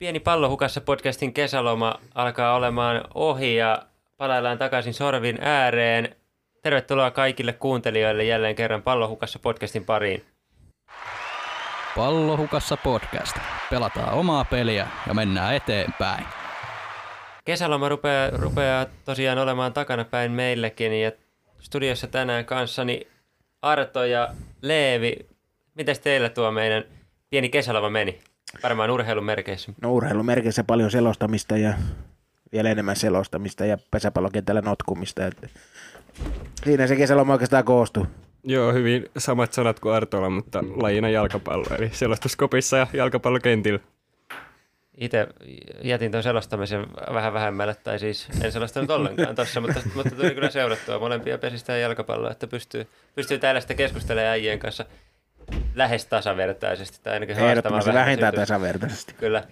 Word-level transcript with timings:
Pieni 0.00 0.20
pallohukassa 0.20 0.80
podcastin 0.80 1.32
kesäloma 1.32 1.94
alkaa 2.14 2.54
olemaan 2.54 3.04
ohi 3.14 3.56
ja 3.56 3.82
palaillaan 4.16 4.58
takaisin 4.58 4.94
sorvin 4.94 5.38
ääreen. 5.40 6.16
Tervetuloa 6.62 7.10
kaikille 7.10 7.52
kuuntelijoille 7.52 8.24
jälleen 8.24 8.54
kerran 8.56 8.82
pallohukassa 8.82 9.38
podcastin 9.38 9.84
pariin. 9.84 10.24
Pallohukassa 11.96 12.76
podcast. 12.76 13.36
Pelataan 13.70 14.14
omaa 14.14 14.44
peliä 14.44 14.88
ja 15.06 15.14
mennään 15.14 15.54
eteenpäin. 15.54 16.24
Kesäloma 17.44 17.88
rupeaa, 17.88 18.30
rupeaa 18.30 18.86
tosiaan 19.04 19.38
olemaan 19.38 19.72
takana 19.72 20.04
päin 20.04 20.32
meillekin 20.32 21.00
ja 21.00 21.12
studiossa 21.58 22.06
tänään 22.06 22.44
kanssani 22.44 23.06
Arto 23.62 24.04
ja 24.04 24.28
Leevi. 24.62 25.16
Miten 25.74 25.96
teillä 26.02 26.28
tuo 26.28 26.50
meidän 26.50 26.84
pieni 27.30 27.48
kesäloma 27.48 27.90
meni? 27.90 28.29
Varmaan 28.62 28.90
urheilumerkeissä. 28.90 29.72
No 29.82 29.92
urheilumerkeissä 29.92 30.64
paljon 30.64 30.90
selostamista 30.90 31.56
ja 31.56 31.74
vielä 32.52 32.70
enemmän 32.70 32.96
selostamista 32.96 33.64
ja 33.64 33.78
pesäpallokentällä 33.90 34.60
notkumista. 34.60 35.26
Että 35.26 35.48
siinä 36.64 36.86
se 36.86 36.96
kesäloma 36.96 37.32
oikeastaan 37.32 37.64
koostuu. 37.64 38.06
Joo, 38.44 38.72
hyvin 38.72 39.06
samat 39.18 39.52
sanat 39.52 39.80
kuin 39.80 39.94
Artola, 39.94 40.30
mutta 40.30 40.64
lajina 40.76 41.08
jalkapallo, 41.08 41.66
eli 41.78 41.90
selostuskopissa 41.92 42.76
ja 42.76 42.86
jalkapallokentillä. 42.92 43.80
Itse 45.00 45.26
jätin 45.82 46.10
tuon 46.10 46.22
selostamisen 46.22 46.86
vähän 47.12 47.32
vähemmälle, 47.32 47.74
tai 47.74 47.98
siis 47.98 48.28
en 48.42 48.52
selostanut 48.52 48.90
ollenkaan 48.90 49.34
tuossa, 49.34 49.60
mutta, 49.60 49.80
mutta 49.94 50.16
tuli 50.16 50.34
kyllä 50.34 50.50
seurattua 50.50 50.98
molempia 50.98 51.38
pesistä 51.38 51.72
ja 51.72 51.78
jalkapalloa, 51.78 52.30
että 52.30 52.46
pystyy, 52.46 52.86
pystyy 53.14 53.38
täällä 53.38 53.60
sitten 53.60 53.76
keskustelemaan 53.76 54.30
äijien 54.30 54.58
kanssa 54.58 54.84
lähes 55.74 56.06
tasavertaisesti, 56.06 56.98
tai 57.02 57.12
ainakin 57.12 57.36
haastamaan 57.36 57.82
vähän. 57.86 58.00
vähintään 58.04 58.34
tasavertaisesti. 58.34 59.14
Kyllä. 59.14 59.44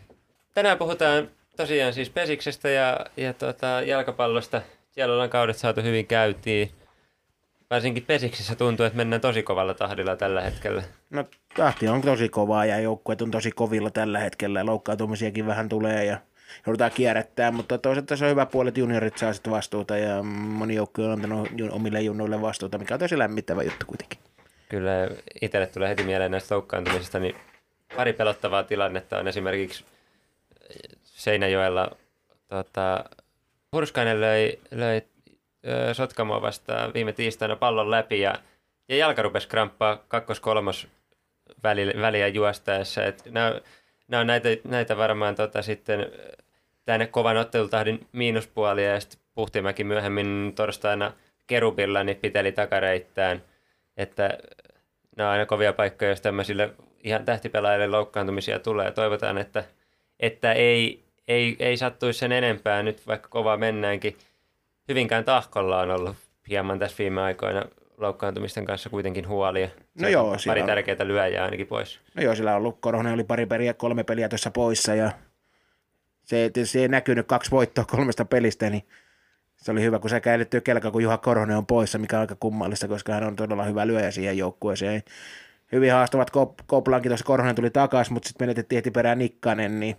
Tänään 0.55 0.79
puhutaan 0.79 1.29
tosiaan 1.57 1.93
siis 1.93 2.11
pesiksestä 2.11 2.69
ja, 2.69 3.07
ja 3.17 3.33
tota, 3.33 3.67
jalkapallosta. 3.67 4.63
Siellä 4.91 5.13
ollaan 5.13 5.31
kaudet 5.31 5.57
saatu 5.57 5.83
hyvin 5.83 6.07
käytiin. 6.07 6.71
Varsinkin 7.71 8.05
pesiksissä 8.05 8.55
tuntuu, 8.55 8.87
että 8.87 8.97
mennään 8.97 9.21
tosi 9.21 9.43
kovalla 9.43 9.75
tahdilla 9.75 10.17
tällä 10.17 10.41
hetkellä. 10.41 10.83
No 11.11 11.25
tahti 11.57 11.89
on 11.89 12.03
tosi 12.03 12.29
kovaa 12.29 12.65
ja 12.65 12.81
joukkueet 12.81 13.23
on 13.23 13.31
tosi 13.31 13.51
kovilla 13.51 13.91
tällä 13.91 14.19
hetkellä. 14.19 14.67
Loukkaantumisiakin 14.67 15.47
vähän 15.47 15.69
tulee 15.69 16.05
ja 16.05 16.19
joudutaan 16.67 16.91
kierrättää, 16.91 17.51
mutta 17.51 17.79
toisaalta 17.79 18.17
se 18.17 18.25
on 18.25 18.31
hyvä 18.31 18.47
puoli, 18.47 18.69
että 18.69 18.81
juniorit 18.81 19.19
saa 19.19 19.33
sitten 19.33 19.53
vastuuta 19.53 19.97
ja 19.97 20.23
moni 20.23 20.75
joukkue 20.75 21.05
on 21.05 21.13
antanut 21.13 21.49
omille 21.71 22.01
junnoille 22.01 22.41
vastuuta, 22.41 22.79
mikä 22.79 22.95
on 22.95 23.01
tosi 23.01 23.19
lämmittävä 23.19 23.63
juttu 23.63 23.87
kuitenkin. 23.87 24.19
Kyllä 24.69 25.09
itselle 25.43 25.67
tulee 25.67 25.89
heti 25.89 26.03
mieleen 26.03 26.31
näistä 26.31 26.55
loukkaantumisista, 26.55 27.19
niin 27.19 27.37
pari 27.97 28.13
pelottavaa 28.13 28.63
tilannetta 28.63 29.19
on 29.19 29.29
esimerkiksi 29.29 29.85
Seinäjoella 31.05 31.91
tota, 32.49 33.05
Hurskainen 33.73 34.21
löi, 34.21 34.59
löi 34.71 35.03
Sotkamoa 35.93 36.43
vastaan 36.43 36.95
viime 36.95 37.13
tiistaina 37.13 37.57
pallon 37.57 37.91
läpi 37.91 38.21
ja, 38.21 38.35
ja 38.89 38.97
jalka 38.97 39.23
rupesi 39.23 39.49
kramppaa 39.49 40.05
kakkos-kolmos 40.09 40.89
väliä 42.01 42.29
juostaessa. 42.29 43.05
Et 43.05 43.23
nämä, 43.31 43.61
nämä 44.09 44.21
on 44.21 44.27
näitä, 44.27 44.49
näitä 44.65 44.97
varmaan 44.97 45.35
tota, 45.35 45.63
sitten 45.63 46.07
tänne 46.85 47.07
kovan 47.07 47.37
ottelutahdin 47.37 48.07
miinuspuolia 48.13 48.93
ja 48.93 49.01
sitten 49.01 49.21
Puhtimäki 49.35 49.85
myöhemmin 49.85 50.53
torstaina 50.55 51.13
Kerubilla 51.47 52.05
niin 52.05 52.17
piteli 52.17 52.53
takareittään. 52.53 53.43
Että 53.99 54.39
nämä 55.17 55.29
on 55.29 55.33
aina 55.33 55.47
kovia 55.47 55.73
paikkoja, 55.73 56.11
jos 56.11 56.21
tämmöisille 56.21 56.75
ihan 57.05 57.25
tähtipelaajille 57.25 57.87
loukkaantumisia 57.87 58.59
tulee. 58.59 58.91
Toivotaan, 58.91 59.39
että, 59.39 59.65
että 60.21 60.53
ei, 60.53 61.05
ei, 61.29 61.57
ei 61.59 61.77
sattuisi 61.77 62.19
sen 62.19 62.33
enempää 62.33 62.83
nyt, 62.83 63.07
vaikka 63.07 63.29
kovaa 63.29 63.57
mennäänkin. 63.57 64.17
Hyvinkään 64.89 65.25
tahkolla 65.25 65.81
on 65.81 65.91
ollut 65.91 66.17
hieman 66.49 66.79
tässä 66.79 66.99
viime 66.99 67.23
aikoina 67.23 67.65
loukkaantumisten 67.97 68.65
kanssa 68.65 68.91
kuitenkin 68.91 69.29
huolia. 69.29 69.69
No 70.01 70.09
joo, 70.09 70.37
pari 70.47 70.61
on... 70.61 70.67
tärkeää 70.67 71.07
lyöjää 71.09 71.45
ainakin 71.45 71.67
pois. 71.67 72.01
No 72.15 72.23
joo, 72.23 72.35
sillä 72.35 72.51
on 72.51 72.57
ollut, 72.57 72.79
Korhonen 72.81 73.15
oli 73.15 73.25
pari 73.25 73.47
peliä, 73.47 73.75
kolme 73.75 74.05
peliä 74.05 74.29
tuossa 74.29 74.51
poissa 74.51 74.95
ja 74.95 75.11
se, 76.25 76.51
se 76.65 76.81
ei 76.81 76.89
näkynyt 76.89 77.27
kaksi 77.27 77.51
voittoa 77.51 77.85
kolmesta 77.85 78.25
pelistä, 78.25 78.71
niin 78.71 78.83
se 79.59 79.73
oli 79.73 79.83
hyvä, 79.83 79.99
kun 79.99 80.11
sä 80.11 80.21
käännetty 80.21 80.61
kelka, 80.61 80.91
kun 80.91 81.03
Juha 81.03 81.19
Korhonen 81.19 81.57
on 81.57 81.67
poissa, 81.67 81.99
mikä 81.99 82.17
on 82.17 82.21
aika 82.21 82.37
kummallista, 82.41 82.89
koska 82.89 83.13
hän 83.13 83.25
on 83.25 83.37
todella 83.37 83.65
hyvä 83.65 83.87
lyöjä 83.87 84.11
siihen 84.11 84.39
joukkueeseen. 84.39 85.03
Hyvin 85.73 85.93
haastavat 85.93 86.31
Koplankin 86.67 87.11
tuossa 87.11 87.27
Korhonen 87.27 87.55
tuli 87.55 87.71
takaisin, 87.71 88.13
mutta 88.13 88.29
sitten 88.29 88.47
menetettiin 88.47 88.77
heti 88.77 88.91
perään 88.91 89.19
Nikkanen, 89.19 89.81
niin 89.81 89.97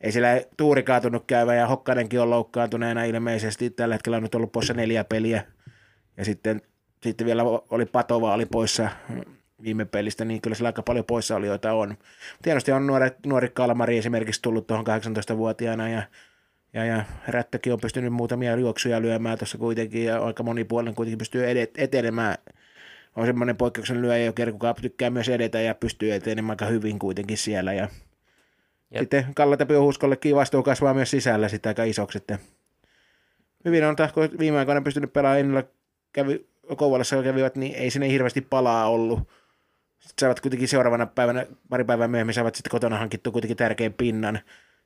ei 0.00 0.12
sillä 0.12 0.28
tuuri 0.56 0.82
kaatunut 0.82 1.24
käyvä 1.26 1.54
ja 1.54 1.66
Hokkanenkin 1.66 2.20
on 2.20 2.30
loukkaantuneena 2.30 3.04
ilmeisesti. 3.04 3.70
Tällä 3.70 3.94
hetkellä 3.94 4.16
on 4.16 4.22
nyt 4.22 4.34
ollut 4.34 4.52
poissa 4.52 4.74
neljä 4.74 5.04
peliä. 5.04 5.44
Ja 6.16 6.24
sitten, 6.24 6.62
sitten 7.02 7.26
vielä 7.26 7.42
oli 7.44 7.86
Patova 7.86 8.34
oli 8.34 8.46
poissa 8.46 8.88
viime 9.62 9.84
pelistä, 9.84 10.24
niin 10.24 10.40
kyllä 10.40 10.54
sillä 10.54 10.68
aika 10.68 10.82
paljon 10.82 11.04
poissaolijoita 11.04 11.72
on. 11.72 11.96
Tietysti 12.42 12.72
on 12.72 12.86
nuori, 12.86 13.10
nuori 13.26 13.48
Kalmari 13.48 13.98
esimerkiksi 13.98 14.42
tullut 14.42 14.66
tuohon 14.66 14.86
18-vuotiaana 14.86 15.88
ja 15.88 16.02
ja, 16.74 16.84
ja 16.84 17.04
Rättökin 17.28 17.72
on 17.72 17.80
pystynyt 17.80 18.12
muutamia 18.12 18.56
juoksuja 18.56 19.02
lyömään 19.02 19.38
tuossa 19.38 19.58
kuitenkin 19.58 20.04
ja 20.04 20.24
aika 20.24 20.42
monipuolinen 20.42 20.94
kuitenkin 20.94 21.18
pystyy 21.18 21.50
edet, 21.50 21.70
etenemään. 21.78 22.36
On 23.16 23.26
semmoinen 23.26 23.56
poikkeuksen 23.56 24.02
lyöjä, 24.02 24.24
joka 24.24 24.74
tykkää 24.74 25.10
myös 25.10 25.28
edetä 25.28 25.60
ja 25.60 25.74
pystyy 25.74 26.12
etenemään 26.12 26.50
aika 26.50 26.66
hyvin 26.66 26.98
kuitenkin 26.98 27.38
siellä. 27.38 27.72
Ja 27.72 27.88
Jep. 28.90 29.00
Sitten 29.00 29.34
Kalle 29.34 29.56
Tapio 29.56 29.86
vastuu 30.34 30.62
kasvaa 30.62 30.94
myös 30.94 31.10
sisällä 31.10 31.48
sitä 31.48 31.68
aika 31.68 31.84
isoksi. 31.84 32.18
Että 32.18 32.38
hyvin 33.64 33.84
on 33.84 33.96
tahko 33.96 34.20
viime 34.38 34.58
aikoina 34.58 34.80
pystynyt 34.80 35.12
pelaamaan 35.12 35.40
innolla 35.40 35.68
kävi, 36.12 36.46
Kouvolassa 36.76 37.22
kävivät, 37.22 37.56
niin 37.56 37.74
ei 37.74 37.90
sinne 37.90 38.08
hirveästi 38.08 38.40
palaa 38.40 38.88
ollut. 38.88 39.18
Sitten 39.98 40.20
saavat 40.20 40.40
kuitenkin 40.40 40.68
seuraavana 40.68 41.06
päivänä, 41.06 41.46
pari 41.68 41.84
päivää 41.84 42.08
myöhemmin 42.08 42.34
saavat 42.34 42.54
sitten 42.54 42.70
kotona 42.70 42.98
hankittu 42.98 43.32
kuitenkin 43.32 43.56
tärkein 43.56 43.92
pinnan. 43.92 44.40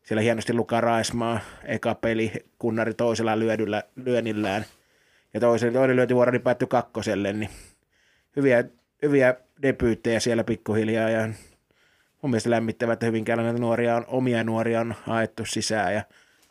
Siellä 0.05 0.23
hienosti 0.23 0.53
Luka 0.53 0.81
Raismaa, 0.81 1.41
eka 1.65 1.95
peli, 1.95 2.33
kunnari 2.59 2.95
toisella 2.95 3.39
lyödyllä, 3.39 3.83
lyönnillään. 3.97 4.65
Ja 5.35 5.41
toisen, 5.41 5.73
toinen 5.73 5.97
lyöntivuoro 5.97 6.33
niin 6.33 6.43
päättyi 6.43 6.69
kakkoselle, 6.69 7.33
niin 7.33 7.51
hyviä, 8.37 8.65
hyviä 9.03 9.35
debyyttejä 9.63 10.21
siellä 10.21 10.45
pikkuhiljaa 10.45 11.11
ja 11.11 11.29
mun 12.23 12.31
mielestä 12.31 12.51
lämmittävä, 12.51 12.93
että 12.93 13.07
Hyvinkäällä 13.07 13.45
näitä 13.45 13.59
nuoria 13.59 13.97
on, 13.97 14.05
omia 14.07 14.45
nuoria 14.45 14.81
on 14.81 14.95
haettu 15.03 15.45
sisään 15.45 15.95
ja 15.95 16.03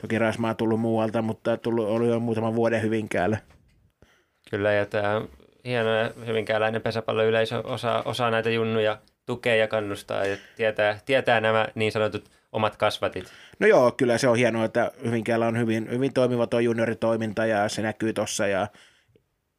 toki 0.02 0.20
Rasmaa 0.20 0.50
on 0.50 0.58
tullut 0.58 0.80
muualta, 0.80 1.22
mutta 1.22 1.58
tullut, 1.58 1.88
oli 1.88 2.08
jo 2.08 2.20
muutaman 2.20 2.56
vuoden 2.56 2.82
Hyvinkäällä. 2.82 3.38
Kyllä 4.50 4.72
ja 4.72 4.86
tämä 4.86 5.22
hieno 5.66 5.90
hyvinkääläinen 6.26 6.82
pesäpalloyleisö 6.82 7.60
osaa, 7.60 8.04
osaa 8.04 8.32
näitä 8.32 8.50
junnuja 8.50 8.98
tukea 9.26 9.56
ja 9.56 9.68
kannustaa 9.68 10.26
ja 10.26 10.38
tietää, 10.56 11.00
tietää 11.06 11.42
nämä 11.42 11.68
niin 11.76 11.92
sanotut 11.92 12.30
omat 12.54 12.78
kasvatit. 12.78 13.26
No 13.60 13.68
joo, 13.68 13.92
kyllä 13.92 14.18
se 14.18 14.28
on 14.28 14.38
hienoa, 14.38 14.66
että 14.66 14.92
Hyvinkäällä 15.06 15.48
on 15.48 15.58
hyvin, 15.58 15.90
hyvin 15.92 16.14
toimiva 16.14 16.48
tuo 16.48 16.60
junioritoiminta 16.60 17.46
ja 17.46 17.70
se 17.70 17.82
näkyy 17.82 18.14
tuossa 18.14 18.48
ja 18.48 18.68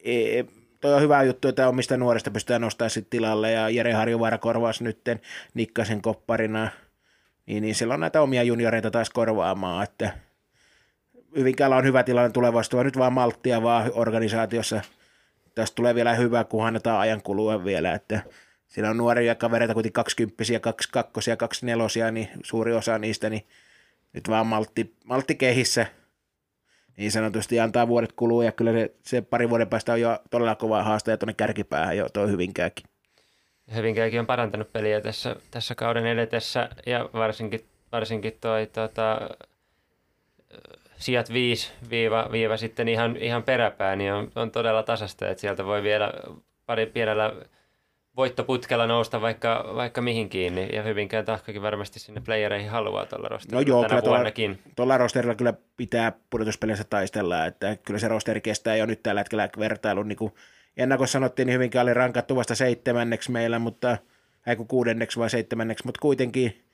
e, 0.05 0.45
toi 0.81 0.95
on 0.95 1.01
hyvä 1.03 1.23
juttu, 1.23 1.49
että 1.49 1.69
omista 1.69 1.97
nuorista 1.97 2.31
pystytään 2.31 2.61
nostamaan 2.61 2.91
sitten 2.91 3.11
tilalle 3.11 3.53
ja 3.53 3.69
Jere 3.69 3.93
Harjuvaara 3.93 4.39
korvaus 4.39 4.81
nytten 4.81 5.21
Nikkasen 5.55 6.03
kopparina, 6.03 6.69
niin, 7.47 7.63
niin 7.63 7.75
siellä 7.75 7.95
on 7.95 8.01
näitä 8.01 8.23
omia 8.23 8.43
junioreita 8.43 8.91
taas 8.91 9.11
korvaamaan, 9.11 9.85
että 9.85 10.11
Hyvinkäällä 11.37 11.77
on 11.77 11.85
hyvä 11.85 12.03
tilanne 12.03 12.31
tulevaisuudessa, 12.31 12.85
nyt 12.85 12.99
vaan 12.99 13.13
malttia 13.13 13.63
vaan 13.63 13.91
organisaatiossa. 13.95 14.81
Tästä 15.55 15.75
tulee 15.75 15.95
vielä 15.95 16.15
hyvä, 16.15 16.45
kun 16.45 16.67
annetaan 16.67 17.01
ajan 17.01 17.23
kulua 17.23 17.65
vielä, 17.65 17.95
että 17.95 18.21
siinä 18.75 18.91
on 18.91 18.97
nuoria 18.97 19.35
kavereita, 19.35 19.75
kuitenkin 19.75 19.93
20 19.93 20.61
kaksi 20.61 20.89
kakkosia, 20.93 21.37
kaksi 21.37 21.67
nelosia, 21.67 22.11
niin 22.11 22.29
suuri 22.45 22.73
osa 22.73 22.99
niistä, 22.99 23.31
niin 23.31 23.47
nyt 24.13 24.29
vaan 24.29 24.47
maltti, 24.47 24.95
maltti 25.05 25.35
kehissä– 25.35 25.87
niin 26.97 27.13
sanotusti 27.13 27.61
antaa 27.61 27.89
vuodet 27.89 28.13
kulua 28.13 28.45
ja 28.45 28.53
kyllä 28.53 28.73
se, 28.73 28.95
se 29.03 29.23
pari 29.23 29.51
vuoden 29.51 29.69
päästä 29.69 29.93
on 29.93 30.01
jo 30.01 30.19
todella 30.31 30.55
kova 30.55 30.83
haastaja 30.83 31.17
tuonne 31.17 31.35
kärkipäähän 31.35 31.97
jo 31.97 32.09
tuo 32.09 32.27
Hyvinkääkin. 32.27 32.87
Hyvinkääkin 33.75 34.21
on 34.21 34.27
parantanut 34.27 34.73
peliä 34.73 35.01
tässä, 35.01 35.37
tässä 35.51 35.75
kauden 35.75 36.07
edetessä 36.07 36.69
ja 36.87 37.09
varsinkin, 37.13 37.61
varsinkin 37.93 38.39
toi 38.41 38.67
tota, 38.67 39.21
sijat 40.97 41.33
5 41.33 41.73
viiva, 41.91 42.29
viiva 42.33 42.57
sitten 42.57 42.89
ihan, 42.89 43.17
ihan 43.17 43.43
peräpää, 43.43 43.97
niin 43.97 44.13
on, 44.13 44.31
on 44.35 44.51
todella 44.51 44.83
tasasta, 44.83 45.29
että 45.29 45.41
sieltä 45.41 45.65
voi 45.65 45.83
vielä 45.83 46.13
pari 46.67 46.87
pienellä 46.87 47.33
voittoputkella 48.17 48.87
nousta 48.87 49.21
vaikka, 49.21 49.73
vaikka 49.75 50.01
mihin 50.01 50.29
kiinni, 50.29 50.69
ja 50.73 50.83
Hyvinkään 50.83 51.25
tahkakin 51.25 51.63
varmasti 51.63 51.99
sinne 51.99 52.21
playereihin 52.21 52.71
haluaa 52.71 53.07
tuolla 53.07 53.29
rosterilla 53.29 53.63
no 53.63 53.69
joo, 53.69 53.83
tänä 53.83 54.01
kyllä 54.01 54.11
vuonnakin. 54.11 54.59
Tuolla 54.77 54.99
rosterilla 54.99 55.35
kyllä 55.35 55.55
pitää 55.77 56.13
pudotuspeleissä 56.31 56.85
taistella, 56.85 57.47
että 57.47 57.77
kyllä 57.77 58.01
se 58.01 58.09
rosteri 58.09 58.41
kestää 58.41 58.77
jo 58.77 58.87
nyt 58.87 59.03
tällä 59.03 59.21
hetkellä 59.21 59.49
vertailun, 59.59 60.09
niin 60.09 60.17
kuin 60.17 60.33
ennakossa 60.77 61.13
sanottiin, 61.13 61.47
niin 61.47 61.55
Hyvinkään 61.55 61.83
oli 61.83 61.95
rankattu 61.95 62.37
vasta 62.37 62.55
seitsemänneksi 62.55 63.31
meillä, 63.31 63.59
mutta 63.59 63.97
ei 64.47 64.57
kun 64.57 64.69
kuudenneksi 64.69 65.21
vai 65.21 65.31
seitsemänneksi, 65.31 65.87
mutta 65.87 66.01
kuitenkin, 66.01 66.65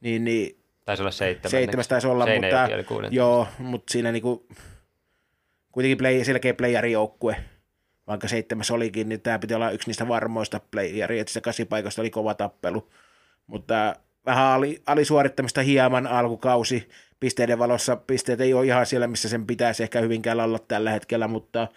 niin, 0.00 0.24
niin 0.24 0.58
Taisi 0.84 1.02
olla 1.02 1.10
seitsemän. 1.10 1.50
Seitsemäs 1.50 1.88
taisi 1.88 2.06
olla, 2.06 2.24
Seinäjoki 2.24 2.94
mutta, 2.94 3.08
joo, 3.10 3.46
mutta 3.58 3.92
siinä 3.92 4.12
niinku, 4.12 4.46
kuitenkin 5.72 5.98
play, 5.98 6.24
selkeä 6.24 6.54
playerijoukkue, 6.54 7.36
vaikka 8.08 8.28
seitsemäs 8.28 8.70
olikin, 8.70 9.08
niin 9.08 9.20
tämä 9.20 9.38
piti 9.38 9.54
olla 9.54 9.70
yksi 9.70 9.88
niistä 9.88 10.08
varmoista 10.08 10.60
playeria, 10.70 11.20
että 11.20 11.32
se 11.32 11.40
kasipaikasta 11.40 12.02
oli 12.02 12.10
kova 12.10 12.34
tappelu, 12.34 12.88
mutta 13.46 13.96
vähän 14.26 14.46
ali, 14.46 14.82
alisuorittamista 14.86 15.62
hieman 15.62 16.06
alkukausi, 16.06 16.88
pisteiden 17.20 17.58
valossa 17.58 17.96
pisteet 17.96 18.40
ei 18.40 18.54
ole 18.54 18.66
ihan 18.66 18.86
siellä, 18.86 19.06
missä 19.06 19.28
sen 19.28 19.46
pitäisi 19.46 19.82
ehkä 19.82 20.00
hyvinkään 20.00 20.40
olla 20.40 20.58
tällä 20.58 20.90
hetkellä, 20.90 21.28
mutta 21.28 21.68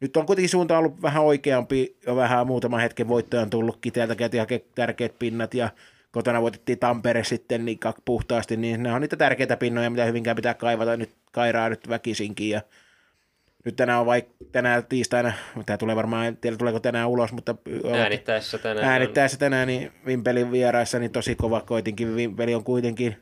nyt 0.00 0.16
on 0.16 0.26
kuitenkin 0.26 0.48
suunta 0.48 0.78
ollut 0.78 1.02
vähän 1.02 1.22
oikeampi, 1.22 1.96
jo 2.06 2.16
vähän 2.16 2.46
muutaman 2.46 2.80
hetken 2.80 3.08
voittoja 3.08 3.42
on 3.42 3.50
tullut, 3.50 3.78
Kiteeltä 3.80 4.14
käytiin 4.14 4.40
hakea 4.40 4.58
tärkeät 4.74 5.18
pinnat 5.18 5.54
ja 5.54 5.70
kotona 6.12 6.42
voitettiin 6.42 6.78
Tampere 6.78 7.24
sitten 7.24 7.64
niin 7.64 7.78
puhtaasti, 8.04 8.56
niin 8.56 8.82
ne 8.82 8.92
on 8.92 9.00
niitä 9.00 9.16
tärkeitä 9.16 9.56
pinnoja, 9.56 9.90
mitä 9.90 10.04
hyvinkään 10.04 10.36
pitää 10.36 10.54
kaivata. 10.54 10.96
Nyt 10.96 11.14
kairaa 11.32 11.68
nyt 11.68 11.88
väkisinkin 11.88 12.50
ja 12.50 12.60
nyt 13.64 13.76
tänään 13.76 14.00
on 14.00 14.06
vaikka 14.06 14.34
tänään 14.52 14.86
tiistaina, 14.86 15.32
tämä 15.66 15.76
tulee 15.76 15.96
varmaan, 15.96 16.26
en 16.26 16.36
tiedä 16.36 16.56
tuleeko 16.56 16.80
tänään 16.80 17.08
ulos, 17.08 17.32
mutta 17.32 17.54
Äänittäessä 17.92 18.58
tänään. 18.58 18.88
äänittäessä 18.88 19.38
tänään 19.38 19.68
niin 19.68 19.92
Vimpelin 20.06 20.52
vieraissa 20.52 20.98
niin 20.98 21.12
tosi 21.12 21.34
kova 21.34 21.60
koitinkin. 21.60 22.16
Vimpeli 22.16 22.54
on 22.54 22.64
kuitenkin 22.64 23.16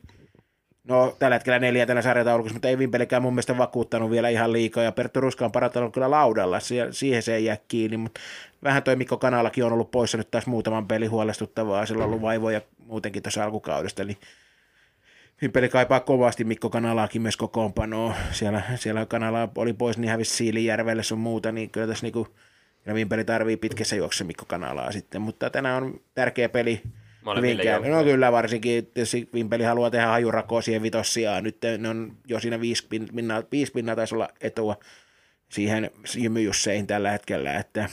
No 0.83 1.15
tällä 1.19 1.35
hetkellä 1.35 1.59
neljäntenä 1.59 2.01
sarjataulukossa, 2.01 2.55
mutta 2.55 2.67
ei 2.67 2.77
Vimpelikään 2.77 3.21
mun 3.21 3.33
mielestä 3.33 3.57
vakuuttanut 3.57 4.11
vielä 4.11 4.29
ihan 4.29 4.53
liikaa, 4.53 4.83
ja 4.83 4.91
Perttu 4.91 5.21
Ruska 5.21 5.45
on 5.45 5.51
parantanut 5.51 5.93
kyllä 5.93 6.11
laudalla, 6.11 6.59
siihen 6.91 7.23
se 7.23 7.35
ei 7.35 7.45
jää 7.45 7.57
kiinni, 7.67 7.97
mutta 7.97 8.19
vähän 8.63 8.83
toi 8.83 8.95
Mikko 8.95 9.17
Kanalakin 9.17 9.65
on 9.65 9.73
ollut 9.73 9.91
poissa 9.91 10.17
nyt 10.17 10.31
taas 10.31 10.45
muutaman 10.47 10.87
peli 10.87 11.07
huolestuttavaa, 11.07 11.85
sillä 11.85 12.03
on 12.03 12.09
ollut 12.09 12.21
vaivoja 12.21 12.61
muutenkin 12.77 13.23
tuossa 13.23 13.43
alkukaudesta, 13.43 14.01
eli 14.01 14.17
Vimpeli 15.41 15.69
kaipaa 15.69 15.99
kovasti 15.99 16.43
Mikko 16.43 16.69
Kanalaakin 16.69 17.21
myös 17.21 17.37
kokoonpanoa, 17.37 18.15
siellä, 18.31 18.61
siellä 18.75 19.05
Kanala 19.05 19.49
oli 19.55 19.73
pois, 19.73 19.97
niin 19.97 20.11
hävisi 20.11 20.35
Siilijärvelle 20.35 21.03
sun 21.03 21.19
muuta, 21.19 21.51
niin 21.51 21.69
kyllä 21.69 21.87
tässä 21.87 22.05
niinku, 22.05 22.27
ja 22.85 22.93
Vimpeli 22.93 23.23
tarvii 23.23 23.57
pitkässä 23.57 23.95
juoksussa 23.95 24.25
Mikko 24.25 24.45
Kanalaa 24.45 24.91
sitten, 24.91 25.21
mutta 25.21 25.49
tänään 25.49 25.83
on 25.83 26.01
tärkeä 26.15 26.49
peli, 26.49 26.81
joukkueille. 27.73 27.97
No 27.97 28.03
kyllä 28.03 28.31
varsinkin, 28.31 28.85
tietysti 28.85 29.29
Vimpeli 29.33 29.63
haluaa 29.63 29.89
tehdä 29.89 30.07
hajurakoa 30.07 30.61
siihen 30.61 30.81
vitossiaan. 30.81 31.43
Nyt 31.43 31.57
ne 31.77 31.89
on 31.89 32.17
jo 32.27 32.39
siinä 32.39 32.61
viisi 32.61 32.87
pin- 32.95 33.15
pinnaa, 33.15 33.43
viisi 33.51 33.71
pinnaa 33.71 33.95
taisi 33.95 34.15
olla 34.15 34.29
etua 34.41 34.77
siihen 35.49 35.91
Jymy 36.15 36.41
Jusseihin 36.41 36.87
tällä 36.87 37.11
hetkellä, 37.11 37.55
että 37.57 37.89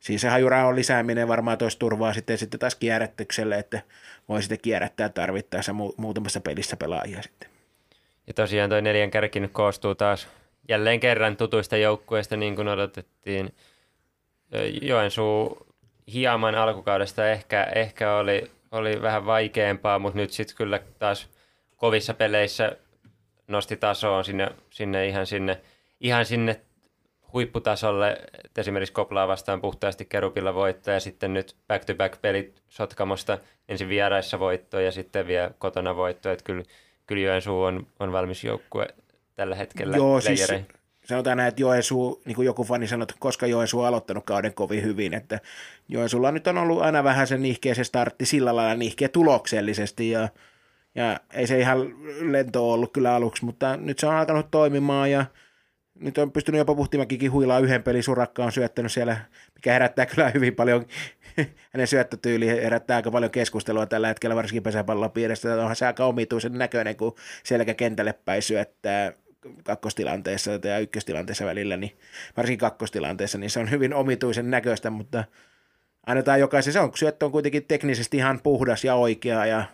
siis 0.00 0.20
se 0.20 0.28
hajura 0.28 0.66
on 0.66 0.76
lisääminen 0.76 1.28
varmaan 1.28 1.58
toisi 1.58 1.78
turvaa 1.78 2.12
sitten, 2.12 2.38
sitten 2.38 2.60
taas 2.60 2.74
kierrätykselle, 2.74 3.58
että 3.58 3.82
voi 4.28 4.42
sitten 4.42 4.58
kierrättää 4.62 5.08
tarvittaessa 5.08 5.72
mu- 5.72 5.94
muutamassa 5.96 6.40
pelissä 6.40 6.76
pelaajia 6.76 7.22
sitten. 7.22 7.50
Ja 8.26 8.34
tosiaan 8.34 8.70
toi 8.70 8.82
neljän 8.82 9.10
kärki 9.10 9.40
nyt 9.40 9.52
koostuu 9.52 9.94
taas 9.94 10.28
jälleen 10.68 11.00
kerran 11.00 11.36
tutuista 11.36 11.76
joukkueista, 11.76 12.36
niin 12.36 12.56
kuin 12.56 12.68
odotettiin. 12.68 13.54
Joensuu 14.82 15.66
hieman 16.12 16.54
alkukaudesta 16.54 17.30
ehkä, 17.30 17.64
ehkä 17.64 18.16
oli, 18.16 18.50
oli 18.70 19.02
vähän 19.02 19.26
vaikeampaa, 19.26 19.98
mutta 19.98 20.18
nyt 20.18 20.30
sitten 20.30 20.56
kyllä 20.56 20.80
taas 20.98 21.28
kovissa 21.76 22.14
peleissä 22.14 22.76
nosti 23.48 23.76
tasoon 23.76 24.24
sinne, 24.24 24.48
sinne 24.70 25.06
ihan 25.06 25.26
sinne, 25.26 25.60
ihan 26.00 26.26
sinne 26.26 26.60
huipputasolle, 27.32 28.18
esimerkiksi 28.56 28.92
Koplaa 28.92 29.28
vastaan 29.28 29.60
puhtaasti 29.60 30.04
Kerupilla 30.04 30.54
voitto 30.54 30.90
ja 30.90 31.00
sitten 31.00 31.34
nyt 31.34 31.56
back-to-back 31.68 32.20
pelit 32.22 32.62
Sotkamosta 32.68 33.38
ensin 33.68 33.88
vieraissa 33.88 34.38
voitto 34.38 34.80
ja 34.80 34.92
sitten 34.92 35.26
vielä 35.26 35.50
kotona 35.58 35.96
voitto, 35.96 36.30
että 36.30 36.44
kyllä, 36.44 36.62
kyllä 37.06 37.22
Joensuu 37.22 37.62
on, 37.62 37.86
on 38.00 38.12
valmis 38.12 38.44
joukkue 38.44 38.86
tällä 39.34 39.54
hetkellä 39.54 39.96
Joo, 39.96 40.20
siis 40.20 40.52
sanotaan 41.04 41.36
näin, 41.36 41.48
että 41.48 41.62
Joensuu, 41.62 42.22
niin 42.24 42.36
kuin 42.36 42.46
joku 42.46 42.64
fani 42.64 42.88
sanoi, 42.88 43.02
että 43.02 43.14
koska 43.18 43.46
Joensuu 43.46 43.80
on 43.80 43.86
aloittanut 43.86 44.24
kauden 44.24 44.54
kovin 44.54 44.82
hyvin, 44.82 45.14
että 45.14 45.40
Joensuulla 45.88 46.32
nyt 46.32 46.46
on 46.46 46.58
ollut 46.58 46.82
aina 46.82 47.04
vähän 47.04 47.26
sen 47.26 47.42
nihkeä 47.42 47.74
se 47.74 47.84
startti 47.84 48.26
sillä 48.26 48.56
lailla 48.56 48.74
nihkeä 48.74 49.08
tuloksellisesti 49.08 50.10
ja, 50.10 50.28
ja 50.94 51.20
ei 51.34 51.46
se 51.46 51.58
ihan 51.58 51.94
lento 52.20 52.72
ollut 52.72 52.92
kyllä 52.92 53.14
aluksi, 53.14 53.44
mutta 53.44 53.76
nyt 53.76 53.98
se 53.98 54.06
on 54.06 54.14
alkanut 54.14 54.50
toimimaan 54.50 55.10
ja 55.10 55.24
nyt 56.02 56.18
on 56.18 56.32
pystynyt 56.32 56.58
jopa 56.58 56.74
Puhtimäkikin 56.74 57.32
huilaa 57.32 57.58
yhden 57.58 57.82
pelin, 57.82 58.02
Surakka 58.02 58.44
on 58.44 58.52
syöttänyt 58.52 58.92
siellä, 58.92 59.16
mikä 59.54 59.72
herättää 59.72 60.06
kyllä 60.06 60.30
hyvin 60.30 60.54
paljon, 60.54 60.86
hänen 61.72 61.86
syöttötyyli 61.86 62.46
herättää 62.46 62.96
aika 62.96 63.10
paljon 63.10 63.30
keskustelua 63.30 63.86
tällä 63.86 64.08
hetkellä, 64.08 64.36
varsinkin 64.36 64.62
pesäpallon 64.62 65.10
piirissä, 65.10 65.54
onhan 65.54 65.76
se 65.76 65.86
aika 65.86 66.04
omituisen 66.04 66.58
näköinen, 66.58 66.96
kun 66.96 67.14
selkä 67.42 67.74
kentälle 67.74 68.12
päin 68.12 68.42
syöttää 68.42 69.12
kakkostilanteessa 69.64 70.50
ja 70.64 70.78
ykköstilanteessa 70.78 71.44
välillä, 71.44 71.76
niin 71.76 71.96
varsinkin 72.36 72.58
kakkostilanteessa, 72.58 73.38
niin 73.38 73.50
se 73.50 73.60
on 73.60 73.70
hyvin 73.70 73.94
omituisen 73.94 74.50
näköistä, 74.50 74.90
mutta 74.90 75.24
annetaan 76.06 76.40
jokaisen, 76.40 76.72
se 76.72 76.80
on, 76.80 76.92
syöttö 76.94 77.26
on 77.26 77.32
kuitenkin 77.32 77.64
teknisesti 77.64 78.16
ihan 78.16 78.40
puhdas 78.42 78.84
ja 78.84 78.94
oikea 78.94 79.46
ja, 79.46 79.64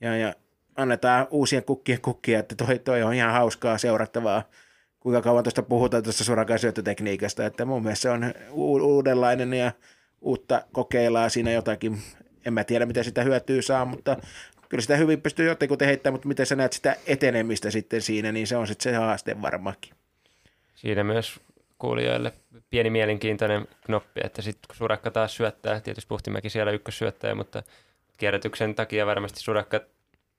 ja, 0.00 0.16
ja 0.16 0.34
annetaan 0.76 1.26
uusien 1.30 1.64
kukkien 1.64 2.00
kukkia, 2.00 2.38
että 2.38 2.54
toi, 2.54 2.78
toi 2.78 3.02
on 3.02 3.14
ihan 3.14 3.32
hauskaa 3.32 3.78
seurattavaa, 3.78 4.42
kuinka 5.00 5.22
kauan 5.22 5.44
tuosta 5.44 5.62
puhutaan 5.62 6.02
tuosta 6.02 6.24
surakan 6.24 6.58
syöttötekniikasta, 6.58 7.46
että 7.46 7.64
mun 7.64 7.82
mielestä 7.82 8.02
se 8.02 8.10
on 8.10 8.34
uudenlainen 8.52 9.54
ja 9.54 9.72
uutta 10.20 10.62
kokeillaan 10.72 11.30
siinä 11.30 11.50
jotakin, 11.50 11.98
en 12.46 12.52
mä 12.52 12.64
tiedä 12.64 12.86
mitä 12.86 13.02
sitä 13.02 13.22
hyötyä 13.22 13.62
saa, 13.62 13.84
mutta 13.84 14.16
kyllä 14.68 14.82
sitä 14.82 14.96
hyvin 14.96 15.22
pystyy 15.22 15.48
jotenkin 15.48 15.78
heittämään, 15.86 16.14
mutta 16.14 16.28
miten 16.28 16.46
sä 16.46 16.56
näet 16.56 16.72
sitä 16.72 16.96
etenemistä 17.06 17.70
sitten 17.70 18.02
siinä, 18.02 18.32
niin 18.32 18.46
se 18.46 18.56
on 18.56 18.66
sitten 18.66 18.92
se 18.92 18.98
haaste 18.98 19.42
varmaankin. 19.42 19.94
Siinä 20.74 21.04
myös 21.04 21.40
kuulijoille 21.78 22.32
pieni 22.70 22.90
mielenkiintoinen 22.90 23.68
knoppi, 23.84 24.20
että 24.24 24.42
sitten 24.42 24.68
kun 24.68 24.76
Surakka 24.76 25.10
taas 25.10 25.36
syöttää, 25.36 25.80
tietysti 25.80 26.08
Puhtimäki 26.08 26.50
siellä 26.50 26.72
ykkössyöttäjä, 26.72 27.34
mutta 27.34 27.62
kierrätyksen 28.18 28.74
takia 28.74 29.06
varmasti 29.06 29.40
Surakka 29.40 29.80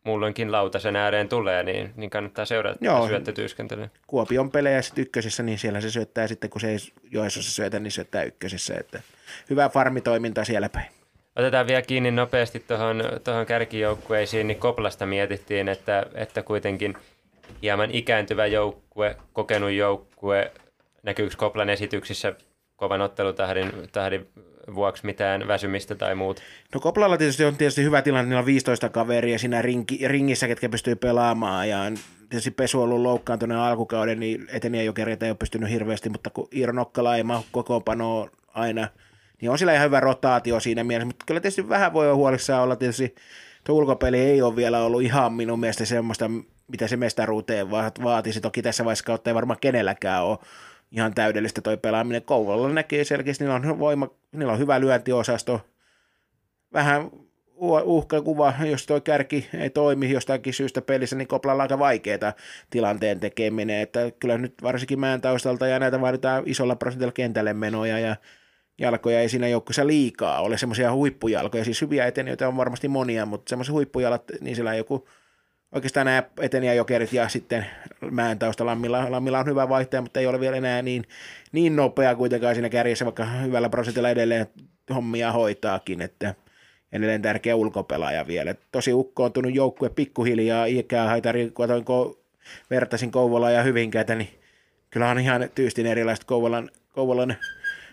muulloinkin 0.03 0.51
lautasen 0.51 0.95
ääreen 0.95 1.29
tulee, 1.29 1.63
niin, 1.63 1.93
niin 1.95 2.09
kannattaa 2.09 2.45
seurata 2.45 2.77
Joo. 2.81 2.95
tätä 2.95 3.07
syöttötyöskentelyä. 3.07 3.89
Kuopion 4.07 4.51
pelejä 4.51 4.81
sitten 4.81 5.01
ykkösessä, 5.01 5.43
niin 5.43 5.57
siellä 5.57 5.81
se 5.81 5.91
syöttää 5.91 6.27
sitten, 6.27 6.49
kun 6.49 6.61
se 6.61 6.69
ei 6.69 6.77
Joensuussa 7.11 7.51
syötä, 7.51 7.79
niin 7.79 7.91
syöttää 7.91 8.23
ykkösessä, 8.23 8.75
että 8.79 9.01
hyvää 9.49 9.69
farmitoimintaa 9.69 10.45
siellä 10.45 10.69
päin. 10.69 10.91
Otetaan 11.35 11.67
vielä 11.67 11.81
kiinni 11.81 12.11
nopeasti 12.11 12.59
tuohon 12.59 13.03
tohon 13.23 13.45
kärkijoukkueisiin, 13.45 14.47
niin 14.47 14.59
Koplasta 14.59 15.05
mietittiin, 15.05 15.69
että, 15.69 16.05
että 16.13 16.43
kuitenkin 16.43 16.97
hieman 17.61 17.91
ikääntyvä 17.91 18.45
joukkue, 18.45 19.15
kokenut 19.33 19.71
joukkue, 19.71 20.51
näkyykö 21.03 21.35
Koplan 21.37 21.69
esityksissä 21.69 22.33
kovan 22.75 23.01
ottelutahdin 23.01 23.71
tahdin 23.91 24.27
vuoksi 24.75 25.05
mitään 25.05 25.47
väsymistä 25.47 25.95
tai 25.95 26.15
muuta? 26.15 26.41
No 26.73 26.79
Koplalla 26.79 27.17
tietysti 27.17 27.45
on 27.45 27.57
tietysti 27.57 27.83
hyvä 27.83 28.01
tilanne, 28.01 28.29
niillä 28.29 28.39
on 28.39 28.45
15 28.45 28.89
kaveria 28.89 29.39
siinä 29.39 29.61
rinki, 29.61 30.07
ringissä, 30.07 30.47
ketkä 30.47 30.69
pystyy 30.69 30.95
pelaamaan. 30.95 31.69
Ja 31.69 31.77
tietysti 32.29 32.51
Pesu 32.51 32.77
on 32.77 32.83
ollut 32.83 33.01
loukkaantuneen 33.01 33.59
alkukauden, 33.59 34.19
niin 34.19 34.47
eteniä 34.51 34.83
jokereita 34.83 35.25
ei 35.25 35.31
ole 35.31 35.37
pystynyt 35.37 35.69
hirveästi, 35.69 36.09
mutta 36.09 36.29
kun 36.29 36.47
Iiro 36.55 36.73
Nokkala 36.73 37.15
ei 37.15 37.23
mahu 37.23 37.45
kokoonpanoa 37.51 38.29
aina, 38.53 38.87
niin 39.41 39.51
on 39.51 39.57
sillä 39.57 39.73
ihan 39.73 39.85
hyvä 39.85 39.99
rotaatio 39.99 40.59
siinä 40.59 40.83
mielessä, 40.83 41.05
mutta 41.05 41.25
kyllä 41.27 41.41
tietysti 41.41 41.69
vähän 41.69 41.93
voi 41.93 42.11
huolissaan 42.11 42.63
olla. 42.63 42.75
Tietysti, 42.75 43.15
tuo 43.63 43.75
ulkopeli 43.75 44.19
ei 44.19 44.41
ole 44.41 44.55
vielä 44.55 44.79
ollut 44.79 45.01
ihan 45.01 45.33
minun 45.33 45.59
mielestä 45.59 45.85
semmoista, 45.85 46.29
mitä 46.67 46.87
se 46.87 46.97
mestaruuteen 46.97 47.71
va- 47.71 47.91
vaatisi, 48.03 48.41
toki 48.41 48.61
tässä 48.61 48.85
vaiheessa 48.85 49.05
kautta 49.05 49.29
ei 49.29 49.35
varmaan 49.35 49.59
kenelläkään 49.61 50.23
ole 50.23 50.37
ihan 50.91 51.13
täydellistä 51.13 51.61
toi 51.61 51.77
pelaaminen. 51.77 52.21
Kouvolalla 52.21 52.73
näkee 52.73 53.03
selkeästi, 53.03 53.43
niillä 53.43 53.55
on, 53.55 53.79
voima, 53.79 54.09
niillä 54.31 54.53
on 54.53 54.59
hyvä 54.59 54.79
lyöntiosasto, 54.79 55.61
vähän 56.73 57.11
uhkakuva, 57.85 58.53
jos 58.69 58.85
toi 58.85 59.01
kärki 59.01 59.47
ei 59.53 59.69
toimi 59.69 60.11
jostakin 60.11 60.53
syystä 60.53 60.81
pelissä, 60.81 61.15
niin 61.15 61.27
Koplalla 61.27 61.55
on 61.55 61.61
aika 61.61 61.79
vaikeaa 61.79 62.33
tilanteen 62.69 63.19
tekeminen, 63.19 63.79
että 63.79 64.11
kyllä 64.19 64.37
nyt 64.37 64.53
varsinkin 64.63 64.99
mäen 64.99 65.21
taustalta 65.21 65.67
ja 65.67 65.79
näitä 65.79 66.01
vaaditaan 66.01 66.43
isolla 66.45 66.75
prosentilla 66.75 67.11
kentälle 67.11 67.53
menoja 67.53 67.99
ja 67.99 68.15
jalkoja 68.77 69.21
ei 69.21 69.29
siinä 69.29 69.47
joukkueessa 69.47 69.87
liikaa 69.87 70.41
ole, 70.41 70.57
semmoisia 70.57 70.93
huippujalkoja, 70.93 71.65
siis 71.65 71.81
hyviä 71.81 72.05
etenijöitä 72.05 72.47
on 72.47 72.57
varmasti 72.57 72.87
monia, 72.87 73.25
mutta 73.25 73.49
semmoisia 73.49 73.73
huippujalat, 73.73 74.23
niin 74.41 74.55
sillä 74.55 74.69
on 74.69 74.77
joku, 74.77 75.07
oikeastaan 75.71 76.05
nämä 76.05 76.23
eteniäjokerit 76.39 77.13
ja 77.13 77.29
sitten 77.29 77.65
mäen 78.11 78.39
tausta 78.39 78.65
Lammilla, 78.65 79.11
Lammilla 79.11 79.39
on 79.39 79.45
hyvä 79.45 79.69
vaihtaja, 79.69 80.01
mutta 80.01 80.19
ei 80.19 80.27
ole 80.27 80.39
vielä 80.39 80.57
enää 80.57 80.81
niin, 80.81 81.03
niin 81.51 81.75
nopea 81.75 82.15
kuitenkaan 82.15 82.55
siinä 82.55 82.69
kärjessä, 82.69 83.05
vaikka 83.05 83.25
hyvällä 83.25 83.69
prosentilla 83.69 84.09
edelleen 84.09 84.47
hommia 84.95 85.31
hoitaakin, 85.31 86.01
että 86.01 86.35
edelleen 86.91 87.21
tärkeä 87.21 87.55
ulkopelaaja 87.55 88.27
vielä. 88.27 88.55
Tosi 88.71 88.93
ukkoontunut 88.93 89.55
joukkue 89.55 89.89
pikkuhiljaa, 89.89 90.65
ikää 90.65 91.07
haitari, 91.07 91.51
kun 91.51 92.21
vertasin 92.69 93.11
Kouvolaa 93.11 93.51
ja 93.51 93.63
Hyvinkäätä, 93.63 94.15
niin 94.15 94.29
kyllä 94.89 95.09
on 95.09 95.19
ihan 95.19 95.49
tyystin 95.55 95.85
erilaiset 95.85 96.25
Kouvolan, 96.25 96.69
Kouvolan 96.93 97.35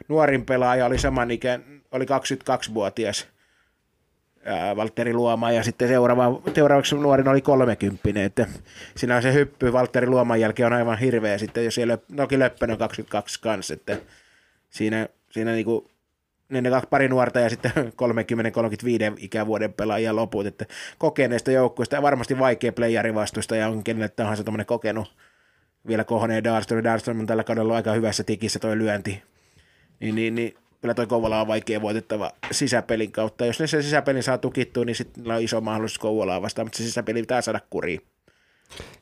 nuorin 0.08 0.46
pelaaja 0.46 0.86
oli 0.86 0.98
saman 0.98 1.30
ikään, 1.30 1.64
oli 1.92 2.04
22-vuotias 2.04 3.22
ää, 3.22 3.37
Valtteri 4.76 5.14
Luoma 5.14 5.52
ja 5.52 5.62
sitten 5.62 5.88
seuraava, 5.88 6.42
seuraavaksi 6.54 6.94
nuorin 6.94 7.28
oli 7.28 7.40
30, 7.40 8.24
että 8.24 8.46
siinä 8.96 9.20
se 9.20 9.32
hyppy 9.32 9.72
Valtteri 9.72 10.06
Luoman 10.06 10.40
jälkeen 10.40 10.66
on 10.66 10.72
aivan 10.72 10.98
hirveä 10.98 11.38
sitten, 11.38 11.64
jos 11.64 11.74
siellä, 11.74 11.98
toki 12.16 12.38
Löppön 12.38 12.70
on 12.70 12.78
22 12.78 13.40
kanssa, 13.40 13.74
että 13.74 13.96
siinä, 14.70 15.08
siinä 15.30 15.52
niinku, 15.52 15.90
niin 16.48 16.64
ne 16.64 16.70
kaksi 16.70 16.88
pari 16.88 17.08
nuorta 17.08 17.40
ja 17.40 17.50
sitten 17.50 17.72
30-35 17.76 19.16
ikävuoden 19.18 19.72
pelaajia 19.72 20.16
loput, 20.16 20.46
että 20.46 20.64
kokeneista 20.98 21.50
joukkueista 21.50 21.96
ja 21.96 22.02
varmasti 22.02 22.38
vaikea 22.38 22.72
playeri 22.72 23.14
vastusta 23.14 23.56
ja 23.56 23.68
on 23.68 23.84
kenelle 23.84 24.08
tahansa 24.08 24.44
tuommoinen 24.44 24.66
kokenut 24.66 25.14
vielä 25.86 26.04
kohoneen 26.04 26.44
Dahlström. 26.44 26.84
Dahlström 26.84 27.20
on 27.20 27.26
tällä 27.26 27.44
kaudella 27.44 27.76
aika 27.76 27.92
hyvässä 27.92 28.24
tikissä 28.24 28.58
toi 28.58 28.78
lyönti. 28.78 29.22
Niin, 30.00 30.14
niin, 30.14 30.34
niin 30.34 30.54
kyllä 30.80 30.94
toi 30.94 31.06
Kouvola 31.06 31.40
on 31.40 31.46
vaikea 31.46 31.82
voitettava 31.82 32.30
sisäpelin 32.50 33.12
kautta. 33.12 33.46
Jos 33.46 33.60
ne 33.60 33.66
sen 33.66 33.82
sisäpelin 33.82 34.22
saa 34.22 34.38
tukittua, 34.38 34.84
niin 34.84 34.96
sitten 34.96 35.30
on 35.30 35.42
iso 35.42 35.60
mahdollisuus 35.60 35.98
Kouvolaa 35.98 36.42
vastaan, 36.42 36.66
mutta 36.66 36.78
se 36.78 36.84
sisäpeli 36.84 37.20
pitää 37.20 37.40
saada 37.40 37.60
kuriin. 37.70 38.00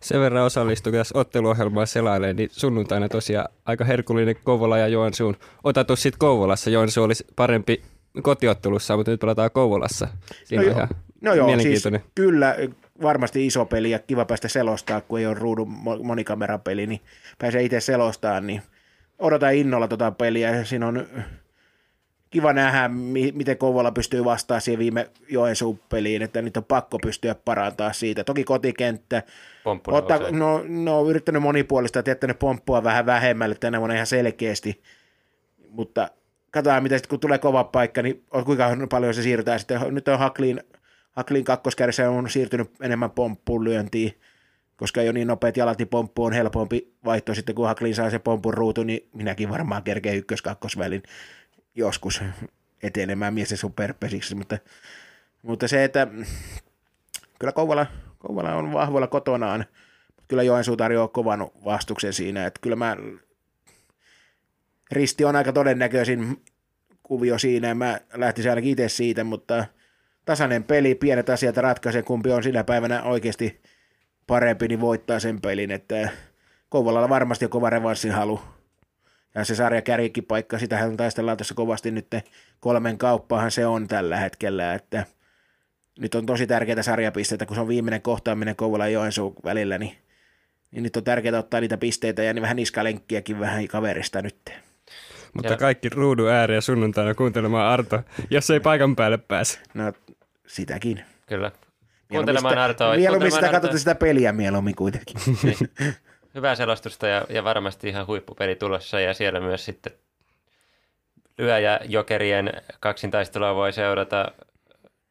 Sen 0.00 0.20
verran 0.20 0.44
osallistui, 0.44 0.96
jos 0.96 1.12
otteluohjelmaa 1.14 1.86
selailee, 1.86 2.32
niin 2.32 2.48
sunnuntaina 2.52 3.08
tosiaan 3.08 3.48
aika 3.64 3.84
herkullinen 3.84 4.36
Kouvola 4.44 4.78
ja 4.78 4.88
Joensuun 4.88 5.36
otatus 5.64 6.02
sitten 6.02 6.18
Kouvolassa. 6.18 6.70
Joensuu 6.70 7.04
olisi 7.04 7.26
parempi 7.36 7.82
kotiottelussa, 8.22 8.96
mutta 8.96 9.10
nyt 9.10 9.20
pelataan 9.20 9.50
Kouvolassa. 9.50 10.08
Siinä 10.44 10.62
no 10.62 10.70
on 10.70 10.76
joo, 10.76 10.76
ihan 10.76 10.88
no 11.20 11.34
joo 11.34 11.60
siis 11.60 11.84
kyllä 12.14 12.56
varmasti 13.02 13.46
iso 13.46 13.64
peli 13.64 13.90
ja 13.90 13.98
kiva 13.98 14.24
päästä 14.24 14.48
selostaa, 14.48 15.00
kun 15.00 15.18
ei 15.18 15.26
ole 15.26 15.34
ruudun 15.34 15.68
mo- 15.68 16.02
monikamerapeli, 16.02 16.86
niin 16.86 17.00
pääsee 17.38 17.62
itse 17.62 17.80
selostamaan, 17.80 18.46
niin 18.46 18.62
odotan 19.18 19.54
innolla 19.54 19.88
tota 19.88 20.10
peliä. 20.10 20.64
Siinä 20.64 20.86
on 20.86 21.06
kiva 22.30 22.52
nähdä, 22.52 22.88
mi- 22.88 23.32
miten 23.32 23.58
Kouvola 23.58 23.92
pystyy 23.92 24.24
vastaamaan 24.24 24.60
siihen 24.60 24.78
viime 24.78 25.10
Joensuun 25.28 25.80
peliin, 25.88 26.22
että 26.22 26.42
nyt 26.42 26.56
on 26.56 26.64
pakko 26.64 26.98
pystyä 26.98 27.34
parantaa 27.34 27.92
siitä. 27.92 28.24
Toki 28.24 28.44
kotikenttä, 28.44 29.22
Pomppu 29.64 29.94
Ottaa, 29.94 30.18
no, 30.30 30.64
no, 30.68 31.00
on 31.00 31.10
yrittänyt 31.10 31.42
monipuolista, 31.42 31.98
että 31.98 32.10
jättänyt 32.10 32.38
pomppua 32.38 32.84
vähän 32.84 33.06
vähemmälle 33.06 33.54
tänä 33.54 33.78
vuonna 33.78 33.94
ihan 33.94 34.06
selkeästi, 34.06 34.82
mutta 35.68 36.08
katsotaan, 36.50 36.82
mitä 36.82 36.96
sitten 36.96 37.10
kun 37.10 37.20
tulee 37.20 37.38
kova 37.38 37.64
paikka, 37.64 38.02
niin 38.02 38.24
kuinka 38.44 38.76
paljon 38.90 39.14
se 39.14 39.22
siirtää 39.22 39.58
sitten. 39.58 39.94
Nyt 39.94 40.08
on 40.08 40.18
Haklin, 40.18 40.60
Haklin 41.12 41.44
kakkoskärjessä 41.44 42.10
on 42.10 42.30
siirtynyt 42.30 42.70
enemmän 42.80 43.10
pomppuun 43.10 43.64
lyöntiin, 43.64 44.12
koska 44.76 45.00
ei 45.00 45.08
ole 45.08 45.12
niin 45.12 45.28
nopeat 45.28 45.56
jalat, 45.56 45.78
niin 45.78 45.88
pomppu 45.88 46.24
on 46.24 46.32
helpompi 46.32 46.92
vaihto 47.04 47.34
sitten, 47.34 47.54
kun 47.54 47.66
Haklin 47.66 47.94
saa 47.94 48.10
se 48.10 48.18
pompun 48.18 48.54
ruutu, 48.54 48.82
niin 48.82 49.08
minäkin 49.14 49.50
varmaan 49.50 49.82
kerkeen 49.82 50.16
ykkös-kakkosvälin 50.16 51.02
joskus 51.76 52.22
etenemään 52.82 53.34
mies 53.34 53.54
superpesiksi, 53.56 54.34
mutta, 54.34 54.58
mutta 55.42 55.68
se, 55.68 55.84
että 55.84 56.06
kyllä 57.38 57.52
Kouvola, 57.52 57.86
Kouvola 58.18 58.54
on 58.54 58.72
vahvoilla 58.72 59.06
kotonaan, 59.06 59.66
mutta 60.06 60.24
kyllä 60.28 60.42
Joensuu 60.42 60.76
tarjoaa 60.76 61.08
kovan 61.08 61.50
vastuksen 61.64 62.12
siinä, 62.12 62.46
että 62.46 62.60
kyllä 62.60 62.76
mä 62.76 62.96
Risti 64.90 65.24
on 65.24 65.36
aika 65.36 65.52
todennäköisin 65.52 66.44
kuvio 67.02 67.38
siinä, 67.38 67.74
mä 67.74 68.00
lähtisin 68.14 68.50
ainakin 68.50 68.70
itse 68.70 68.88
siitä, 68.88 69.24
mutta 69.24 69.64
tasainen 70.24 70.64
peli, 70.64 70.94
pienet 70.94 71.30
asiat 71.30 71.56
ratkaisee, 71.56 72.02
kumpi 72.02 72.32
on 72.32 72.42
sillä 72.42 72.64
päivänä 72.64 73.02
oikeasti 73.02 73.60
parempi, 74.26 74.68
niin 74.68 74.80
voittaa 74.80 75.20
sen 75.20 75.40
pelin, 75.40 75.70
että 75.70 76.08
Kouvolalla 76.68 77.08
varmasti 77.08 77.44
on 77.44 77.50
kova 77.50 77.70
revanssin 77.70 78.12
halu. 78.12 78.40
Ja 79.36 79.44
se 79.44 79.54
sarja 79.54 79.82
paikka, 80.28 80.58
sitähän 80.58 80.96
taistellaan 80.96 81.36
tässä 81.36 81.54
kovasti 81.54 81.90
nyt 81.90 82.06
kolmen 82.60 82.98
kauppaahan 82.98 83.50
se 83.50 83.66
on 83.66 83.88
tällä 83.88 84.16
hetkellä, 84.16 84.74
että 84.74 85.06
nyt 85.98 86.14
on 86.14 86.26
tosi 86.26 86.46
tärkeitä 86.46 86.82
sarjapisteitä, 86.82 87.46
kun 87.46 87.54
se 87.54 87.60
on 87.60 87.68
viimeinen 87.68 88.02
kohtaaminen 88.02 88.56
Kouvolan 88.56 88.92
ja 88.92 88.92
Joensuun 88.92 89.34
välillä, 89.44 89.78
niin, 89.78 89.96
niin 90.70 90.82
nyt 90.82 90.96
on 90.96 91.04
tärkeää 91.04 91.38
ottaa 91.38 91.60
niitä 91.60 91.76
pisteitä 91.76 92.22
ja 92.22 92.34
niin 92.34 92.42
vähän 92.42 92.56
niskalenkkiäkin 92.56 93.40
vähän 93.40 93.68
kaverista 93.68 94.22
nyt. 94.22 94.36
Mutta 95.34 95.52
Ja- 95.52 95.56
kaikki 95.58 95.88
ruudun 95.88 96.30
ääreen 96.30 96.62
sunnuntaina 96.62 97.14
kuuntelemaan 97.14 97.66
Arto, 97.66 98.02
jos 98.30 98.50
ei 98.50 98.60
paikan 98.60 98.96
päälle 98.96 99.18
pääse. 99.18 99.58
No 99.74 99.92
sitäkin. 100.46 101.04
Kyllä. 101.26 101.52
Kuuntelemaan 102.10 102.58
Artoa. 102.58 102.96
Mieluummin 102.96 103.32
sitä 103.32 103.48
katsotaan 103.50 103.78
sitä 103.78 103.94
peliä 103.94 104.32
mieluummin 104.32 104.74
kuitenkin. 104.74 105.16
Hyvää 106.36 106.54
selostusta 106.54 107.06
ja, 107.06 107.26
ja 107.28 107.44
varmasti 107.44 107.88
ihan 107.88 108.06
huippupeli 108.06 108.56
tulossa 108.56 109.00
ja 109.00 109.14
siellä 109.14 109.40
myös 109.40 109.64
sitten 109.64 109.92
lyöjä 111.38 111.80
jokerien 111.84 112.52
kaksintaistelua 112.80 113.54
voi 113.54 113.72
seurata 113.72 114.32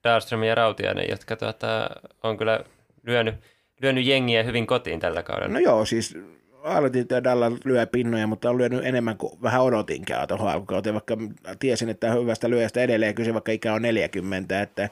Dahlström 0.03 0.43
ja 0.43 0.55
Rautiainen, 0.55 1.09
jotka 1.09 1.35
tuota, 1.35 1.89
on 2.23 2.37
kyllä 2.37 2.59
lyönyt, 3.03 3.35
lyönyt 3.81 4.05
jengiä 4.05 4.43
hyvin 4.43 4.67
kotiin 4.67 4.99
tällä 4.99 5.23
kaudella. 5.23 5.53
No 5.53 5.59
joo, 5.59 5.85
siis 5.85 6.17
aloitin, 6.63 7.01
että 7.01 7.23
Dalla 7.23 7.51
lyö 7.65 7.85
pinnoja, 7.85 8.27
mutta 8.27 8.49
on 8.49 8.57
lyönyt 8.57 8.85
enemmän 8.85 9.17
kuin 9.17 9.41
vähän 9.41 9.61
odotinkaan 9.61 10.27
tuohon 10.27 10.51
alkukauteen, 10.51 10.93
vaikka 10.93 11.17
tiesin, 11.59 11.89
että 11.89 12.11
hyvästä 12.11 12.49
lyöjästä 12.49 12.81
edelleen 12.81 13.15
kyse, 13.15 13.33
vaikka 13.33 13.51
ikä 13.51 13.73
on 13.73 13.81
40, 13.81 14.61
että, 14.61 14.89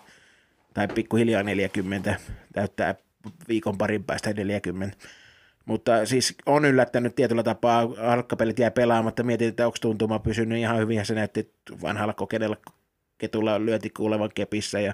tai 0.74 0.88
pikkuhiljaa 0.88 1.44
40, 1.44 2.16
täyttää 2.54 2.96
viikon 3.48 3.78
parin 3.78 4.04
päästä 4.04 4.34
40. 4.34 4.98
Mutta 5.66 6.06
siis 6.06 6.36
on 6.46 6.66
yllättänyt 6.66 7.16
tietyllä 7.16 7.44
tapaa, 7.44 7.88
halkkapelit 7.98 8.60
jäi 8.60 8.72
pelaamatta, 8.72 9.24
mietin, 9.24 9.48
että 9.50 9.66
onko 9.66 9.78
tuntuma 9.82 10.20
pysynyt 10.20 10.60
ihan 10.60 10.78
hyvin, 10.78 11.06
se 11.06 11.16
näytti 11.16 11.54
vanhalla 11.82 12.14
kokeneella 12.14 12.58
ketulla 13.18 13.66
lyöti 13.66 13.90
kuulevan 13.90 14.30
kepissä, 14.36 14.80
ja 14.80 14.94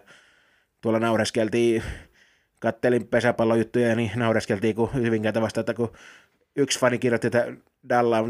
tuolla 0.82 1.00
naureskeltiin, 1.00 1.84
kattelin 2.60 3.08
pesäpallojuttuja, 3.08 3.88
ja 3.88 3.96
niin 3.96 4.12
naureskeltiin, 4.16 4.76
kun 4.76 4.90
Hyvinkäältä 4.94 5.42
vasta, 5.42 5.60
että 5.60 5.74
kun 5.74 5.92
yksi 6.56 6.80
fani 6.80 7.00
kirjoitti, 7.00 7.28
että 7.28 7.54
Dalla 7.90 8.24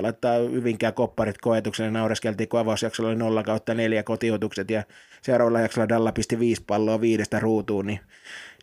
laittaa 0.00 0.34
Hyvinkään 0.34 0.94
kopparit 0.94 1.38
koetukselle, 1.38 1.88
ja 1.88 1.92
naureskeltiin, 1.92 2.48
kun 2.48 2.60
avausjaksolla 2.60 3.10
oli 3.10 3.18
0 3.18 3.42
kautta 3.42 3.74
4 3.74 4.02
kotiotukset, 4.02 4.70
ja 4.70 4.82
seuraavalla 5.22 5.60
jaksolla 5.60 5.88
Dalla 5.88 6.12
pisti 6.12 6.38
viisi 6.38 6.64
palloa 6.66 7.00
viidestä 7.00 7.40
ruutuun, 7.40 7.86
niin, 7.86 8.00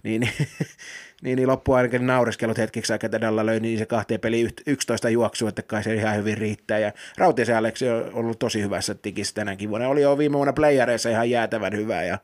niin, 0.10 0.22
niin, 0.22 0.48
niin, 1.22 1.36
niin 1.36 1.48
loppuun 1.48 1.78
ainakin 1.78 2.08
naureskelut 2.08 2.58
hetkeksi 2.58 2.94
aikaa, 2.94 3.12
Dalla 3.12 3.46
löi 3.46 3.60
niin 3.60 3.78
se 3.78 3.86
kahteen 3.86 4.20
peli 4.20 4.48
11 4.68 5.10
juoksua, 5.10 5.50
että 5.50 5.62
kai 5.62 5.84
se 5.84 5.94
ihan 5.94 6.16
hyvin 6.16 6.38
riittää, 6.38 6.80
ja 6.80 6.92
Rautiasen 7.18 7.58
Aleksi 7.58 7.90
on 7.90 8.10
ollut 8.14 8.40
tosi 8.40 8.62
hyvässä 8.62 8.96
tikissä 8.96 9.36
tänäkin 9.36 9.70
vuonna, 9.70 9.88
oli 9.88 10.02
jo 10.02 10.18
viime 10.18 10.38
vuonna 10.38 10.54
playareissa 10.54 11.10
ihan 11.10 11.30
jäätävän 11.30 11.76
hyvä, 11.76 12.04
ja 12.04 12.18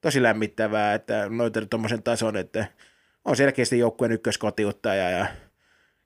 tosi 0.00 0.22
lämmittävää, 0.22 0.94
että 0.94 1.28
noita 1.28 1.66
tuommoisen 1.66 2.02
tason, 2.02 2.36
että 2.36 2.66
on 3.24 3.36
selkeästi 3.36 3.78
joukkueen 3.78 4.12
ykköskotiuttaja 4.12 5.10
ja 5.10 5.26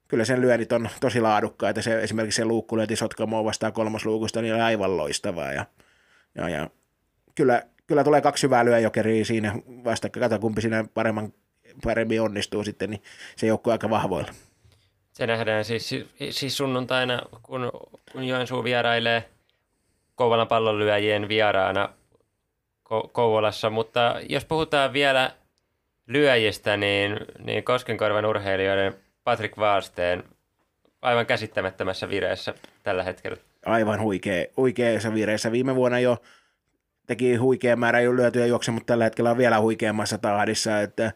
kyllä 0.08 0.24
sen 0.24 0.40
lyönnit 0.40 0.72
on 0.72 0.88
tosi 1.00 1.20
laadukkaita. 1.20 1.82
Se, 1.82 2.02
esimerkiksi 2.02 2.36
se 2.36 2.44
luukkulyönti 2.44 2.96
Sotkamoa 2.96 3.44
vastaan 3.44 3.72
kolmosluukusta 3.72 4.42
niin 4.42 4.54
oli 4.54 4.62
aivan 4.62 4.96
loistavaa. 4.96 5.52
Ja, 5.52 5.66
ja, 6.34 6.48
ja 6.48 6.70
kyllä, 7.34 7.62
kyllä, 7.92 8.04
tulee 8.04 8.20
kaksi 8.20 8.46
hyvää 8.46 8.64
lyöjokeria 8.64 9.24
siinä 9.24 9.54
vastakkain. 9.84 10.22
Kato 10.22 10.38
kumpi 10.38 10.60
siinä 10.60 10.84
paremman, 10.94 11.32
paremmin 11.84 12.20
onnistuu 12.20 12.64
sitten, 12.64 12.90
niin 12.90 13.02
se 13.36 13.46
joukkue 13.46 13.72
aika 13.72 13.90
vahvoilla. 13.90 14.32
Se 15.12 15.26
nähdään 15.26 15.64
siis, 15.64 15.90
siis 16.30 16.56
sunnuntaina, 16.56 17.22
kun, 17.42 17.72
kun 18.12 18.24
Joensuu 18.24 18.64
vierailee 18.64 19.24
Kouvolan 20.14 20.48
pallonlyöjien 20.48 21.28
vieraana 21.28 21.88
Ko- 22.84 23.08
Kouvolassa, 23.12 23.70
mutta 23.70 24.14
jos 24.28 24.44
puhutaan 24.44 24.92
vielä 24.92 25.30
lyöjistä, 26.06 26.76
niin, 26.76 27.16
niin 27.44 27.64
Koskenkorvan 27.64 28.26
urheilijoiden 28.26 28.94
Patrick 29.24 29.58
Wallsteen 29.58 30.24
aivan 31.02 31.26
käsittämättömässä 31.26 32.08
vireessä 32.08 32.54
tällä 32.82 33.02
hetkellä. 33.02 33.36
Aivan 33.66 34.00
huikea, 34.00 34.46
huikeassa 34.56 35.14
vireessä. 35.14 35.52
Viime 35.52 35.74
vuonna 35.74 36.00
jo 36.00 36.16
teki 37.06 37.36
huikea 37.36 37.76
määrä 37.76 38.00
jo 38.00 38.16
lyötyjä 38.16 38.46
juoksia, 38.46 38.74
mutta 38.74 38.86
tällä 38.86 39.04
hetkellä 39.04 39.30
on 39.30 39.38
vielä 39.38 39.60
huikeammassa 39.60 40.18
tahdissa, 40.18 40.80
että 40.80 41.12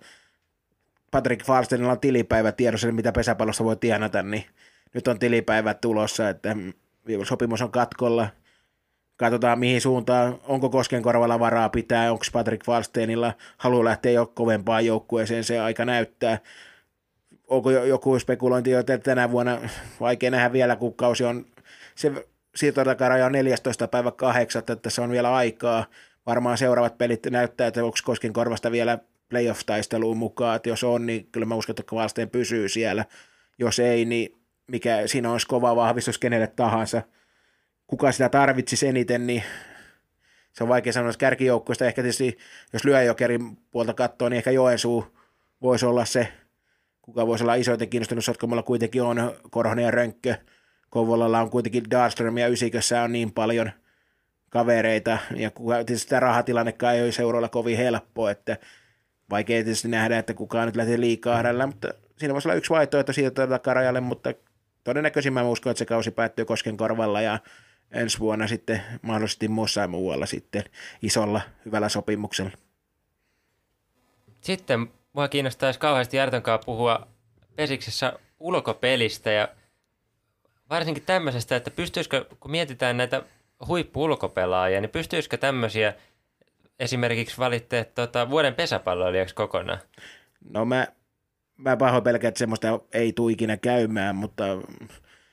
Patrick 1.10 1.46
Falstenilla 1.46 1.92
on 1.92 2.00
tilipäivä 2.00 2.52
tiedossa, 2.52 2.92
mitä 2.92 3.12
pesäpallossa 3.12 3.64
voi 3.64 3.76
tienata, 3.76 4.22
niin 4.22 4.44
nyt 4.94 5.08
on 5.08 5.18
tilipäivä 5.18 5.74
tulossa, 5.74 6.28
että 6.28 6.56
sopimus 7.22 7.62
on 7.62 7.70
katkolla. 7.70 8.28
Katsotaan 9.16 9.58
mihin 9.58 9.80
suuntaan, 9.80 10.38
onko 10.44 10.70
Koskenkorvalla 10.70 11.40
varaa 11.40 11.68
pitää, 11.68 12.12
onko 12.12 12.24
Patrick 12.32 12.64
Falstenilla 12.64 13.32
halu 13.56 13.84
lähteä 13.84 14.12
jo 14.12 14.26
kovempaan 14.26 14.86
joukkueeseen, 14.86 15.44
se 15.44 15.60
aika 15.60 15.84
näyttää. 15.84 16.38
Onko 17.48 17.70
jo- 17.70 17.84
joku 17.84 18.18
spekulointi 18.18 18.72
että 18.72 18.98
tänä 18.98 19.30
vuonna, 19.30 19.60
vaikea 20.00 20.30
nähdä 20.30 20.52
vielä, 20.52 20.76
kun 20.76 20.94
kausi 20.94 21.24
on, 21.24 21.46
se 21.94 22.26
siirtotakaraja 22.56 23.26
on 23.26 23.32
14. 23.32 23.88
päivä 23.88 24.10
8, 24.10 24.62
että 24.68 24.90
se 24.90 25.00
on 25.00 25.10
vielä 25.10 25.34
aikaa. 25.34 25.86
Varmaan 26.26 26.58
seuraavat 26.58 26.98
pelit 26.98 27.26
näyttää, 27.30 27.66
että 27.66 27.84
onko 27.84 27.98
Koskenkorvasta 28.04 28.70
vielä 28.70 28.98
playoff-taisteluun 29.28 30.16
mukaan, 30.16 30.56
että 30.56 30.68
jos 30.68 30.84
on, 30.84 31.06
niin 31.06 31.28
kyllä 31.32 31.46
mä 31.46 31.54
uskon, 31.54 31.72
että 31.72 31.82
Kvalsteen 31.82 32.30
pysyy 32.30 32.68
siellä. 32.68 33.04
Jos 33.58 33.78
ei, 33.78 34.04
niin 34.04 34.38
mikä 34.66 35.06
siinä 35.06 35.32
olisi 35.32 35.46
kova 35.46 35.76
vahvistus 35.76 36.18
kenelle 36.18 36.46
tahansa. 36.46 37.02
Kuka 37.86 38.12
sitä 38.12 38.28
tarvitsisi 38.28 38.86
eniten, 38.86 39.26
niin 39.26 39.42
se 40.52 40.64
on 40.64 40.68
vaikea 40.68 40.92
sanoa, 40.92 41.10
että 41.10 41.20
kärkijoukkueesta 41.20 41.86
ehkä 41.86 42.02
tietysti, 42.02 42.38
jos 42.72 42.84
lyöjokerin 42.84 43.56
puolta 43.70 43.94
katsoo, 43.94 44.28
niin 44.28 44.36
ehkä 44.36 44.50
Joensuu 44.50 45.16
voisi 45.62 45.86
olla 45.86 46.04
se, 46.04 46.28
kuka 47.02 47.26
voisi 47.26 47.44
olla 47.44 47.54
isoiten 47.54 47.88
kiinnostunut 47.88 48.24
Sotkamolla 48.24 48.62
kuitenkin 48.62 49.02
on 49.02 49.36
Korhonen 49.50 49.84
ja 49.84 49.90
Rönkkö. 49.90 50.34
Kouvolalla 50.96 51.40
on 51.40 51.50
kuitenkin 51.50 51.90
Darström 51.90 52.38
ja 52.38 52.48
Ysikössä 52.48 53.02
on 53.02 53.12
niin 53.12 53.32
paljon 53.32 53.70
kavereita, 54.50 55.18
ja 55.34 55.50
tietysti 55.86 56.08
tämä 56.08 56.20
rahatilannekaan 56.20 56.94
ei 56.94 57.02
ole 57.02 57.12
seuroilla 57.12 57.48
kovin 57.48 57.76
helppo, 57.76 58.28
että 58.28 58.56
vaikea 59.30 59.64
tietysti 59.64 59.88
nähdä, 59.88 60.18
että 60.18 60.34
kukaan 60.34 60.66
nyt 60.66 60.76
lähtee 60.76 61.00
liikaa 61.00 61.36
hänellä, 61.36 61.66
mutta 61.66 61.88
siinä 62.16 62.34
voisi 62.34 62.48
olla 62.48 62.56
yksi 62.56 62.70
vaihtoehto 62.70 63.12
siitä 63.12 63.46
takarajalle, 63.46 64.00
mutta 64.00 64.34
todennäköisin 64.84 65.32
mä 65.32 65.42
uskon, 65.42 65.70
että 65.70 65.78
se 65.78 65.84
kausi 65.84 66.10
päättyy 66.10 66.44
Kosken 66.44 66.76
korvalla 66.76 67.20
ja 67.20 67.38
ensi 67.90 68.18
vuonna 68.18 68.46
sitten 68.46 68.82
mahdollisesti 69.02 69.48
muussa 69.48 69.88
muualla 69.88 70.26
sitten 70.26 70.64
isolla 71.02 71.40
hyvällä 71.64 71.88
sopimuksella. 71.88 72.50
Sitten 74.40 74.90
mua 75.12 75.28
kiinnostaisi 75.28 75.80
kauheasti 75.80 76.16
Järtönkaan 76.16 76.60
puhua 76.66 77.06
Pesiksessä 77.56 78.12
ulkopelistä 78.40 79.30
ja 79.30 79.48
varsinkin 80.70 81.02
tämmöisestä, 81.06 81.56
että 81.56 81.70
pystyisikö, 81.70 82.24
kun 82.40 82.50
mietitään 82.50 82.96
näitä 82.96 83.22
huippu-ulkopelaajia, 83.66 84.80
niin 84.80 84.90
pystyisikö 84.90 85.36
tämmöisiä 85.36 85.94
esimerkiksi 86.78 87.38
valittaa 87.38 87.84
tota, 87.84 88.30
vuoden 88.30 88.54
pesäpalloilijaksi 88.54 89.34
kokonaan? 89.34 89.78
No 90.50 90.64
mä, 90.64 90.86
mä 91.56 91.76
pahoin 91.76 92.02
pelkään, 92.02 92.28
että 92.28 92.38
semmoista 92.38 92.80
ei 92.92 93.12
tule 93.12 93.32
ikinä 93.32 93.56
käymään, 93.56 94.16
mutta 94.16 94.44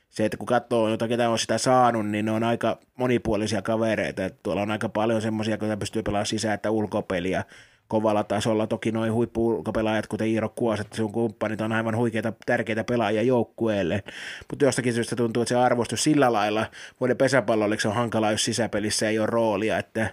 se, 0.10 0.26
että 0.26 0.38
kun 0.38 0.46
katsoo 0.46 0.90
jotain, 0.90 1.10
ketä 1.10 1.30
on 1.30 1.40
sitä 1.40 1.58
saanut, 1.58 2.08
niin 2.08 2.26
ne 2.26 2.32
on 2.32 2.44
aika 2.44 2.80
monipuolisia 2.96 3.62
kavereita. 3.62 4.30
Tuolla 4.44 4.62
on 4.62 4.72
aika 4.72 4.90
paljon 4.90 5.22
semmoisia, 5.22 5.58
joita 5.62 5.78
pystyy 5.78 6.04
pelaamaan 6.04 6.26
sisään 6.26 6.54
että 6.54 6.72
ulkopeliä 6.72 7.44
kovalla 7.88 8.24
tasolla. 8.24 8.68
Toki 8.68 8.92
noin 8.92 9.14
huippu-ulkopelaajat, 9.14 10.08
kuten 10.08 10.28
Iiro 10.28 10.50
Kuoset, 10.50 10.94
sun 10.94 11.12
kumppanit, 11.12 11.62
on 11.62 11.72
aivan 11.72 11.98
huikeita, 11.98 12.34
tärkeitä 12.46 12.84
pelaajia 12.84 13.22
joukkueelle. 13.22 14.04
Mutta 14.50 14.66
jostakin 14.66 14.94
syystä 14.94 15.16
tuntuu, 15.16 15.44
että 15.44 15.50
se 15.50 15.56
arvostus 15.56 16.04
sillä 16.04 16.34
lailla 16.34 16.66
vuoden 17.00 17.18
pesäpalloliksi 17.18 17.88
on 17.88 17.96
hankala, 17.96 18.32
jos 18.32 18.46
sisäpelissä 18.46 19.10
ei 19.10 19.20
ole 19.20 19.28
roolia. 19.28 19.78
Että 19.78 20.10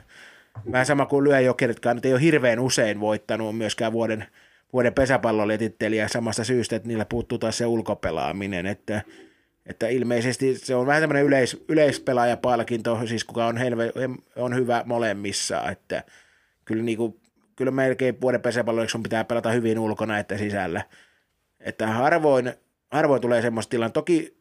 vähän 0.73 0.87
sama 0.87 1.07
kuin 1.07 1.25
lyöjokeritkaan, 1.25 1.97
nyt 1.97 2.05
ei 2.05 2.12
ole 2.12 2.21
hirveän 2.21 2.61
usein 2.61 3.00
voittanut 3.00 3.57
myöskään 3.57 3.93
vuoden, 3.93 4.27
vuoden 4.73 4.95
pesäpalloletittelijä 4.95 6.09
samasta 6.09 6.45
syystä, 6.45 6.77
että 6.77 6.89
niillä 6.89 7.05
puuttuu 7.05 7.39
taas 7.39 7.59
se 7.59 7.67
ulkopelaaminen, 7.67 8.67
että 8.67 9.03
että 9.67 9.89
ilmeisesti 9.89 10.59
se 10.59 10.75
on 10.75 10.87
vähän 10.87 11.03
tämmöinen 11.03 11.25
yleis, 11.25 11.65
yleispelaajapalkinto, 11.69 13.07
siis 13.07 13.25
kuka 13.25 13.47
on, 13.47 13.57
helve, 13.57 13.93
on 14.37 14.55
hyvä 14.55 14.83
molemmissa, 14.87 15.71
että 15.71 16.05
kyllä, 16.65 16.83
niin 16.83 16.99
kuin, 16.99 17.20
kyllä 17.61 17.71
melkein 17.71 18.21
vuoden 18.21 18.43
pesäpalloiksi 18.43 18.93
sun 18.93 19.02
pitää 19.02 19.25
pelata 19.25 19.50
hyvin 19.50 19.79
ulkona 19.79 20.19
että 20.19 20.38
sisällä. 20.38 20.83
Että 21.61 21.87
harvoin, 21.87 22.55
harvoin 22.90 23.23
tulee 23.23 23.43
semmoista 23.43 23.71
tilanne. 23.71 23.93
Toki 23.93 24.40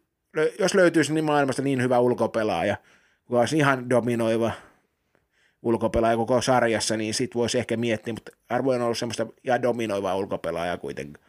jos 0.59 0.73
löytyisi 0.75 1.13
niin 1.13 1.25
maailmasta 1.25 1.61
niin 1.61 1.81
hyvä 1.81 1.99
ulkopelaaja, 1.99 2.77
kuka 3.25 3.39
olisi 3.39 3.57
ihan 3.57 3.89
dominoiva 3.89 4.51
ulkopelaaja 5.61 6.17
koko 6.17 6.41
sarjassa, 6.41 6.97
niin 6.97 7.13
sit 7.13 7.35
voisi 7.35 7.59
ehkä 7.59 7.77
miettiä, 7.77 8.13
mutta 8.13 8.31
harvoin 8.49 8.81
on 8.81 8.85
ollut 8.85 8.97
semmoista 8.97 9.27
ihan 9.43 9.61
dominoivaa 9.61 10.15
ulkopelaajaa 10.15 10.77
kuitenkin. 10.77 11.23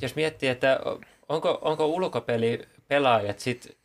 Jos 0.00 0.16
miettii, 0.16 0.48
että 0.48 0.80
onko, 1.28 1.58
onko 1.62 1.86
ulkopeli 1.86 2.62
pelaajat 2.88 3.38
sit, 3.38 3.76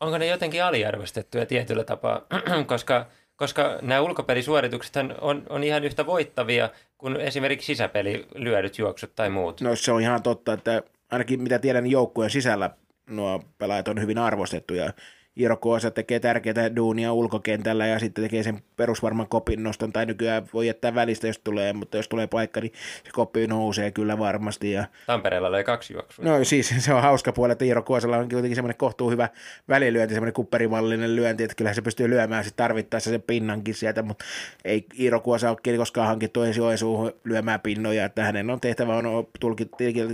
onko 0.00 0.18
ne 0.18 0.26
jotenkin 0.26 0.64
aliarvostettuja 0.64 1.46
tietyllä 1.46 1.84
tapaa, 1.84 2.22
koska, 2.66 3.06
koska 3.36 3.78
nämä 3.82 4.00
ulkopelisuoritukset 4.00 4.96
on, 5.20 5.42
on 5.48 5.64
ihan 5.64 5.84
yhtä 5.84 6.06
voittavia 6.06 6.70
kuin 6.98 7.16
esimerkiksi 7.16 7.66
sisäpeli 7.66 8.26
lyödyt 8.34 8.78
juoksut 8.78 9.14
tai 9.14 9.30
muut. 9.30 9.60
No 9.60 9.76
se 9.76 9.92
on 9.92 10.00
ihan 10.00 10.22
totta, 10.22 10.52
että 10.52 10.82
ainakin 11.10 11.42
mitä 11.42 11.58
tiedän, 11.58 11.84
niin 11.84 11.92
joukkueen 11.92 12.30
sisällä 12.30 12.70
nuo 13.06 13.42
pelaajat 13.58 13.88
on 13.88 14.00
hyvin 14.00 14.18
arvostettuja. 14.18 14.92
Iiro 15.40 15.56
Koosa 15.56 15.90
tekee 15.90 16.20
tärkeää 16.20 16.76
duunia 16.76 17.12
ulkokentällä 17.12 17.86
ja 17.86 17.98
sitten 17.98 18.24
tekee 18.24 18.42
sen 18.42 18.62
perusvarman 18.76 19.28
kopin 19.28 19.62
noston, 19.62 19.92
tai 19.92 20.06
nykyään 20.06 20.46
voi 20.54 20.66
jättää 20.66 20.94
välistä, 20.94 21.26
jos 21.26 21.38
tulee, 21.38 21.72
mutta 21.72 21.96
jos 21.96 22.08
tulee 22.08 22.26
paikka, 22.26 22.60
niin 22.60 22.72
se 23.04 23.10
koppi 23.12 23.46
nousee 23.46 23.90
kyllä 23.90 24.18
varmasti. 24.18 24.72
Ja... 24.72 24.84
Tampereella 25.06 25.52
löi 25.52 25.64
kaksi 25.64 25.92
juoksua. 25.92 26.24
No 26.24 26.44
siis 26.44 26.74
se 26.78 26.94
on 26.94 27.02
hauska 27.02 27.32
puoli, 27.32 27.52
että 27.52 27.64
Iiro 27.64 27.82
Kuosella 27.82 28.16
on 28.16 28.28
kuitenkin 28.28 28.56
semmoinen 28.56 28.78
kohtuu 28.78 29.10
hyvä 29.10 29.28
välilyönti, 29.68 30.14
semmoinen 30.14 30.34
kupperimallinen 30.34 31.16
lyönti, 31.16 31.44
että 31.44 31.54
kyllähän 31.54 31.74
se 31.74 31.82
pystyy 31.82 32.10
lyömään 32.10 32.44
sitten 32.44 32.64
tarvittaessa 32.64 33.10
sen 33.10 33.22
pinnankin 33.22 33.74
sieltä, 33.74 34.02
mutta 34.02 34.24
ei 34.64 34.86
Iiro 34.98 35.20
Kuosa 35.20 35.50
ole 35.50 35.76
koskaan 35.76 36.08
hankittu 36.08 36.42
ensi 36.42 36.60
Joensuuhun 36.60 37.12
lyömään 37.24 37.60
pinnoja, 37.60 38.04
että 38.04 38.24
hänen 38.24 38.50
on 38.50 38.60
tehtävä 38.60 38.96
on 38.96 39.26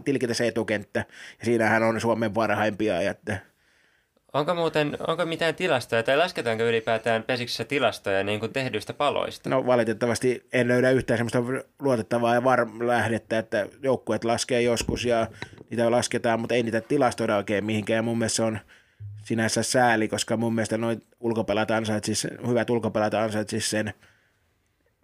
tilkitä 0.05 0.35
se 0.35 0.47
etukenttä, 0.47 1.05
ja 1.39 1.45
siinä 1.45 1.69
hän 1.69 1.83
on 1.83 2.01
Suomen 2.01 2.33
parhaimpia, 2.33 3.11
että 3.11 3.52
Onko 4.33 4.55
muuten, 4.55 4.97
onko 5.07 5.27
mitään 5.27 5.55
tilastoja 5.55 6.03
tai 6.03 6.17
lasketaanko 6.17 6.65
ylipäätään 6.65 7.23
pesiksessä 7.23 7.65
tilastoja 7.65 8.25
niin 8.25 8.41
kuin 8.41 8.53
tehdyistä 8.53 8.93
paloista? 8.93 9.51
No 9.51 9.67
valitettavasti 9.67 10.47
en 10.53 10.69
löydä 10.69 10.91
yhtään 10.91 11.19
semmoista 11.19 11.65
luotettavaa 11.81 12.35
ja 12.35 12.45
varm 12.45 12.87
lähdettä, 12.87 13.39
että 13.39 13.67
joukkueet 13.83 14.25
laskee 14.25 14.63
joskus 14.63 15.05
ja 15.05 15.27
niitä 15.71 15.91
lasketaan, 15.91 16.41
mutta 16.41 16.55
ei 16.55 16.63
niitä 16.63 16.81
tilastoida 16.81 17.37
oikein 17.37 17.65
mihinkään. 17.65 17.97
Ja 17.97 18.03
mun 18.03 18.19
mielestä 18.19 18.37
se 18.37 18.43
on 18.43 18.59
sinänsä 19.25 19.63
sääli, 19.63 20.09
koska 20.09 20.37
mun 20.37 20.55
mielestä 20.55 20.79
noin 20.79 21.03
ulkopelaat 21.21 21.71
ansaitsis, 21.71 22.27
hyvät 22.47 22.71
ulkopelaat 22.71 23.15
ansaitsis 23.15 23.71
sen 23.71 23.95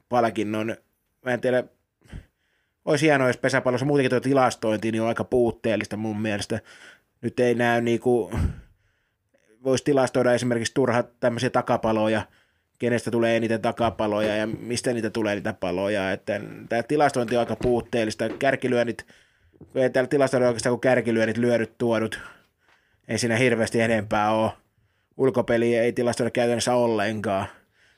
palkinnon. 0.08 0.76
Mä 1.24 1.32
en 1.32 1.40
tiedä, 1.40 1.64
olisi 2.84 3.06
hienoa, 3.06 3.26
jos 3.26 3.36
pesäpallossa 3.36 3.86
muutenkin 3.86 4.10
tuo 4.10 4.20
tilastointi 4.20 4.92
niin 4.92 5.02
on 5.02 5.08
aika 5.08 5.24
puutteellista 5.24 5.96
mun 5.96 6.20
mielestä. 6.20 6.60
Nyt 7.22 7.40
ei 7.40 7.54
näy 7.54 7.80
niinku, 7.80 8.30
voisi 9.64 9.84
tilastoida 9.84 10.34
esimerkiksi 10.34 10.74
turhat 10.74 11.20
tämmöisiä 11.20 11.50
takapaloja, 11.50 12.22
kenestä 12.78 13.10
tulee 13.10 13.36
eniten 13.36 13.62
takapaloja 13.62 14.36
ja 14.36 14.46
mistä 14.46 14.92
niitä 14.92 15.10
tulee 15.10 15.34
niitä 15.34 15.52
paloja. 15.52 16.12
Että 16.12 16.40
tämä 16.68 16.82
tilastointi 16.82 17.36
on 17.36 17.40
aika 17.40 17.56
puutteellista. 17.56 18.28
Kärkilyönnit, 18.28 19.06
ei 19.74 19.90
täällä 19.90 20.08
tilastoida 20.08 20.46
oikeastaan 20.46 20.72
kuin 20.72 20.80
kärkilyönnit, 20.80 21.36
lyödyt, 21.36 21.78
tuodut, 21.78 22.20
ei 23.08 23.18
siinä 23.18 23.36
hirveästi 23.36 23.80
enempää 23.80 24.30
ole. 24.30 24.52
Ulkopeli 25.16 25.76
ei 25.76 25.92
tilastoida 25.92 26.30
käytännössä 26.30 26.74
ollenkaan, 26.74 27.46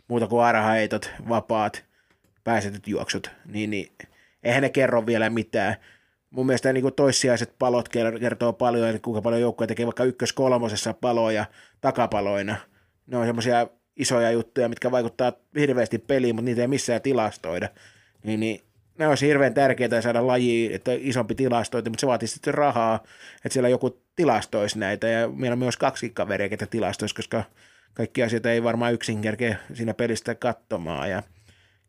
muuta 0.09 0.27
kuin 0.27 0.44
arhaitot, 0.44 1.11
vapaat, 1.29 1.85
pääsetyt 2.44 2.88
juoksut, 2.88 3.31
niin, 3.46 3.70
niin 3.70 3.92
eihän 4.42 4.62
ne 4.62 4.68
kerro 4.68 5.07
vielä 5.07 5.31
mitään 5.31 5.77
mun 6.31 6.47
mielestä 6.47 6.73
niin 6.73 6.83
kuin 6.83 6.95
toissijaiset 6.95 7.55
palot 7.59 7.88
kertoo 8.21 8.53
paljon, 8.53 8.88
että 8.88 9.03
kuinka 9.03 9.23
paljon 9.23 9.40
joukkoja 9.40 9.69
tekee 9.69 9.87
vaikka 9.87 10.05
ykkös-kolmosessa 10.05 10.95
paloja 10.95 11.45
takapaloina. 11.81 12.57
Ne 13.07 13.16
on 13.16 13.27
semmoisia 13.27 13.66
isoja 13.97 14.31
juttuja, 14.31 14.69
mitkä 14.69 14.90
vaikuttaa 14.90 15.33
hirveästi 15.57 15.99
peliin, 15.99 16.35
mutta 16.35 16.45
niitä 16.45 16.61
ei 16.61 16.69
missään 16.69 17.03
tilastoida. 17.03 17.69
Niin, 18.25 18.40
niin 18.40 18.61
ne 18.99 19.09
olisi 19.09 19.27
hirveän 19.27 19.55
tärkeää 19.55 20.01
saada 20.01 20.27
laji, 20.27 20.75
että 20.75 20.90
isompi 20.99 21.35
tilastointi, 21.35 21.90
mutta 21.90 22.01
se 22.01 22.07
vaatii 22.07 22.29
sitten 22.29 22.55
rahaa, 22.55 23.03
että 23.37 23.53
siellä 23.53 23.69
joku 23.69 24.03
tilastoisi 24.16 24.79
näitä. 24.79 25.09
Ja 25.09 25.29
meillä 25.29 25.53
on 25.53 25.59
myös 25.59 25.77
kaksi 25.77 26.11
kaveria, 26.11 26.49
ketä 26.49 26.66
tilastoisi, 26.66 27.14
koska 27.14 27.45
kaikki 27.95 28.23
asioita 28.23 28.51
ei 28.51 28.62
varmaan 28.62 28.93
yksin 28.93 29.21
kerkeä 29.21 29.57
siinä 29.75 29.95
pelistä 29.95 30.35
katsomaan. 30.35 31.11
Ja 31.11 31.23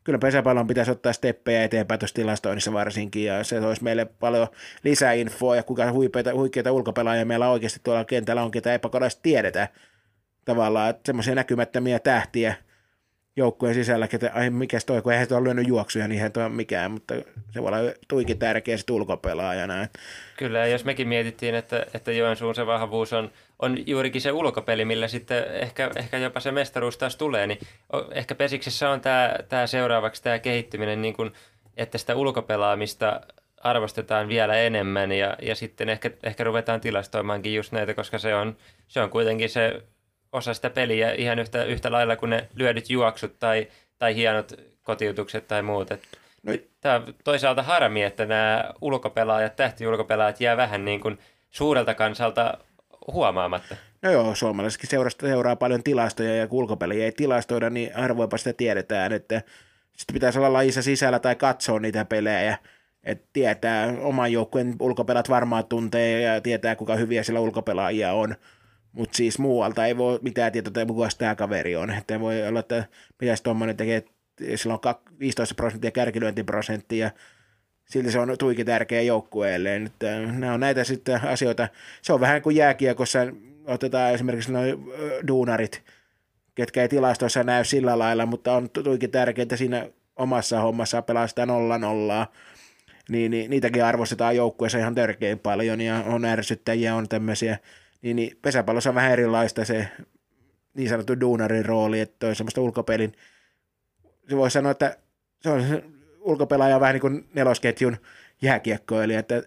kyllä 0.04 0.20
pesäpallon 0.20 0.68
pitäisi 0.68 0.92
ottaa 0.92 1.14
steppejä 1.14 1.64
eteenpäin 1.64 2.00
tuossa 2.00 2.16
tilastoinnissa 2.16 2.74
varsinkin, 2.74 3.26
ja 3.26 3.44
se 3.44 3.60
olisi 3.60 3.84
meille 3.84 4.06
paljon 4.06 4.48
lisäinfoa, 4.84 5.56
ja 5.56 5.64
kuinka 5.64 5.92
huikeita, 5.92 6.34
huikeita 6.34 6.72
ulkopelaajia 6.72 7.26
meillä 7.26 7.50
oikeasti 7.50 7.80
tuolla 7.84 8.06
kentällä 8.06 8.44
on, 8.44 8.52
ketä 8.52 8.72
ei 8.72 8.80
pakollisesti 8.80 9.24
tiedetä 9.24 9.68
tavallaan, 10.46 10.90
että 10.90 11.02
semmoisia 11.06 11.36
näkymättömiä 11.36 12.00
tähtiä, 12.00 12.56
joukkueen 13.36 13.76
sisällä, 13.76 14.08
että 14.14 14.32
ai 14.34 14.50
mikäs 14.50 14.86
toi, 14.86 15.02
kun 15.02 15.12
eihän 15.12 15.28
se 15.28 15.36
ole 15.36 15.44
lyönyt 15.44 15.68
juoksuja, 15.68 16.08
niin 16.08 16.18
eihän 16.18 16.32
toi 16.32 16.44
ole 16.44 16.54
mikään, 16.54 16.92
mutta 16.92 17.14
se 17.52 17.62
voi 17.62 17.68
olla 17.68 17.92
tuikin 18.08 18.40
tärkeä 18.40 18.78
sitten 18.78 18.96
ulkopelaajana. 18.96 19.88
Kyllä, 20.38 20.68
jos 20.68 20.86
mekin 20.86 21.08
mietittiin, 21.08 21.56
että, 21.56 21.86
että 21.94 22.12
Joensuun 22.12 22.56
se 22.56 22.66
vahvuus 22.66 23.14
on, 23.14 23.32
on 23.62 23.78
juurikin 23.88 24.22
se 24.22 24.32
ulkopeli, 24.32 24.86
millä 24.86 25.08
sitten 25.08 25.44
ehkä, 25.44 25.92
ehkä 25.96 26.18
jopa 26.18 26.40
se 26.40 26.52
mestaruus 26.52 26.98
taas 26.98 27.16
tulee, 27.16 27.48
niin 27.48 27.60
ehkä 28.12 28.36
Pesiksessä 28.36 28.90
on 28.90 29.02
tämä, 29.02 29.36
tämä 29.50 29.68
seuraavaksi 29.68 30.24
tämä 30.24 30.40
kehittyminen, 30.40 31.02
niin 31.02 31.14
kuin, 31.14 31.32
että 31.78 31.98
sitä 31.98 32.16
ulkopelaamista 32.16 33.22
arvostetaan 33.64 34.28
vielä 34.28 34.56
enemmän 34.56 35.12
ja, 35.12 35.38
ja 35.42 35.56
sitten 35.56 35.90
ehkä, 35.90 36.12
ehkä 36.24 36.44
ruvetaan 36.44 36.82
tilastoimaankin 36.82 37.56
just 37.56 37.72
näitä, 37.72 37.94
koska 37.94 38.20
se 38.20 38.36
on, 38.36 38.58
se 38.88 39.02
on 39.02 39.10
kuitenkin 39.10 39.50
se 39.50 39.84
osa 40.32 40.54
sitä 40.54 40.70
peliä 40.70 41.12
ihan 41.12 41.40
yhtä, 41.40 41.64
yhtä 41.64 41.92
lailla 41.92 42.16
kuin 42.16 42.30
ne 42.30 42.48
lyödyt 42.56 42.90
juoksut 42.90 43.40
tai, 43.40 43.68
tai 43.98 44.16
hienot 44.16 44.54
kotiutukset 44.84 45.48
tai 45.48 45.62
muut. 45.62 45.90
no. 46.44 46.54
Tämä 46.82 46.96
on 46.96 47.14
toisaalta 47.24 47.64
harmi, 47.64 48.04
että 48.04 48.26
nämä 48.26 48.72
ulkopelaajat, 48.82 49.56
tähtiulkopelaajat 49.56 50.42
jää 50.42 50.58
vähän 50.58 50.86
niin 50.86 51.00
kuin 51.00 51.20
suurelta 51.50 51.94
kansalta 51.94 52.58
huomaamatta. 53.08 53.76
No 54.02 54.12
joo, 54.12 54.36
suomalaisessakin 54.36 54.90
seurasta 54.90 55.28
seuraa 55.28 55.56
paljon 55.56 55.84
tilastoja 55.84 56.36
ja 56.36 56.48
kun 56.48 56.60
ulkopeliä 56.60 57.06
ei 57.06 57.12
tilastoida, 57.12 57.70
niin 57.70 57.92
harvoinpa 57.94 58.38
sitä 58.38 58.54
tiedetään, 58.54 59.12
että 59.12 59.42
sitten 59.98 60.14
pitäisi 60.14 60.40
olla 60.40 60.54
lajissa 60.54 60.82
sisällä 60.82 61.20
tai 61.20 61.36
katsoa 61.36 61.80
niitä 61.80 62.06
pelejä, 62.06 62.58
että 63.04 63.28
tietää. 63.34 63.94
Oman 64.00 64.32
joukkueen 64.32 64.76
ulkopelat 64.80 65.30
varmaan 65.30 65.66
tuntee 65.66 66.22
ja 66.22 66.42
tietää 66.42 66.76
kuinka 66.76 66.96
hyviä 66.96 67.24
siellä 67.24 67.40
ulkopelaajia 67.40 68.14
on, 68.14 68.36
mutta 68.92 69.18
siis 69.18 69.40
muualta 69.40 69.86
ei 69.86 69.98
voi 69.98 70.20
mitään 70.22 70.52
tietoa, 70.52 70.86
kuka 70.86 71.08
tämä 71.18 71.36
kaveri 71.36 71.76
on, 71.76 71.92
että 71.92 72.20
voi 72.20 72.48
olla, 72.48 72.60
että 72.60 72.84
pitäisi 73.18 73.44
tuommoinen 73.44 73.78
tekee, 73.78 74.04
sillä 74.56 74.74
on 74.74 74.96
15 75.20 75.56
prosenttia 75.56 75.92
kärkilyöntiprosenttia, 75.92 77.12
silti 77.92 78.12
se 78.12 78.20
on 78.20 78.36
tuikin 78.40 78.66
tärkeä 78.66 79.02
joukkueelle. 79.02 79.76
Että 79.76 80.20
nämä 80.20 80.54
on 80.54 80.60
näitä 80.60 80.84
sitten 80.84 81.24
asioita, 81.24 81.68
se 82.02 82.14
on 82.14 82.20
vähän 82.20 82.42
kuin 82.42 82.56
jääkiekossa, 82.56 83.20
otetaan 83.66 84.14
esimerkiksi 84.14 84.52
noin 84.52 84.86
duunarit, 85.28 85.84
ketkä 86.56 86.82
ei 86.82 86.90
tilastoissa 86.90 87.44
näy 87.44 87.64
sillä 87.64 88.00
lailla, 88.00 88.26
mutta 88.26 88.54
on 88.54 88.70
tuikin 88.70 89.12
tärkeää 89.12 89.56
siinä 89.56 89.88
omassa 90.16 90.62
hommassa 90.62 91.02
pelaa 91.02 91.28
sitä 91.28 91.46
nolla 91.46 91.78
nollaa, 91.78 92.32
niin, 93.10 93.32
niin 93.32 93.50
niitäkin 93.50 93.86
arvostetaan 93.86 94.36
joukkueessa 94.36 94.78
ihan 94.78 94.96
törkein 94.96 95.40
paljon 95.40 95.82
ja 95.82 96.04
on 96.06 96.26
ärsyttäjiä, 96.26 96.96
on 96.96 97.10
tämmöisiä, 97.10 97.58
niin, 98.02 98.16
niin 98.16 98.38
pesäpallossa 98.42 98.90
on 98.90 98.96
vähän 98.96 99.12
erilaista 99.12 99.66
se 99.66 99.88
niin 100.74 100.90
sanottu 100.90 101.20
duunarin 101.20 101.66
rooli, 101.66 102.00
että 102.00 102.28
on 102.28 102.36
semmoista 102.36 102.62
ulkopelin, 102.62 103.14
se 104.30 104.38
voi 104.38 104.52
sanoa, 104.52 104.72
että 104.72 104.98
se 105.42 105.50
on 105.50 105.62
ulkopelaaja 106.22 106.80
vähän 106.80 106.94
niin 106.94 107.02
kuin 107.02 107.30
nelosketjun 107.34 107.98
jääkiekkoilija, 108.42 109.20
että 109.20 109.44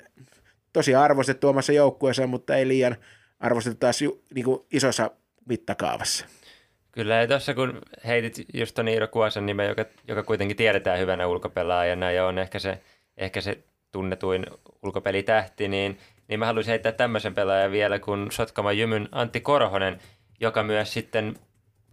tosi 0.72 0.94
arvostettu 0.94 1.48
omassa 1.48 1.72
joukkueessa, 1.72 2.26
mutta 2.26 2.56
ei 2.56 2.68
liian 2.68 2.96
arvostettu 3.40 3.78
taas 3.78 4.00
niin 4.34 4.44
kuin 4.44 4.66
isossa 4.72 5.10
mittakaavassa. 5.48 6.26
Kyllä, 6.92 7.14
ja 7.14 7.26
tuossa 7.28 7.54
kun 7.54 7.80
heitit 8.06 8.46
just 8.54 8.74
ton 8.74 8.88
Iiro 8.88 9.08
Kuosan 9.08 9.46
nimen, 9.46 9.68
joka, 9.68 9.84
joka 10.08 10.22
kuitenkin 10.22 10.56
tiedetään 10.56 10.98
hyvänä 10.98 11.26
ulkopelaajana 11.26 12.10
ja 12.10 12.26
on 12.26 12.38
ehkä 12.38 12.58
se, 12.58 12.80
ehkä 13.16 13.40
se 13.40 13.58
tunnetuin 13.92 14.46
ulkopelitähti, 14.82 15.68
niin, 15.68 15.98
niin 16.28 16.40
mä 16.40 16.46
haluaisin 16.46 16.70
heittää 16.70 16.92
tämmöisen 16.92 17.34
pelaajan 17.34 17.72
vielä 17.72 17.98
kuin 17.98 18.30
Sotkama 18.30 18.72
Jymyn 18.72 19.08
Antti 19.12 19.40
Korhonen, 19.40 19.98
joka 20.40 20.62
myös 20.62 20.92
sitten 20.92 21.34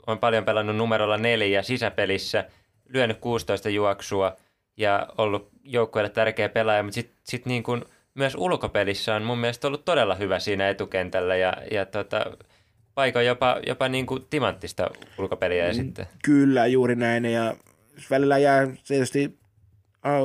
on 0.08 0.20
paljon 0.20 0.46
pelannut 0.46 0.76
numerolla 0.76 1.18
neljä 1.18 1.62
sisäpelissä, 1.62 2.46
lyönyt 2.90 3.18
16 3.18 3.70
juoksua 3.70 4.36
ja 4.78 5.08
ollut 5.18 5.50
joukkueelle 5.64 6.10
tärkeä 6.10 6.50
pelaaja, 6.50 6.84
mutta 6.84 6.96
sitten 6.96 7.18
sit 7.24 7.46
niin 7.46 7.64
kuin 7.64 7.86
myös 8.16 8.36
ulkopelissä 8.36 9.16
on 9.16 9.24
mun 9.24 9.38
mielestä 9.38 9.68
ollut 9.68 9.86
todella 9.86 10.16
hyvä 10.16 10.40
siinä 10.40 10.70
etukentällä 10.70 11.36
ja, 11.36 11.54
ja 11.72 11.86
tota, 11.86 12.26
paikoin 12.96 13.26
jopa, 13.26 13.60
jopa 13.68 13.90
niin 13.90 14.06
kuin 14.06 14.26
timanttista 14.30 14.90
ulkopeliä 15.18 15.68
mm, 15.68 15.74
sitten. 15.74 16.08
Kyllä, 16.24 16.68
juuri 16.68 16.96
näin. 16.96 17.26
Ja 17.26 17.56
välillä 18.10 18.38
jää 18.38 18.68
tietysti 18.88 19.40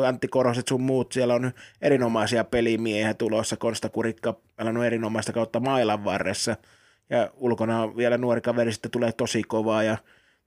Antti 0.07 0.29
Koroset 0.29 0.69
sun 0.69 0.83
muut, 0.83 1.13
siellä 1.13 1.35
on 1.35 1.53
erinomaisia 1.83 2.45
pelimiehiä 2.45 3.15
tulossa. 3.15 3.57
Konsta 3.57 3.89
Kurikka 3.89 4.37
pelannut 4.57 4.85
erinomaista 4.85 5.33
kautta 5.33 5.61
mailan 5.61 6.05
varressa. 6.05 6.57
Ja 7.11 7.31
ulkona 7.35 7.97
vielä 7.97 8.19
nuori 8.19 8.41
kaveri 8.41 8.73
sitten 8.73 8.91
tulee 8.91 9.13
tosi 9.13 9.43
kovaa. 9.43 9.83
Ja 9.83 9.97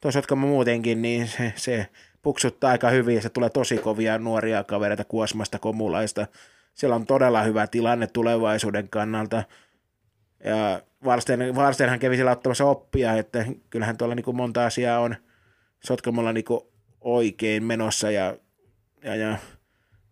toisaalta 0.01 0.35
muutenkin, 0.35 1.01
niin 1.01 1.27
se, 1.27 1.53
se 1.55 1.87
puksuttaa 2.21 2.71
aika 2.71 2.89
hyvin 2.89 3.15
ja 3.15 3.21
se 3.21 3.29
tulee 3.29 3.49
tosi 3.49 3.77
kovia 3.77 4.17
nuoria 4.17 4.63
kavereita 4.63 5.03
Kuosmasta, 5.03 5.59
Komulaista. 5.59 6.27
Siellä 6.73 6.95
on 6.95 7.05
todella 7.05 7.43
hyvä 7.43 7.67
tilanne 7.67 8.07
tulevaisuuden 8.07 8.89
kannalta. 8.89 9.43
Ja 10.43 10.81
Valsten, 11.05 11.55
Valstenhan 11.55 11.99
kävi 11.99 12.15
siellä 12.15 12.31
ottamassa 12.31 12.65
oppia, 12.65 13.13
että 13.13 13.45
kyllähän 13.69 13.97
tuolla 13.97 14.15
niin 14.15 14.23
kuin 14.23 14.37
monta 14.37 14.65
asiaa 14.65 14.99
on 14.99 15.15
Sotkamolla 15.83 16.33
niin 16.33 16.45
kuin 16.45 16.61
oikein 17.01 17.63
menossa 17.63 18.11
ja, 18.11 18.37
ja, 19.03 19.15
ja 19.15 19.37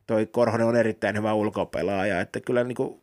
toi 0.07 0.25
Korhonen 0.25 0.67
on 0.67 0.75
erittäin 0.75 1.17
hyvä 1.17 1.33
ulkopelaaja, 1.33 2.21
että 2.21 2.39
kyllä 2.39 2.63
niin 2.63 2.75
kuin, 2.75 3.01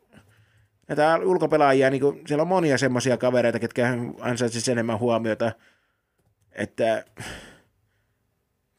näitä 0.88 1.18
ulkopelaajia, 1.24 1.90
niin 1.90 2.00
kuin, 2.00 2.22
siellä 2.26 2.42
on 2.42 2.48
monia 2.48 2.78
semmoisia 2.78 3.16
kavereita, 3.16 3.58
ketkä 3.58 3.96
ansaitsisivat 4.20 4.72
enemmän 4.72 4.98
huomiota, 4.98 5.52
että 6.52 7.04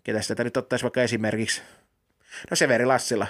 ketä 0.05 0.21
sitä 0.21 0.43
nyt 0.43 0.57
ottaisi 0.57 0.83
vaikka 0.83 1.03
esimerkiksi, 1.03 1.61
no 2.49 2.55
Severi 2.55 2.85
Lassila, 2.85 3.27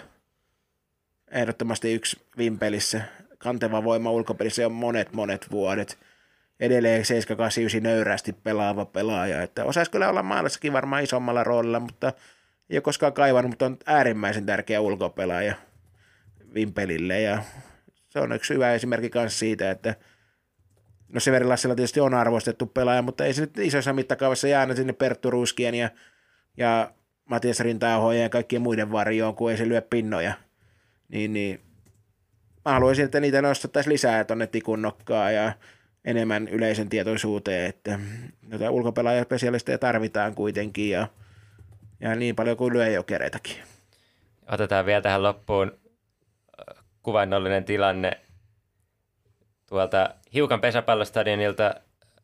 ehdottomasti 1.31 1.93
yksi 1.93 2.21
vimpelissä, 2.37 3.01
kanteva 3.37 3.83
voima 3.83 4.11
ulkopelissä 4.11 4.65
on 4.65 4.71
monet 4.71 5.13
monet 5.13 5.51
vuodet. 5.51 5.97
Edelleen 6.59 7.05
789 7.05 7.83
nöyrästi 7.83 8.33
pelaava 8.33 8.85
pelaaja, 8.85 9.41
että 9.41 9.65
osaisi 9.65 9.91
kyllä 9.91 10.09
olla 10.09 10.23
maailmassakin 10.23 10.73
varmaan 10.73 11.03
isommalla 11.03 11.43
roolilla, 11.43 11.79
mutta 11.79 12.13
ei 12.69 12.77
ole 12.77 12.81
koskaan 12.81 13.13
kaivannut, 13.13 13.51
mutta 13.51 13.65
on 13.65 13.77
äärimmäisen 13.85 14.45
tärkeä 14.45 14.81
ulkopelaaja 14.81 15.55
Vimpelille 16.53 17.21
ja 17.21 17.43
se 18.09 18.19
on 18.19 18.31
yksi 18.31 18.53
hyvä 18.53 18.73
esimerkki 18.73 19.11
myös 19.15 19.39
siitä, 19.39 19.71
että 19.71 19.95
no 21.09 21.19
Severi 21.19 21.45
Lassila 21.45 21.75
tietysti 21.75 21.99
on 21.99 22.13
arvostettu 22.13 22.65
pelaaja, 22.65 23.01
mutta 23.01 23.25
ei 23.25 23.33
se 23.33 23.41
nyt 23.41 23.57
isossa 23.57 23.93
mittakaavassa 23.93 24.47
jäänyt 24.47 24.77
sinne 24.77 24.93
Perttu 24.93 25.31
Ruskien 25.31 25.75
ja, 25.75 25.89
ja 26.57 26.91
Matias 27.25 27.59
Rintaohoja 27.59 28.21
ja 28.21 28.29
kaikkien 28.29 28.61
muiden 28.61 28.91
varjoon, 28.91 29.35
kun 29.35 29.51
ei 29.51 29.57
se 29.57 29.67
lyö 29.67 29.81
pinnoja. 29.81 30.33
Niin, 31.07 31.33
niin 31.33 31.61
mä 32.65 32.71
haluaisin, 32.71 33.05
että 33.05 33.19
niitä 33.19 33.41
nostettaisiin 33.41 33.93
lisää 33.93 34.23
tuonne 34.23 34.47
tikunnokkaa 34.47 35.31
ja 35.31 35.53
enemmän 36.05 36.47
yleisön 36.47 36.89
tietoisuuteen, 36.89 37.69
että 37.69 37.99
noita 38.47 38.71
ulkopelaajaspesialisteja 38.71 39.77
tarvitaan 39.77 40.35
kuitenkin 40.35 40.89
ja, 40.89 41.07
ja 41.99 42.15
niin 42.15 42.35
paljon 42.35 42.57
kuin 42.57 42.73
lyöjokereitakin. 42.73 43.55
Otetaan 44.51 44.85
vielä 44.85 45.01
tähän 45.01 45.23
loppuun 45.23 45.71
äh, 45.71 46.83
kuvainnollinen 47.03 47.63
tilanne 47.63 48.11
tuolta 49.69 50.09
hiukan 50.33 50.61
pesäpallostadionilta 50.61 51.75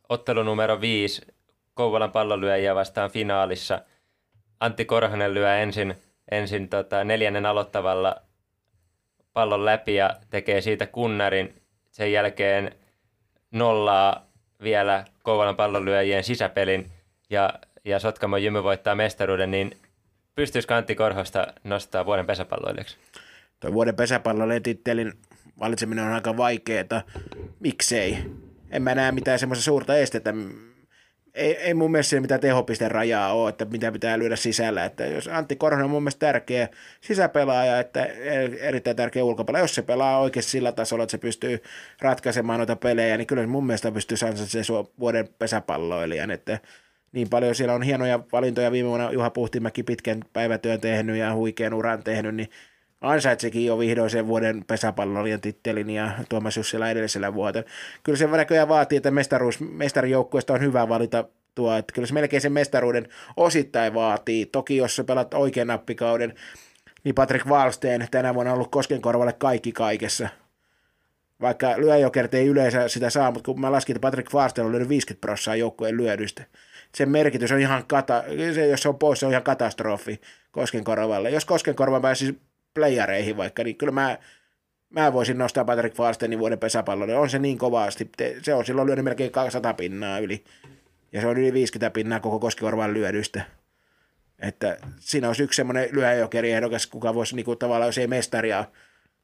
ottelu 0.10 0.44
numero 0.44 0.82
5 0.82 1.22
Kouvolan 1.74 2.12
pallonlyöjiä 2.12 2.76
vastaan 2.76 3.12
finaalissa. 3.12 3.82
Antti 4.62 4.86
Korhonen 4.86 5.34
lyö 5.34 5.58
ensin, 5.58 5.96
ensin 6.32 6.70
tota, 6.70 7.04
neljännen 7.04 7.46
aloittavalla 7.46 8.16
pallon 9.34 9.66
läpi 9.66 9.96
ja 9.96 10.10
tekee 10.30 10.62
siitä 10.62 10.88
kunnarin. 10.88 11.62
Sen 11.92 12.12
jälkeen 12.12 12.76
nollaa 13.52 14.26
vielä 14.64 15.06
Kouvolan 15.24 15.56
pallonlyöjien 15.56 16.24
sisäpelin 16.24 16.92
ja, 17.30 17.54
ja 17.86 18.00
Sotkamo 18.00 18.38
Jymy 18.38 18.64
voittaa 18.64 18.96
mestaruuden, 18.96 19.52
niin 19.52 19.78
pystyisikö 20.36 20.76
Antti 20.76 20.96
Korhosta 20.96 21.48
nostaa 21.64 22.06
vuoden 22.06 22.26
pesäpalloilijaksi? 22.26 22.98
Tuo 23.60 23.74
vuoden 23.74 23.96
pesäpalloilijan 23.96 25.14
valitseminen 25.60 26.06
on 26.06 26.14
aika 26.14 26.38
vaikeaa. 26.38 27.02
Miksei? 27.60 28.18
En 28.72 28.82
mä 28.82 28.96
näe 28.96 29.12
mitään 29.12 29.40
semmoista 29.40 29.64
suurta 29.64 29.98
estettä 29.98 30.34
ei, 31.36 31.58
ei 31.58 31.74
mun 31.74 31.92
mielestä 31.92 32.10
siinä 32.10 32.22
mitään 32.22 32.42
tehopisten 32.42 32.92
rajaa 32.92 33.34
ole, 33.34 33.50
että 33.50 33.66
mitä 33.66 33.92
pitää 33.92 34.20
lyödä 34.20 34.36
sisällä. 34.36 34.86
Että 34.86 35.06
jos 35.06 35.28
Antti 35.28 35.56
Korhonen 35.56 35.86
on 35.86 35.92
mun 35.92 36.04
mielestä 36.04 36.20
tärkeä 36.20 36.70
sisäpelaaja, 37.02 37.80
että 37.80 38.06
erittäin 38.60 38.96
tärkeä 38.96 39.24
ulkopelaaja, 39.24 39.64
jos 39.64 39.76
se 39.76 39.82
pelaa 39.82 40.20
oikeasti 40.20 40.52
sillä 40.52 40.72
tasolla, 40.72 41.04
että 41.04 41.12
se 41.12 41.18
pystyy 41.18 41.64
ratkaisemaan 42.02 42.60
noita 42.60 42.76
pelejä, 42.76 43.18
niin 43.18 43.28
kyllä 43.28 43.48
mun 43.48 43.66
mielestä 43.66 43.92
pystyy 43.92 44.18
ansaitsemaan 44.28 44.86
vuoden 45.00 45.30
pesäpalloilijan. 45.40 46.32
Että 46.32 46.60
niin 47.12 47.30
paljon 47.30 47.56
siellä 47.56 47.74
on 47.74 47.84
hienoja 47.84 48.20
valintoja. 48.32 48.72
Viime 48.72 48.90
vuonna 48.90 49.12
Juha 49.12 49.30
Puhtimäki 49.30 49.84
pitkän 49.84 50.22
päivätyön 50.34 50.82
tehnyt 50.82 51.16
ja 51.16 51.34
huikean 51.34 51.74
uran 51.74 52.04
tehnyt, 52.04 52.36
niin 52.36 52.50
ansaitsikin 53.02 53.66
jo 53.66 53.80
vihdoin 53.80 54.10
sen 54.10 54.28
vuoden 54.28 54.64
pesäpallolijan 54.68 55.42
tittelin 55.42 55.90
ja 55.90 56.12
Tuomas 56.30 56.58
Jussila 56.58 56.90
edellisellä 56.90 57.34
vuotena. 57.34 57.68
Kyllä 58.04 58.18
se 58.18 58.28
näköjään 58.28 58.68
vaatii, 58.68 58.98
että 58.98 59.12
mestaruus, 59.12 59.60
mestarijoukkueesta 59.60 60.54
on 60.54 60.62
hyvä 60.62 60.90
valita 60.90 61.26
tuo, 61.56 61.76
että 61.76 61.94
kyllä 61.94 62.08
se 62.08 62.14
melkein 62.14 62.42
sen 62.42 62.54
mestaruuden 62.54 63.08
osittain 63.38 63.94
vaatii. 63.94 64.46
Toki 64.46 64.78
jos 64.78 64.96
sä 64.96 65.04
pelat 65.04 65.34
oikean 65.34 65.68
nappikauden, 65.68 66.34
niin 67.04 67.16
Patrick 67.16 67.48
Wallsteen 67.48 68.08
tänä 68.12 68.34
vuonna 68.34 68.52
on 68.52 68.56
ollut 68.56 68.72
Koskenkorvalle 68.72 69.34
kaikki 69.34 69.72
kaikessa. 69.72 70.30
Vaikka 71.42 71.74
lyöjokert 71.78 72.34
ei 72.34 72.48
yleensä 72.48 72.88
sitä 72.88 73.10
saa, 73.10 73.32
mutta 73.32 73.46
kun 73.46 73.62
mä 73.62 73.72
laskin, 73.72 73.96
että 73.96 74.08
Patrick 74.08 74.34
Wallsteen 74.34 74.66
on 74.66 74.72
lyönyt 74.72 74.90
50 74.90 75.22
prosenttia 75.22 75.56
joukkueen 75.56 75.98
lyödystä. 75.98 76.44
Sen 76.96 77.10
merkitys 77.10 77.52
on 77.52 77.60
ihan, 77.60 77.84
kata, 77.88 78.24
se, 78.54 78.68
jos 78.68 78.82
se 78.82 78.90
on 78.90 79.00
pois, 79.00 79.20
se 79.20 79.26
on 79.26 79.32
ihan 79.32 79.44
katastrofi 79.44 80.22
Koskenkorvalle. 80.52 81.30
Jos 81.30 81.46
Koskenkorva 81.46 82.00
pääsisi 82.00 82.40
playareihin 82.74 83.38
vaikka, 83.38 83.64
niin 83.64 83.76
kyllä 83.76 83.92
mä, 83.92 84.18
mä 84.90 85.14
voisin 85.14 85.38
nostaa 85.38 85.66
Patrick 85.66 85.96
Farstenin 85.96 86.40
vuoden 86.40 86.60
pesäpallolle. 86.60 87.16
On 87.16 87.30
se 87.30 87.40
niin 87.40 87.58
kovasti. 87.58 88.10
Se 88.42 88.54
on 88.54 88.66
silloin 88.66 88.88
lyönyt 88.88 89.06
melkein 89.06 89.32
200 89.32 89.74
pinnaa 89.74 90.20
yli. 90.20 90.44
Ja 91.12 91.22
se 91.22 91.28
on 91.28 91.38
yli 91.38 91.54
50 91.54 91.94
pinnaa 91.94 92.20
koko 92.20 92.40
Koskikorvan 92.40 92.94
lyödystä. 92.94 93.42
Että 94.40 94.78
siinä 95.00 95.28
olisi 95.28 95.44
yksi 95.44 95.58
semmoinen 95.58 95.90
lyöjokeri 95.92 96.52
ehdokas, 96.52 96.88
kuka 96.88 97.14
voisi 97.14 97.36
niinku 97.36 97.56
tavallaan, 97.56 97.88
jos 97.88 97.98
ei 97.98 98.08
mestaria, 98.08 98.66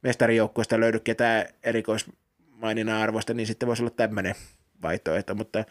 mestarijoukkueesta 0.01 0.79
löydy 0.79 0.99
ketään 0.99 1.45
erikoismaininnan 1.63 3.01
arvosta, 3.01 3.33
niin 3.33 3.47
sitten 3.47 3.67
voisi 3.67 3.83
olla 3.83 3.89
tämmöinen 3.89 4.36
vaihtoehto, 4.81 5.36
mutta 5.36 5.63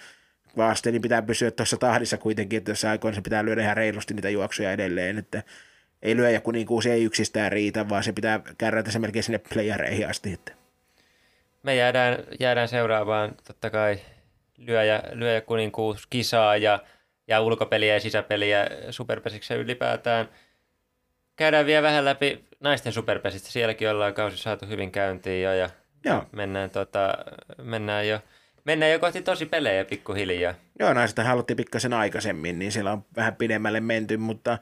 Vaastenin 0.56 1.02
pitää 1.02 1.22
pysyä 1.22 1.50
tuossa 1.50 1.76
tahdissa 1.76 2.16
kuitenkin, 2.16 2.56
että 2.56 2.70
jos 2.70 2.84
aikoina 2.84 3.14
se 3.14 3.20
pitää 3.20 3.44
lyödä 3.44 3.62
ihan 3.62 3.76
reilusti 3.76 4.14
niitä 4.14 4.30
juoksuja 4.30 4.72
edelleen, 4.72 5.18
että 5.18 5.42
ei 6.06 6.16
lyöjä 6.16 6.40
kuninkuus 6.40 6.86
ei 6.86 7.04
yksistään 7.04 7.52
riitä, 7.52 7.88
vaan 7.88 8.02
se 8.04 8.12
pitää 8.12 8.40
kärrätä 8.58 8.90
se 8.90 8.98
melkein 8.98 9.22
sinne 9.22 9.40
playereihin 9.54 10.08
asti. 10.08 10.32
Että. 10.32 10.52
Me 11.62 11.74
jäädään, 11.74 12.18
jäädään 12.40 12.68
seuraavaan 12.68 13.34
totta 13.46 13.70
kai 13.70 13.98
lyöjä, 14.56 15.02
lyöjä 15.12 15.40
kuninkuus 15.40 16.06
kisaa 16.06 16.56
ja, 16.56 16.78
ja 17.28 17.40
ulkopeliä 17.40 17.94
ja 17.94 18.00
sisäpeliä 18.00 18.66
superpesiksen 18.90 19.58
ylipäätään. 19.58 20.28
Käydään 21.36 21.66
vielä 21.66 21.82
vähän 21.82 22.04
läpi 22.04 22.44
naisten 22.60 22.92
superpesistä. 22.92 23.50
Sielläkin 23.50 23.90
ollaan 23.90 24.14
kausi 24.14 24.36
saatu 24.36 24.66
hyvin 24.66 24.92
käyntiin 24.92 25.42
jo 25.42 25.54
ja 25.54 25.70
Joo. 26.04 26.24
Mennään, 26.32 26.70
tota, 26.70 27.14
mennään, 27.62 28.08
jo, 28.08 28.20
mennään 28.64 28.92
jo 28.92 28.98
kohti 28.98 29.22
tosi 29.22 29.46
pelejä 29.46 29.84
pikkuhiljaa. 29.84 30.54
Joo, 30.78 30.92
naista 30.92 31.24
haluttiin 31.24 31.56
pikkasen 31.56 31.92
aikaisemmin, 31.92 32.58
niin 32.58 32.72
siellä 32.72 32.92
on 32.92 33.04
vähän 33.16 33.36
pidemmälle 33.36 33.80
menty, 33.80 34.16
mutta 34.16 34.58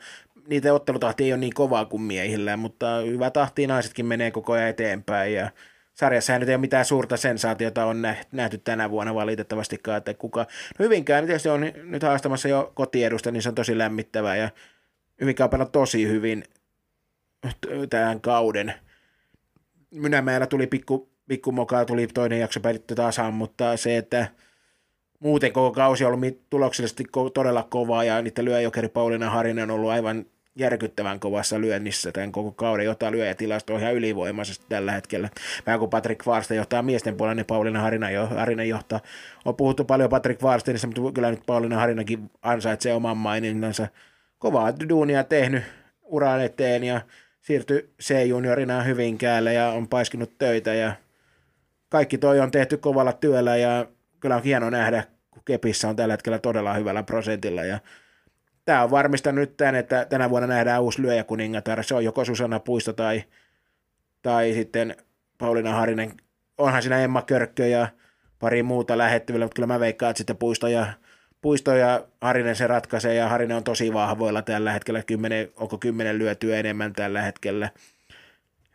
niitä 0.49 0.75
ottelutahti 0.75 1.25
ei 1.25 1.33
ole 1.33 1.41
niin 1.41 1.55
kovaa 1.55 1.85
kuin 1.85 2.03
miehillä, 2.03 2.57
mutta 2.57 2.87
hyvä 3.07 3.31
tahti 3.31 3.67
naisetkin 3.67 4.07
menee 4.07 4.31
koko 4.31 4.53
ajan 4.53 4.69
eteenpäin 4.69 5.35
ja 5.35 5.51
sarjassa 5.95 6.39
nyt 6.39 6.49
ei 6.49 6.55
ole 6.55 6.61
mitään 6.61 6.85
suurta 6.85 7.17
sensaatiota 7.17 7.85
on 7.85 8.03
nähty 8.33 8.59
tänä 8.59 8.91
vuonna 8.91 9.15
valitettavastikaan, 9.15 9.99
että 9.99 10.15
kuka, 10.15 10.41
no 10.79 10.85
Hyvinkään 10.85 11.27
tietysti 11.27 11.49
on 11.49 11.61
nyt 11.83 12.03
haastamassa 12.03 12.49
jo 12.49 12.73
kotiedusta, 12.75 13.31
niin 13.31 13.43
se 13.43 13.49
on 13.49 13.55
tosi 13.55 13.79
lämmittävää 13.79 14.37
ja 14.37 14.51
Hyvinkään 15.21 15.61
on 15.61 15.71
tosi 15.71 16.09
hyvin 16.09 16.45
tämän 17.91 18.21
kauden. 18.21 18.75
Mynämäellä 19.91 20.47
tuli 20.47 20.67
pikku, 20.67 21.09
pikku 21.29 21.53
mokaa, 21.53 21.85
tuli 21.85 22.07
toinen 22.07 22.41
jakso 22.41 22.61
päivitty 22.61 22.95
tasan, 22.95 23.35
mutta 23.35 23.77
se, 23.77 23.97
että 23.97 24.29
muuten 25.19 25.53
koko 25.53 25.73
kausi 25.73 26.05
on 26.05 26.15
ollut 26.15 26.51
tuloksellisesti 26.51 27.05
todella 27.35 27.63
kovaa 27.63 28.05
ja 28.05 28.23
niiden 28.23 28.45
lyöjokeri 28.45 28.89
Pauliina 28.89 29.31
Harinen 29.31 29.71
on 29.71 29.77
ollut 29.77 29.91
aivan 29.91 30.27
järkyttävän 30.57 31.21
kovassa 31.21 31.61
lyönnissä 31.61 32.13
tämän 32.13 32.33
koko 32.33 32.53
kauden, 32.53 32.87
jota 32.87 33.11
lyöjätilasto 33.11 33.75
on 33.75 33.81
ihan 33.81 33.95
ylivoimaisesti 33.95 34.67
tällä 34.69 34.93
hetkellä. 34.93 35.29
Vähän 35.67 35.79
kuin 35.79 35.91
Patrick 35.91 36.27
Varsta 36.27 36.55
johtaa 36.55 36.83
miesten 36.83 37.17
puolella, 37.17 37.35
niin 37.35 37.47
Pauliina 37.47 37.81
Harina, 37.81 38.11
jo, 38.11 38.27
Harina 38.27 38.65
johtaa. 38.65 39.01
On 39.45 39.57
puhuttu 39.57 39.85
paljon 39.85 40.11
Patrick 40.11 40.43
Varstenissa, 40.43 40.87
mutta 40.87 41.13
kyllä 41.15 41.31
nyt 41.31 41.43
Pauliina 41.47 41.77
Harinakin 41.77 42.31
ansaitsee 42.43 42.95
oman 42.95 43.17
maininnansa. 43.17 43.89
Kovaa 44.39 44.79
duunia 44.89 45.25
tehnyt 45.25 45.65
uraan 46.03 46.41
eteen 46.41 46.85
ja 46.85 47.01
siirtyi 47.41 47.91
C-juniorina 48.03 48.83
Hyvinkäälle 48.83 49.53
ja 49.53 49.69
on 49.69 49.89
paiskinut 49.89 50.39
töitä 50.39 50.75
ja 50.75 50.93
kaikki 51.89 52.19
toi 52.19 52.41
on 52.41 52.51
tehty 52.51 52.77
kovalla 52.77 53.13
työllä 53.13 53.57
ja 53.57 53.87
kyllä 54.21 54.37
on 54.37 54.43
hieno 54.43 54.71
nähdä, 54.71 55.05
kun 55.31 55.43
Kepissä 55.45 55.89
on 55.89 55.97
tällä 55.97 56.13
hetkellä 56.13 56.39
todella 56.39 56.75
hyvällä 56.75 57.03
prosentilla 57.03 57.65
ja 57.65 57.79
tämä 58.65 58.83
on 58.83 58.91
varmistanut 58.91 59.41
nyt 59.41 59.57
tämän, 59.57 59.75
että 59.75 60.05
tänä 60.05 60.31
vuonna 60.31 60.47
nähdään 60.47 60.83
uusi 60.83 61.03
lyöjäkuningatar. 61.03 61.85
Se 61.85 61.95
on 61.95 62.05
joko 62.05 62.25
Susanna 62.25 62.61
Puisto 62.61 62.93
tai, 62.93 63.25
tai 64.23 64.53
sitten 64.53 64.97
Pauliina 65.39 65.73
Harinen. 65.73 66.13
Onhan 66.59 66.83
siinä 66.83 66.99
Emma 66.99 67.23
Körkkö 67.23 67.67
ja 67.67 67.89
pari 68.39 68.63
muuta 68.63 68.99
lähettyvillä, 68.99 69.45
mutta 69.45 69.55
kyllä 69.55 69.67
mä 69.67 69.81
veikkaan, 69.81 70.11
että 70.11 70.19
sitten 70.19 70.37
Puisto 70.37 70.69
ja, 70.69 70.87
Puisto 71.41 71.75
ja 71.75 72.07
Harinen 72.21 72.57
se 72.57 72.67
ratkaisee, 72.67 73.15
ja 73.15 73.29
Harinen 73.29 73.57
on 73.57 73.65
tosi 73.65 73.93
vahvoilla 73.93 74.43
tällä 74.43 74.73
hetkellä, 74.73 75.03
kymmenen, 75.03 75.49
onko 75.57 75.79
kymmenen 75.79 76.19
lyötyä 76.19 76.57
enemmän 76.57 76.93
tällä 76.93 77.23
hetkellä. 77.23 77.71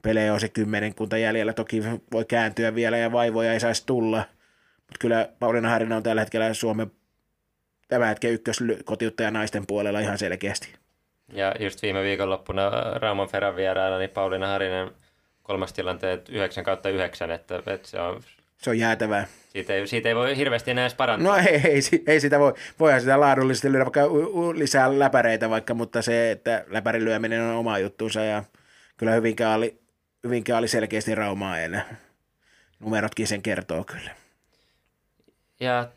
Pelejä 0.02 0.34
on 0.34 0.40
se 0.40 0.50
kymmenen 0.50 0.96
kunta 0.96 1.18
jäljellä, 1.18 1.54
toki 1.54 1.84
voi 2.12 2.26
kääntyä 2.26 2.76
vielä 2.76 2.98
ja 2.98 3.12
vaivoja 3.12 3.54
ei 3.54 3.60
saisi 3.60 3.84
tulla, 3.86 4.24
mutta 4.78 4.98
kyllä 5.00 5.30
Pauliina 5.40 5.70
Harinen 5.70 5.98
on 5.98 6.04
tällä 6.04 6.22
hetkellä 6.22 6.54
Suomen 6.54 6.92
tämä 7.90 8.06
hetken 8.06 8.32
ykköskotiuttaja 8.32 9.32
naisten 9.32 9.68
puolella 9.68 10.00
ihan 10.00 10.18
selkeästi. 10.18 10.74
Ja 11.34 11.56
just 11.60 11.82
viime 11.82 12.04
viikonloppuna 12.04 12.70
Raumon 12.96 13.28
Ferran 13.28 13.56
vieraana, 13.56 13.98
niin 13.98 14.10
Pauliina 14.10 14.48
Harinen 14.48 14.92
kolmas 15.44 15.74
tilanteet 15.74 16.30
9 16.30 16.64
kautta 16.64 16.90
9, 16.90 17.32
että, 17.32 17.58
että 17.58 17.88
se 17.88 18.00
on 18.00 18.22
se 18.58 18.70
on 18.70 18.80
jäätävää. 18.80 19.28
Siitä 19.50 19.74
ei, 19.74 19.88
siitä 19.88 20.10
ei 20.10 20.16
voi 20.16 20.38
hirveästi 20.38 20.72
enää 20.72 20.84
edes 20.84 20.94
parantaa. 20.96 21.38
No 21.38 21.44
ei, 21.48 21.62
ei, 21.64 21.82
ei 22.08 22.20
sitä 22.20 22.40
voi. 22.40 22.54
Voihan 22.80 23.02
sitä 23.02 23.20
laadullisesti 23.20 23.72
lyödä 23.72 23.86
vaikka 23.86 24.02
lisää 24.54 25.00
läpäreitä 25.00 25.50
vaikka, 25.50 25.74
mutta 25.74 26.02
se, 26.02 26.32
että 26.32 26.66
läpärin 26.68 27.06
lyöminen 27.06 27.42
on 27.42 27.56
oma 27.56 27.80
juttuunsa 27.80 28.24
ja 28.24 28.44
kyllä 28.98 29.12
hyvinkään 29.12 29.58
oli, 29.58 29.80
hyvinkään 30.24 30.60
oli 30.60 30.68
selkeästi 30.68 31.16
Raumaa 31.16 31.60
ennen. 31.60 31.82
Numerotkin 32.80 33.28
sen 33.28 33.42
kertoo 33.42 33.84
kyllä. 33.84 34.12
Ja 35.60 35.90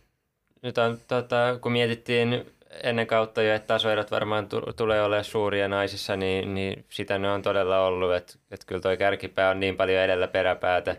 nyt 0.62 0.78
on, 0.78 0.98
tota, 1.08 1.58
kun 1.60 1.72
mietittiin 1.72 2.46
ennen 2.82 3.06
kautta 3.06 3.42
jo, 3.42 3.54
että 3.54 3.66
tasoerot 3.66 4.10
varmaan 4.10 4.48
t- 4.48 4.76
tulee 4.76 5.02
olemaan 5.02 5.24
suuria 5.24 5.68
naisissa, 5.68 6.16
niin, 6.16 6.54
niin 6.54 6.84
sitä 6.88 7.18
ne 7.18 7.30
on 7.30 7.42
todella 7.42 7.86
ollut, 7.86 8.14
että, 8.14 8.34
että 8.50 8.66
kyllä 8.66 8.80
toi 8.80 8.96
kärkipää 8.96 9.50
on 9.50 9.60
niin 9.60 9.76
paljon 9.76 10.02
edellä 10.02 10.28
peräpäätä. 10.28 10.96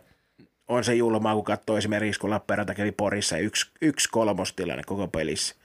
On 0.67 0.83
se 0.83 0.95
julmaa, 0.95 1.35
kun 1.35 1.43
katsoo 1.43 1.77
esimerkiksi, 1.77 2.19
kun 2.19 2.29
Lappeenranta 2.29 2.75
kävi 2.75 2.91
Porissa 2.91 3.37
yksi, 3.37 3.71
yksi 3.81 4.09
kolmostilanne 4.11 4.83
koko 4.85 5.07
pelissä. 5.07 5.55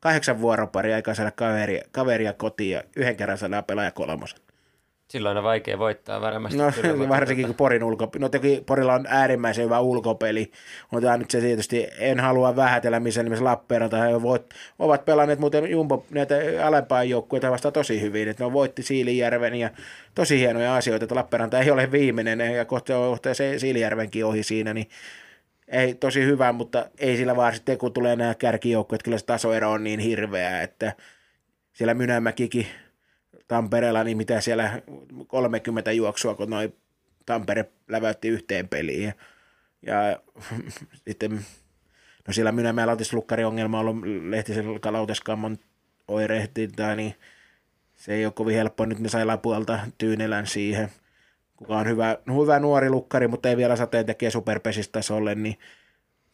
Kahdeksan 0.00 0.40
vuoroparia 0.40 0.96
aikaa 0.96 1.14
saada 1.14 1.30
kaveria, 1.30 1.82
kaveria 1.92 2.32
kotiin 2.32 2.70
ja 2.70 2.82
yhden 2.96 3.16
kerran 3.16 3.38
saadaan 3.38 3.64
pelaaja 3.64 3.90
kolmosen. 3.90 4.38
Silloin 5.10 5.36
on 5.36 5.44
vaikea 5.44 5.78
voittaa 5.78 6.20
varmasti. 6.20 6.58
No 6.58 6.72
kyllä, 6.82 7.08
varsinkin 7.18 7.46
kun 7.46 7.54
Porin 7.54 7.84
ulkopeli. 7.84 8.20
No 8.20 8.28
toki 8.28 8.62
Porilla 8.66 8.94
on 8.94 9.06
äärimmäisen 9.08 9.64
hyvä 9.64 9.80
ulkopeli. 9.80 10.50
On 10.92 11.02
tämä 11.02 11.16
nyt 11.16 11.30
se 11.30 11.40
tietysti, 11.40 11.88
en 11.98 12.20
halua 12.20 12.56
vähätellä 12.56 13.00
missään 13.00 13.24
nimessä 13.24 13.44
Lappeenranta. 13.44 13.96
He 13.96 14.22
voit, 14.22 14.42
ovat 14.78 15.04
pelanneet 15.04 15.38
muuten 15.38 15.70
Jumbo 15.70 16.04
näitä 16.10 16.34
alempaa 16.64 17.04
joukkueita 17.04 17.50
vasta 17.50 17.72
tosi 17.72 18.00
hyvin. 18.00 18.28
Että 18.28 18.44
ne 18.44 18.52
voitti 18.52 18.82
Siilijärven 18.82 19.54
ja 19.54 19.70
tosi 20.14 20.38
hienoja 20.38 20.76
asioita, 20.76 21.04
että 21.04 21.14
Lappeenranta 21.14 21.60
ei 21.60 21.70
ole 21.70 21.92
viimeinen 21.92 22.40
ja 22.40 22.64
kohta 22.64 22.98
on 22.98 23.18
se 23.32 23.58
Siilijärvenkin 23.58 24.24
ohi 24.24 24.42
siinä, 24.42 24.74
niin 24.74 24.88
ei 25.68 25.94
tosi 25.94 26.24
hyvä, 26.24 26.52
mutta 26.52 26.86
ei 26.98 27.16
sillä 27.16 27.36
vaan 27.36 27.54
sitten, 27.54 27.78
kun 27.78 27.92
tulee 27.92 28.16
nämä 28.16 28.34
kärkijoukkueet, 28.34 29.02
kyllä 29.02 29.18
se 29.18 29.24
tasoero 29.24 29.70
on 29.70 29.84
niin 29.84 30.00
hirveä, 30.00 30.62
että 30.62 30.92
siellä 31.72 31.94
Mynämäkikin 31.94 32.66
Tampereella, 33.50 34.04
niin 34.04 34.16
mitä 34.16 34.40
siellä 34.40 34.82
30 35.26 35.92
juoksua, 35.92 36.34
kun 36.34 36.50
noin 36.50 36.76
Tampere 37.26 37.64
läväytti 37.88 38.28
yhteen 38.28 38.68
peliin. 38.68 39.02
Ja, 39.02 39.14
ja 39.82 40.20
sitten, 41.08 41.32
no 42.26 42.32
siellä 42.32 42.52
Mynämäellä 42.52 42.92
on 42.92 42.98
lukkariongelma 43.12 43.80
ollut 43.80 43.96
Lehtisen 44.28 44.80
kalauteskamman 44.80 45.58
oirehtintä, 46.08 46.96
niin 46.96 47.14
se 47.96 48.14
ei 48.14 48.24
ole 48.24 48.32
kovin 48.32 48.56
helppo. 48.56 48.84
Nyt 48.84 48.98
ne 48.98 49.08
sai 49.08 49.24
lapualta 49.24 49.78
Tyynelän 49.98 50.46
siihen, 50.46 50.88
kuka 51.56 51.76
on 51.76 51.88
hyvä, 51.88 52.18
hyvä 52.42 52.58
nuori 52.58 52.90
lukkari, 52.90 53.28
mutta 53.28 53.48
ei 53.48 53.56
vielä 53.56 53.76
sateen 53.76 54.06
tekee 54.06 54.30
superpesistasolle, 54.30 55.34
niin 55.34 55.58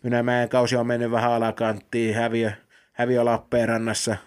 Mynämäen 0.03 0.49
kausi 0.49 0.77
on 0.77 0.87
mennyt 0.87 1.11
vähän 1.11 1.33
alakanttiin, 1.33 2.15
häviö, 2.15 2.53
häviö 2.93 3.25
Lappeenrannassa– 3.25 4.17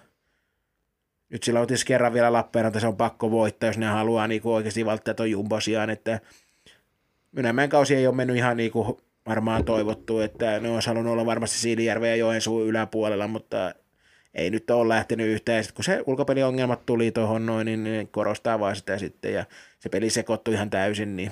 nyt 1.29 1.43
sillä 1.43 1.59
on 1.59 1.67
tietysti 1.67 1.87
kerran 1.87 2.13
vielä 2.13 2.33
Lappeenranta, 2.33 2.79
se 2.79 2.87
on 2.87 2.97
pakko 2.97 3.31
voittaa, 3.31 3.69
jos 3.69 3.77
ne 3.77 3.85
haluaa 3.85 4.27
niin 4.27 4.41
kuin 4.41 4.53
oikeasti 4.53 4.85
välttää 4.85 5.13
tuon 5.13 5.31
jumbosiaan, 5.31 5.89
että 5.89 6.19
Mynämäen 7.31 7.69
kausi 7.69 7.95
ei 7.95 8.07
ole 8.07 8.15
mennyt 8.15 8.35
ihan 8.35 8.57
niin 8.57 8.71
kuin 8.71 8.97
varmaan 9.27 9.65
toivottu, 9.65 10.19
että 10.19 10.59
ne 10.59 10.69
olisi 10.69 10.87
halunnut 10.87 11.13
olla 11.13 11.25
varmasti 11.25 11.57
Siilijärven 11.57 12.09
ja 12.09 12.15
Joensuun 12.15 12.67
yläpuolella, 12.67 13.27
mutta 13.27 13.73
ei 14.33 14.49
nyt 14.49 14.69
ole 14.69 14.89
lähtenyt 14.89 15.27
yhtään. 15.27 15.63
Sitten 15.63 15.75
kun 15.75 15.83
se 15.83 16.03
ulkopeliongelmat 16.05 16.85
tuli 16.85 17.11
tuohon 17.11 17.45
noin, 17.45 17.83
niin 17.83 18.07
korostaa 18.07 18.59
vaan 18.59 18.75
sitä 18.75 18.97
sitten 18.97 19.33
ja 19.33 19.45
se 19.79 19.89
peli 19.89 20.09
sekoittui 20.09 20.53
ihan 20.53 20.69
täysin, 20.69 21.15
niin 21.15 21.31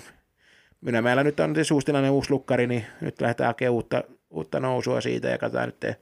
Mynämäellä 0.81 1.23
nyt 1.23 1.39
on 1.39 1.55
se 1.55 1.63
suustilainen 1.63 2.11
uusi 2.11 2.31
lukkari, 2.31 2.67
niin 2.67 2.85
nyt 3.01 3.21
lähdetään 3.21 3.47
hakemaan 3.47 3.73
uutta, 3.73 4.03
uutta 4.29 4.59
nousua 4.59 5.01
siitä 5.01 5.27
ja 5.27 5.37
katsotaan 5.37 5.67
nyt 5.67 5.97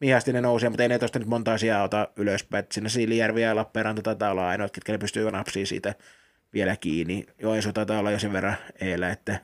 Mihastinen 0.00 0.42
nousee, 0.42 0.68
mutta 0.68 0.82
ei 0.82 0.88
ne 0.88 0.98
tuosta 0.98 1.18
nyt 1.18 1.28
monta 1.28 1.52
asiaa 1.52 1.82
ota 1.82 2.08
ylöspäin. 2.16 2.64
Sinne 2.72 2.88
Siilijärvi 2.88 3.42
ja 3.42 3.56
Lappeenranta 3.56 4.02
taitaa 4.02 4.30
olla 4.30 4.48
ainoat, 4.48 4.70
ketkä 4.70 4.92
ne 4.92 4.98
pystyy 4.98 5.30
napsiin 5.30 5.66
siitä 5.66 5.94
vielä 6.54 6.76
kiinni. 6.76 7.26
Joensuu 7.38 7.72
taitaa 7.72 7.98
olla 7.98 8.10
jo 8.10 8.18
sen 8.18 8.32
verran 8.32 8.56
eellä, 8.80 9.10
että 9.10 9.40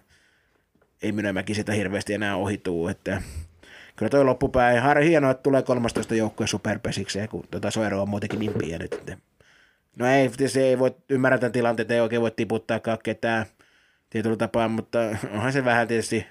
ei 1.03 1.13
Mynämäki 1.13 1.55
sitä 1.55 1.73
hirveästi 1.73 2.15
enää 2.15 2.37
ohituu, 2.37 2.89
että 2.89 3.23
kyllä 3.97 4.11
toi 4.11 4.25
loppupää, 4.25 4.81
Harri 4.81 5.09
hienoa, 5.09 5.31
että 5.31 5.43
tulee 5.43 5.63
13 5.63 6.15
joukkueen 6.15 6.49
superpesikseen, 6.49 7.29
kun 7.29 7.45
tuota 7.51 7.71
soero 7.71 8.03
on 8.03 8.09
muutenkin 8.09 8.39
niin. 8.39 8.83
Että. 8.83 9.17
No 9.99 10.07
ei, 10.07 10.31
se 10.47 10.63
ei 10.63 10.79
voi 10.79 10.97
ymmärrä 11.09 11.39
tämän 11.39 11.53
tilanteen, 11.53 11.93
ei 11.93 12.01
oikein 12.01 12.23
voi 12.23 12.31
tiputtaa 12.31 12.81
ketään 13.03 13.47
tietyllä 14.11 14.37
tapaa, 14.37 14.69
mutta 14.69 14.99
onhan 15.33 15.53
se 15.53 15.65
vähän 15.65 15.89
tietysti 15.89 16.27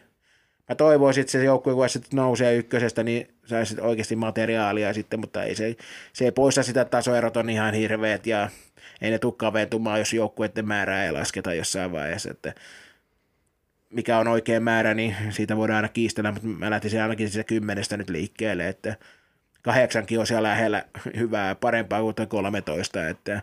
mä 0.70 0.76
toivoisin, 0.76 1.22
että 1.22 1.32
se 1.32 1.44
joukkue, 1.44 1.74
kun 1.74 1.90
se 1.90 2.00
nousee 2.14 2.56
ykkösestä, 2.56 3.04
niin 3.04 3.28
saisi 3.46 3.82
oikeasti 3.82 4.16
materiaalia 4.16 4.94
sitten, 4.94 5.20
mutta 5.20 5.44
ei 5.44 5.56
se, 5.56 5.76
se 6.14 6.26
ei 6.26 6.32
poista 6.32 6.64
sitä, 6.64 6.86
tasoerot 6.86 7.38
on 7.38 7.50
ihan 7.50 7.74
hirveät 7.74 8.28
ja 8.28 8.50
ei 9.02 9.12
ne 9.12 9.20
tule 9.20 9.34
kaventumaan, 9.38 10.00
jos 10.00 10.14
joukkueiden 10.14 10.68
määrää 10.68 11.06
ei 11.06 11.12
lasketa 11.12 11.54
jossain 11.54 11.92
vaiheessa. 11.92 12.32
Että 12.32 12.54
mikä 13.90 14.18
on 14.18 14.28
oikea 14.28 14.60
määrä, 14.60 14.94
niin 14.94 15.16
siitä 15.30 15.58
voidaan 15.58 15.76
aina 15.76 15.90
kiistellä, 15.90 16.32
mutta 16.32 16.48
mä 16.48 16.70
lähtisin 16.70 17.02
ainakin 17.02 17.30
siitä 17.30 17.44
kymmenestä 17.44 17.98
nyt 17.98 18.10
liikkeelle, 18.10 18.68
että 18.68 18.96
kahdeksankin 19.62 20.20
on 20.20 20.28
siellä 20.28 20.50
lähellä 20.50 20.84
hyvää, 21.20 21.56
parempaa 21.56 22.02
kuin 22.02 22.28
13, 22.28 23.08
että 23.08 23.42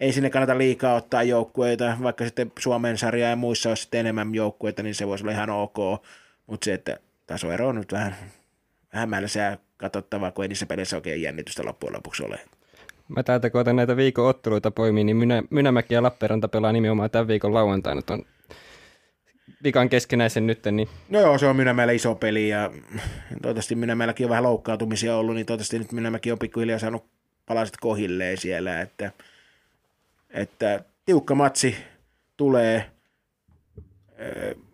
ei 0.00 0.12
sinne 0.12 0.30
kannata 0.30 0.58
liikaa 0.58 0.94
ottaa 0.94 1.22
joukkueita, 1.22 1.96
vaikka 2.02 2.24
sitten 2.24 2.52
Suomen 2.58 2.98
sarja 2.98 3.28
ja 3.28 3.36
muissa 3.36 3.68
olisi 3.68 3.82
sitten 3.82 4.00
enemmän 4.00 4.34
joukkueita, 4.34 4.82
niin 4.82 4.94
se 4.94 5.06
voisi 5.06 5.24
olla 5.24 5.32
ihan 5.32 5.50
ok, 5.50 5.76
mutta 6.46 6.64
se, 6.64 6.74
että 6.74 6.98
tasoero 7.26 7.68
on 7.68 7.74
nyt 7.74 7.92
vähän, 7.92 8.16
vähän 8.94 9.08
mälsää 9.08 9.58
katsottavaa, 9.76 10.30
kun 10.30 10.44
ei 10.44 10.48
niissä 10.48 10.66
peleissä 10.66 10.96
oikein 10.96 11.22
jännitystä 11.22 11.64
loppujen 11.64 11.94
lopuksi 11.94 12.24
ole. 12.24 12.40
Mä 13.08 13.22
täältä 13.22 13.50
kun 13.50 13.60
otan 13.60 13.76
näitä 13.76 13.96
viikon 13.96 14.28
otteluita 14.28 14.70
poimiin, 14.70 15.06
niin 15.06 15.16
Mynä, 15.16 15.42
Mynämäki 15.50 15.94
ja 15.94 16.02
Lappeenranta 16.02 16.48
pelaa 16.48 16.72
nimenomaan 16.72 17.10
tämän 17.10 17.28
viikon 17.28 17.54
lauantaina 17.54 18.02
ton 18.02 18.24
vikan 19.64 19.88
keskenäisen 19.88 20.46
nyt, 20.46 20.64
niin 20.72 20.88
No 21.08 21.20
joo, 21.20 21.38
se 21.38 21.46
on 21.46 21.56
Mynämäellä 21.56 21.92
iso 21.92 22.14
peli 22.14 22.48
ja 22.48 22.70
toivottavasti 23.28 23.74
Mynämäelläkin 23.74 24.26
on 24.26 24.30
vähän 24.30 24.44
loukkaantumisia 24.44 25.16
ollut, 25.16 25.34
niin 25.34 25.46
toivottavasti 25.46 25.78
nyt 25.78 25.92
Mynämäki 25.92 26.32
on 26.32 26.38
pikkuhiljaa 26.38 26.78
saanut 26.78 27.04
palaset 27.46 27.76
kohilleen 27.80 28.38
siellä, 28.38 28.80
että, 28.80 29.12
että 30.30 30.84
tiukka 31.04 31.34
matsi 31.34 31.76
tulee. 32.36 32.90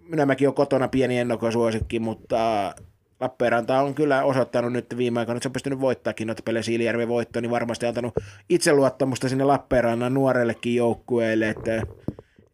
Mynämäki 0.08 0.46
on 0.46 0.54
kotona 0.54 0.88
pieni 0.88 1.18
ennakkosuosikki, 1.18 2.00
mutta 2.00 2.74
Lappeenranta 3.20 3.80
on 3.80 3.94
kyllä 3.94 4.24
osoittanut 4.24 4.72
nyt 4.72 4.96
viime 4.96 5.20
aikoina, 5.20 5.36
että 5.36 5.42
se 5.44 5.48
on 5.48 5.52
pystynyt 5.52 5.80
voittaakin 5.80 6.26
noita 6.26 6.42
pelejä. 6.42 6.62
Siilijärven 6.62 7.08
voittoon, 7.08 7.42
niin 7.42 7.50
varmasti 7.50 7.86
antanut 7.86 8.14
itseluottamusta 8.48 9.28
sinne 9.28 9.44
Lappeenrannan 9.44 10.14
nuorellekin 10.14 10.74
joukkueelle, 10.74 11.48
että, 11.48 11.82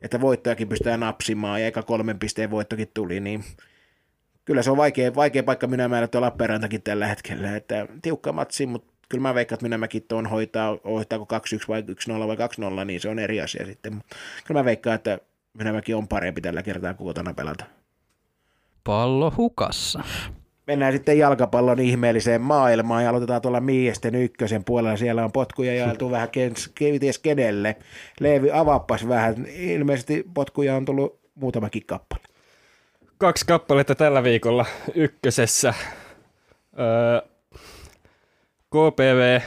että 0.02 0.20
voittojakin 0.20 0.68
pystytään 0.68 1.00
napsimaan, 1.00 1.60
ja 1.60 1.66
eka 1.66 1.82
kolmen 1.82 2.18
pisteen 2.18 2.50
voittokin 2.50 2.90
tuli, 2.94 3.20
niin 3.20 3.44
kyllä 4.44 4.62
se 4.62 4.70
on 4.70 4.76
vaikea, 4.76 5.14
vaikea 5.14 5.42
paikka 5.42 5.66
Mynämäellä 5.66 6.08
tuo 6.08 6.20
Lappeenrantakin 6.20 6.82
tällä 6.82 7.06
hetkellä, 7.06 7.56
että 7.56 7.86
tiukka 8.02 8.32
matsi, 8.32 8.66
mutta 8.66 8.92
kyllä 9.08 9.22
mä 9.22 9.34
veikkaan, 9.34 9.56
että 9.56 9.64
Mynämäki 9.64 10.00
tuon 10.00 10.26
hoitaa, 10.26 10.78
hoitaako 10.84 11.26
2-1 11.56 11.64
vai 11.68 11.82
1-0 11.82 11.86
vai 12.26 12.36
2-0, 12.82 12.84
niin 12.84 13.00
se 13.00 13.08
on 13.08 13.18
eri 13.18 13.40
asia 13.40 13.66
sitten, 13.66 13.92
kyllä 14.46 14.60
mä 14.60 14.64
veikkaan, 14.64 14.94
että 14.94 15.18
Mynämäki 15.58 15.94
on 15.94 16.08
parempi 16.08 16.40
tällä 16.40 16.62
kertaa 16.62 16.94
kuin 16.94 17.06
kotona 17.06 17.34
pelata. 17.34 17.64
Pallo 18.84 19.32
hukassa. 19.36 20.02
mennään 20.66 20.92
sitten 20.92 21.18
jalkapallon 21.18 21.80
ihmeelliseen 21.80 22.40
maailmaan 22.40 23.04
ja 23.04 23.10
aloitetaan 23.10 23.42
tuolla 23.42 23.60
miesten 23.60 24.14
ykkösen 24.14 24.64
puolella. 24.64 24.96
Siellä 24.96 25.24
on 25.24 25.32
potkuja 25.32 25.74
jaeltu 25.74 26.10
vähän 26.10 26.28
kenties 26.74 27.18
kenelle. 27.18 27.76
Leevi, 28.20 28.50
avappas 28.50 29.08
vähän. 29.08 29.46
Ilmeisesti 29.46 30.24
potkuja 30.34 30.76
on 30.76 30.84
tullut 30.84 31.20
muutamakin 31.34 31.86
kappale. 31.86 32.22
kaksi 33.18 33.46
kappaletta 33.46 33.94
tällä 33.94 34.22
viikolla 34.22 34.66
ykkösessä. 34.94 35.74
Öö, 36.78 37.20
KPV 38.70 39.40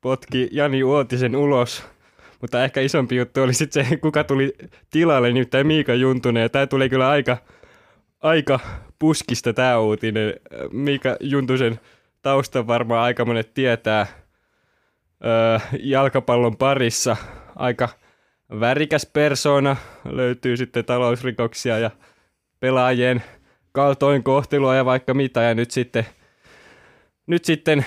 potki 0.00 0.48
Jani 0.52 0.82
Uotisen 0.84 1.36
ulos, 1.36 1.84
mutta 2.40 2.64
ehkä 2.64 2.80
isompi 2.80 3.16
juttu 3.16 3.42
oli 3.42 3.54
sitten 3.54 3.84
se, 3.84 3.96
kuka 4.06 4.24
tuli 4.24 4.52
tilalle, 4.90 5.32
nimittäin 5.32 5.66
Miika 5.66 5.94
Juntunen, 5.94 6.42
ja 6.42 6.48
tämä 6.48 6.66
tuli 6.66 6.88
kyllä 6.88 7.08
aika, 7.08 7.36
aika 8.20 8.60
puskista 8.98 9.52
tämä 9.52 9.78
uutinen. 9.78 10.34
Miika 10.72 11.16
Juntusen 11.20 11.80
taustan 12.22 12.66
varmaan 12.66 13.02
aika 13.02 13.24
monet 13.24 13.54
tietää 13.54 14.06
öö, 15.24 15.58
jalkapallon 15.80 16.56
parissa. 16.56 17.16
Aika 17.56 17.88
värikäs 18.60 19.06
persona, 19.12 19.76
löytyy 20.04 20.56
sitten 20.56 20.84
talousrikoksia 20.84 21.78
ja 21.78 21.90
pelaajien 22.60 23.22
kaltoinkohtelua 23.72 24.74
ja 24.74 24.84
vaikka 24.84 25.14
mitä. 25.14 25.42
Ja 25.42 25.54
nyt 25.54 25.70
sitten, 25.70 26.06
nyt 27.26 27.44
sitten 27.44 27.86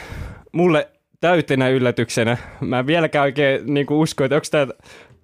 mulle 0.52 0.90
täytenä 1.22 1.70
yllätyksenä, 1.70 2.38
mä 2.62 2.80
en 2.80 2.88
vieläkään 2.88 3.24
oikein 3.24 3.74
niin 3.74 3.86
usko, 3.90 4.24
että 4.24 4.36
onko 4.36 4.48
tämä 4.52 4.68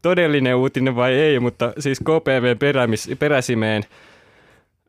todellinen 0.02 0.56
uutinen 0.56 0.96
vai 0.96 1.14
ei, 1.14 1.40
mutta 1.40 1.74
siis 1.80 2.00
KPV 2.00 2.58
perämis, 2.60 3.12
peräsimeen 3.20 3.84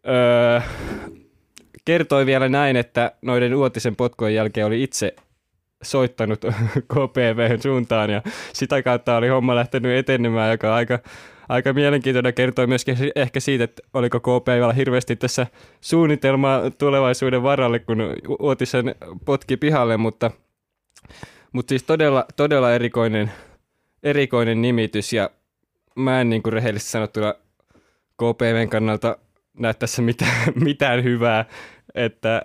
öö, 0.09 0.61
kertoi 1.85 2.27
vielä 2.27 2.49
näin, 2.49 2.77
että 2.77 3.13
noiden 3.23 3.55
uotisen 3.55 3.97
potkojen 3.97 4.35
jälkeen 4.35 4.67
oli 4.67 4.83
itse 4.83 5.15
soittanut 5.83 6.41
KPVn 6.93 7.63
suuntaan 7.63 8.11
ja 8.11 8.23
sitä 8.53 8.83
kautta 8.83 9.17
oli 9.17 9.29
homma 9.29 9.55
lähtenyt 9.55 9.97
etenemään, 9.99 10.51
joka 10.51 10.75
aika, 10.75 10.99
aika 11.49 11.73
mielenkiintoinen. 11.73 12.35
Kertoi 12.35 12.67
myöskin 12.67 12.97
ehkä 13.17 13.41
siitä, 13.41 13.65
että 13.65 13.83
oliko 13.95 14.21
KPVllä 14.21 14.73
hirveästi 14.73 15.17
tässä 15.17 15.47
suunnitelmaa 15.81 16.71
tulevaisuuden 16.71 17.43
varalle, 17.43 17.79
kun 17.79 17.99
Uotisen 18.41 18.95
potki 19.25 19.57
pihalle, 19.57 19.97
mutta, 19.97 20.31
mutta 21.53 21.69
siis 21.71 21.83
todella, 21.83 22.25
todella 22.37 22.75
erikoinen, 22.75 23.33
erikoinen 24.03 24.63
nimitys 24.63 25.13
ja 25.13 25.31
mä 25.95 26.21
en 26.21 26.31
niin 26.31 26.43
kuin 26.43 26.53
rehellisesti 26.53 26.91
sanottuna 26.91 27.35
KPVn 28.17 28.69
kannalta 28.69 29.19
näe 29.59 29.75
tässä 29.75 30.03
mitään, 30.03 30.53
mitään 30.65 31.05
hyvää, 31.05 31.45
että, 31.95 32.43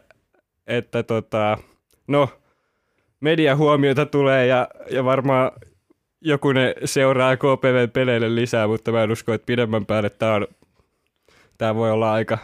että 0.68 1.04
tota, 1.04 1.58
no, 2.08 2.30
median 3.20 3.58
huomiota 3.58 4.06
tulee 4.06 4.48
ja, 4.48 4.68
ja 4.90 5.06
varmaan 5.06 5.52
joku 6.22 6.52
ne 6.52 6.76
seuraa 6.86 7.38
KPV-peleille 7.38 8.36
lisää, 8.36 8.68
mutta 8.68 8.92
mä 8.92 9.04
en 9.04 9.12
usko, 9.12 9.34
että 9.34 9.46
pidemmän 9.46 9.86
päälle 9.86 10.10
tämä 10.10 10.34
on, 10.34 10.48
tää 11.58 11.76
voi 11.76 11.92
olla 11.92 12.14
aika, 12.14 12.38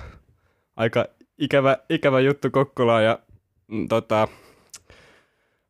aika 0.75 1.05
ikävä, 1.37 1.77
ikävä 1.89 2.19
juttu 2.19 2.51
Kokkolaan 2.51 3.03
ja 3.03 3.19
mm, 3.67 3.87
tota, 3.87 4.27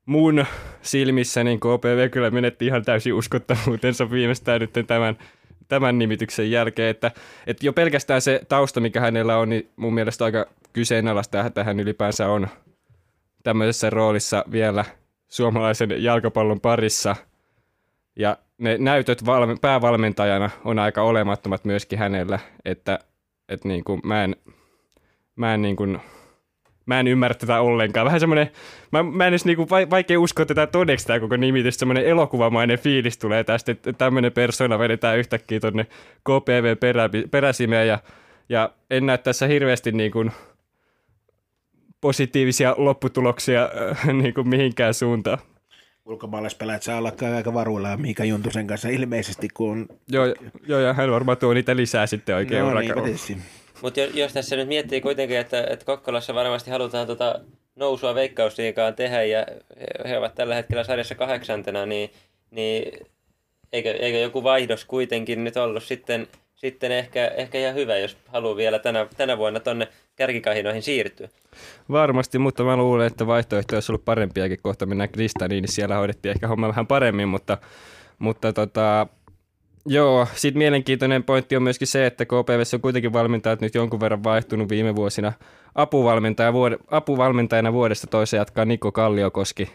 mun 0.09 0.45
silmissä 0.81 1.43
niin 1.43 1.59
KPV 1.59 2.09
kyllä 2.09 2.31
menetti 2.31 2.65
ihan 2.65 2.85
täysin 2.85 3.13
uskottavuutensa 3.13 4.11
viimeistään 4.11 4.61
nyt 4.61 4.87
tämän, 4.87 5.17
tämän 5.67 5.97
nimityksen 5.99 6.51
jälkeen, 6.51 6.89
että, 6.89 7.11
että 7.47 7.65
jo 7.65 7.73
pelkästään 7.73 8.21
se 8.21 8.41
tausta, 8.49 8.79
mikä 8.79 9.01
hänellä 9.01 9.37
on, 9.37 9.49
niin 9.49 9.69
mun 9.75 9.93
mielestä 9.93 10.25
aika 10.25 10.45
kyseenalaista, 10.73 11.45
että 11.45 11.63
hän 11.63 11.79
ylipäänsä 11.79 12.27
on 12.27 12.47
tämmöisessä 13.43 13.89
roolissa 13.89 14.45
vielä 14.51 14.85
suomalaisen 15.27 16.03
jalkapallon 16.03 16.61
parissa. 16.61 17.15
Ja 18.15 18.37
ne 18.57 18.77
näytöt 18.77 19.25
valme- 19.25 19.57
päävalmentajana 19.61 20.49
on 20.65 20.79
aika 20.79 21.01
olemattomat 21.01 21.65
myöskin 21.65 21.99
hänellä, 21.99 22.39
että, 22.65 22.99
että 23.49 23.67
niin 23.67 23.83
kuin 23.83 24.01
mä 24.03 24.23
en, 24.23 24.35
mä 25.35 25.53
en 25.53 25.61
niin 25.61 25.75
kuin, 25.75 25.99
mä 26.89 26.99
en 26.99 27.07
ymmärrä 27.07 27.35
tätä 27.35 27.61
ollenkaan. 27.61 28.05
Vähän 28.05 28.19
semmoinen, 28.19 28.51
mä, 28.91 29.03
mä 29.03 29.23
en 29.23 29.29
edes 29.29 29.45
niinku 29.45 29.69
vaikea 29.69 30.19
uskoa 30.19 30.45
tätä 30.45 30.67
todeksi 30.67 31.07
tämä 31.07 31.19
koko 31.19 31.37
nimitys, 31.37 31.75
semmoinen 31.75 32.05
elokuvamainen 32.05 32.79
fiilis 32.79 33.17
tulee 33.17 33.43
tästä, 33.43 33.71
että 33.71 33.93
tämmöinen 33.93 34.31
persona 34.31 34.79
vedetään 34.79 35.17
yhtäkkiä 35.17 35.59
tonne 35.59 35.85
KPV 36.23 36.77
perä, 36.79 37.09
peräsimeen 37.31 37.87
ja, 37.87 37.99
ja 38.49 38.69
en 38.89 39.05
näe 39.05 39.17
tässä 39.17 39.47
hirveästi 39.47 39.91
niin 39.91 40.11
kuin 40.11 40.31
positiivisia 42.01 42.75
lopputuloksia 42.77 43.69
äh, 43.91 44.07
niin 44.21 44.33
kuin 44.33 44.49
mihinkään 44.49 44.93
suuntaan. 44.93 45.37
Ulkomaalaispelaajat 46.05 46.83
saa 46.83 46.97
olla 46.97 47.13
aika 47.35 47.53
varuilla 47.53 47.97
Miika 47.97 48.25
Juntusen 48.25 48.67
kanssa 48.67 48.89
ilmeisesti, 48.89 49.47
kun... 49.53 49.87
Joo, 50.07 50.25
joo 50.67 50.79
ja 50.79 50.93
hän 50.93 51.11
varmaan 51.11 51.37
tuo 51.37 51.53
niitä 51.53 51.75
lisää 51.75 52.07
sitten 52.07 52.35
oikein 52.35 52.61
no, 52.61 52.71
urakalla. 52.71 53.07
Mutta 53.81 53.99
jos 53.99 54.33
tässä 54.33 54.55
nyt 54.55 54.67
miettii 54.67 55.01
kuitenkin, 55.01 55.37
että, 55.37 55.63
että 55.69 55.85
Kokkolassa 55.85 56.33
varmasti 56.33 56.71
halutaan 56.71 57.07
tota 57.07 57.39
nousua 57.75 58.15
veikkausliikaan 58.15 58.95
tehdä 58.95 59.23
ja 59.23 59.45
he 60.07 60.17
ovat 60.17 60.35
tällä 60.35 60.55
hetkellä 60.55 60.83
sarjassa 60.83 61.15
kahdeksantena, 61.15 61.85
niin, 61.85 62.09
niin 62.51 63.07
eikö, 63.73 63.91
eikö 63.91 64.17
joku 64.17 64.43
vaihdos 64.43 64.85
kuitenkin 64.85 65.43
nyt 65.43 65.57
ollut 65.57 65.83
sitten, 65.83 66.27
sitten 66.55 66.91
ehkä, 66.91 67.27
ehkä 67.27 67.59
ihan 67.59 67.75
hyvä, 67.75 67.97
jos 67.97 68.17
haluaa 68.27 68.55
vielä 68.55 68.79
tänä, 68.79 69.07
tänä 69.17 69.37
vuonna 69.37 69.59
tonne 69.59 69.87
kärkikahinoihin 70.15 70.81
siirtyä. 70.81 71.29
Varmasti, 71.91 72.39
mutta 72.39 72.63
mä 72.63 72.77
luulen, 72.77 73.07
että 73.07 73.27
vaihtoehto 73.27 73.75
olisi 73.75 73.91
ollut 73.91 74.05
parempiakin. 74.05 74.59
Kohta 74.61 74.85
mennään 74.85 75.09
Kristaniin, 75.09 75.61
niin 75.61 75.71
siellä 75.71 75.95
hoidettiin 75.95 76.31
ehkä 76.31 76.47
homma 76.47 76.67
vähän 76.67 76.87
paremmin, 76.87 77.27
mutta, 77.27 77.57
mutta 78.19 78.53
tota, 78.53 79.07
Joo, 79.91 80.27
sitten 80.35 80.57
mielenkiintoinen 80.57 81.23
pointti 81.23 81.55
on 81.55 81.63
myöskin 81.63 81.87
se, 81.87 82.05
että 82.05 82.25
KPV 82.25 82.61
on 82.73 82.81
kuitenkin 82.81 83.13
valmentajat 83.13 83.61
nyt 83.61 83.75
jonkun 83.75 83.99
verran 83.99 84.23
vaihtunut 84.23 84.69
viime 84.69 84.95
vuosina. 84.95 85.33
Apuvalmentaja, 85.75 86.51
vuod- 86.51 86.83
apuvalmentajana 86.91 87.73
vuodesta 87.73 88.07
toiseen 88.07 88.39
jatkaa 88.39 88.65
Niko 88.65 88.91
Kalliokoski, 88.91 89.71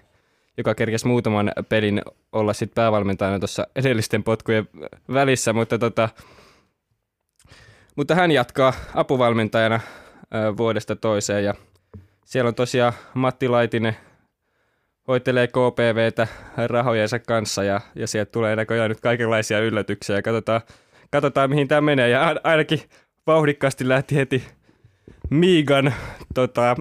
joka 0.56 0.74
kerkesi 0.74 1.06
muutaman 1.06 1.52
pelin 1.68 2.02
olla 2.32 2.52
sitten 2.52 2.74
päävalmentajana 2.74 3.38
tuossa 3.38 3.66
edellisten 3.76 4.22
potkujen 4.22 4.68
välissä, 5.12 5.52
mutta, 5.52 5.78
tota, 5.78 6.08
mutta 7.96 8.14
hän 8.14 8.30
jatkaa 8.30 8.72
apuvalmentajana 8.94 9.80
vuodesta 10.56 10.96
toiseen 10.96 11.44
ja 11.44 11.54
siellä 12.24 12.48
on 12.48 12.54
tosiaan 12.54 12.92
Matti 13.14 13.48
Laitinen 13.48 13.96
hoitelee 15.09 15.46
KPVtä 15.46 16.26
rahojensa 16.66 17.18
kanssa 17.18 17.64
ja, 17.64 17.80
ja 17.94 18.07
sieltä 18.07 18.32
tulee 18.32 18.57
näköjään 18.57 18.88
nyt 18.88 19.00
kaikenlaisia 19.00 19.61
yllätyksiä 19.61 20.22
katsotaan, 20.22 20.61
katsotaan 21.11 21.50
mihin 21.50 21.68
tämä 21.68 21.80
menee 21.80 22.09
ja 22.09 22.36
ainakin 22.44 22.80
vauhdikkaasti 23.26 23.88
lähti 23.88 24.16
heti 24.16 24.44
Miigan 25.30 25.94
tota, 26.34 26.76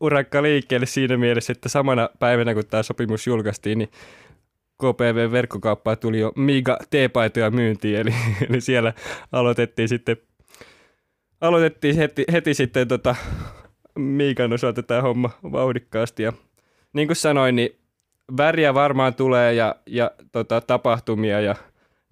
urakka 0.00 0.42
liikkeelle 0.42 0.86
siinä 0.86 1.16
mielessä, 1.16 1.52
että 1.52 1.68
samana 1.68 2.08
päivänä 2.18 2.54
kun 2.54 2.66
tämä 2.66 2.82
sopimus 2.82 3.26
julkaistiin, 3.26 3.78
niin 3.78 3.90
KPV-verkkokauppaa 4.78 5.96
tuli 5.96 6.20
jo 6.20 6.32
Miga 6.36 6.78
T-paitoja 6.90 7.50
myyntiin, 7.50 7.96
eli, 7.96 8.14
eli 8.48 8.60
siellä 8.60 8.92
aloitettiin 9.32 9.88
sitten 9.88 10.16
aloitettiin 11.40 11.96
heti, 11.96 12.24
heti 12.32 12.54
sitten 12.54 12.88
tota, 12.88 13.16
Miikan 13.98 14.52
osalta 14.52 14.82
tämä 14.82 15.02
homma 15.02 15.30
vauhdikkaasti. 15.42 16.22
Ja 16.22 16.32
niin 16.92 17.08
kuin 17.08 17.16
sanoin, 17.16 17.56
niin 17.56 17.78
väriä 18.36 18.74
varmaan 18.74 19.14
tulee 19.14 19.54
ja, 19.54 19.76
ja 19.86 20.10
tota, 20.32 20.60
tapahtumia 20.60 21.40
ja 21.40 21.54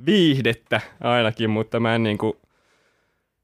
viihdettä 0.06 0.80
ainakin, 1.00 1.50
mutta 1.50 1.80
mä 1.80 1.94
en, 1.94 2.02
niin 2.02 2.18
kuin, 2.18 2.32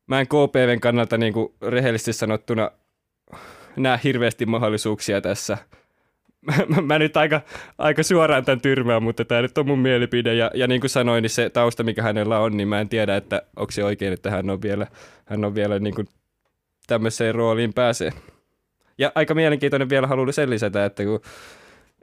mä 0.07 0.21
en 0.21 0.27
KPVn 0.27 0.81
kannalta 0.81 1.19
niin 1.19 1.33
kuin 1.33 1.55
rehellisesti 1.63 2.13
sanottuna 2.13 2.71
näe 3.77 4.01
hirveästi 4.05 4.47
mahdollisuuksia 4.47 5.21
tässä. 5.21 5.59
Mä, 6.41 6.55
mä 6.89 6.99
nyt 6.99 7.17
aika, 7.17 7.41
aika 7.79 8.03
suoraan 8.03 8.45
tämän 8.45 8.61
tyrmään, 8.61 9.03
mutta 9.03 9.25
tämä 9.25 9.43
nyt 9.43 9.59
on 9.59 9.67
mun 9.67 9.79
mielipide. 9.79 10.35
Ja, 10.35 10.51
ja 10.55 10.67
niin 10.67 10.81
kuin 10.81 10.91
sanoin, 10.91 11.23
niin 11.23 11.31
se 11.31 11.51
tausta, 11.51 11.83
mikä 11.83 12.03
hänellä 12.03 12.39
on, 12.39 12.57
niin 12.57 12.69
mä 12.69 12.81
en 12.81 12.89
tiedä, 12.89 13.17
että 13.17 13.43
onko 13.57 13.71
se 13.71 13.85
oikein, 13.85 14.13
että 14.13 14.31
hän 14.31 14.51
on 14.51 14.63
vielä, 14.63 14.87
hän 15.25 15.45
on 15.45 15.55
vielä 15.55 15.79
niin 15.79 15.95
kuin 15.95 16.09
tämmöiseen 16.87 17.35
rooliin 17.35 17.75
pääsee. 17.75 18.13
Ja 18.99 19.13
aika 19.15 19.35
mielenkiintoinen 19.35 19.89
vielä 19.89 20.07
haluan 20.07 20.33
sen 20.33 20.51
lisätä, 20.51 20.85
että 20.85 21.05
kun 21.05 21.21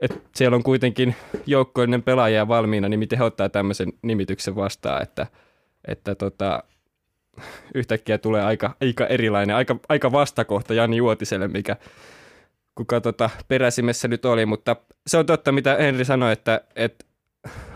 että 0.01 0.17
siellä 0.35 0.55
on 0.55 0.63
kuitenkin 0.63 1.15
joukkoinen 1.45 2.03
pelaaja 2.03 2.47
valmiina, 2.47 2.89
niin 2.89 2.99
miten 2.99 3.19
he 3.19 3.23
ottaa 3.23 3.49
tämmöisen 3.49 3.93
nimityksen 4.01 4.55
vastaan, 4.55 5.03
että, 5.03 5.27
että 5.87 6.15
tota, 6.15 6.63
yhtäkkiä 7.75 8.17
tulee 8.17 8.43
aika, 8.43 8.75
aika 8.81 9.07
erilainen, 9.07 9.55
aika, 9.55 9.75
aika 9.89 10.11
vastakohta 10.11 10.73
Jani 10.73 10.97
Juotiselle, 10.97 11.47
mikä 11.47 11.75
kuka 12.75 13.01
tota 13.01 13.29
peräsimessä 13.47 14.07
nyt 14.07 14.25
oli, 14.25 14.45
mutta 14.45 14.75
se 15.07 15.17
on 15.17 15.25
totta, 15.25 15.51
mitä 15.51 15.75
Henri 15.75 16.05
sanoi, 16.05 16.33
että, 16.33 16.61
että 16.75 17.05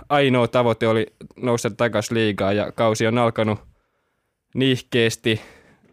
ainoa 0.10 0.48
tavoite 0.48 0.88
oli 0.88 1.06
nousta 1.36 1.70
takaisin 1.70 2.16
liigaa 2.18 2.54
ja 2.54 2.72
kausi 2.72 3.08
on 3.08 3.18
alkanut 3.18 3.60
nihkeesti, 4.56 5.42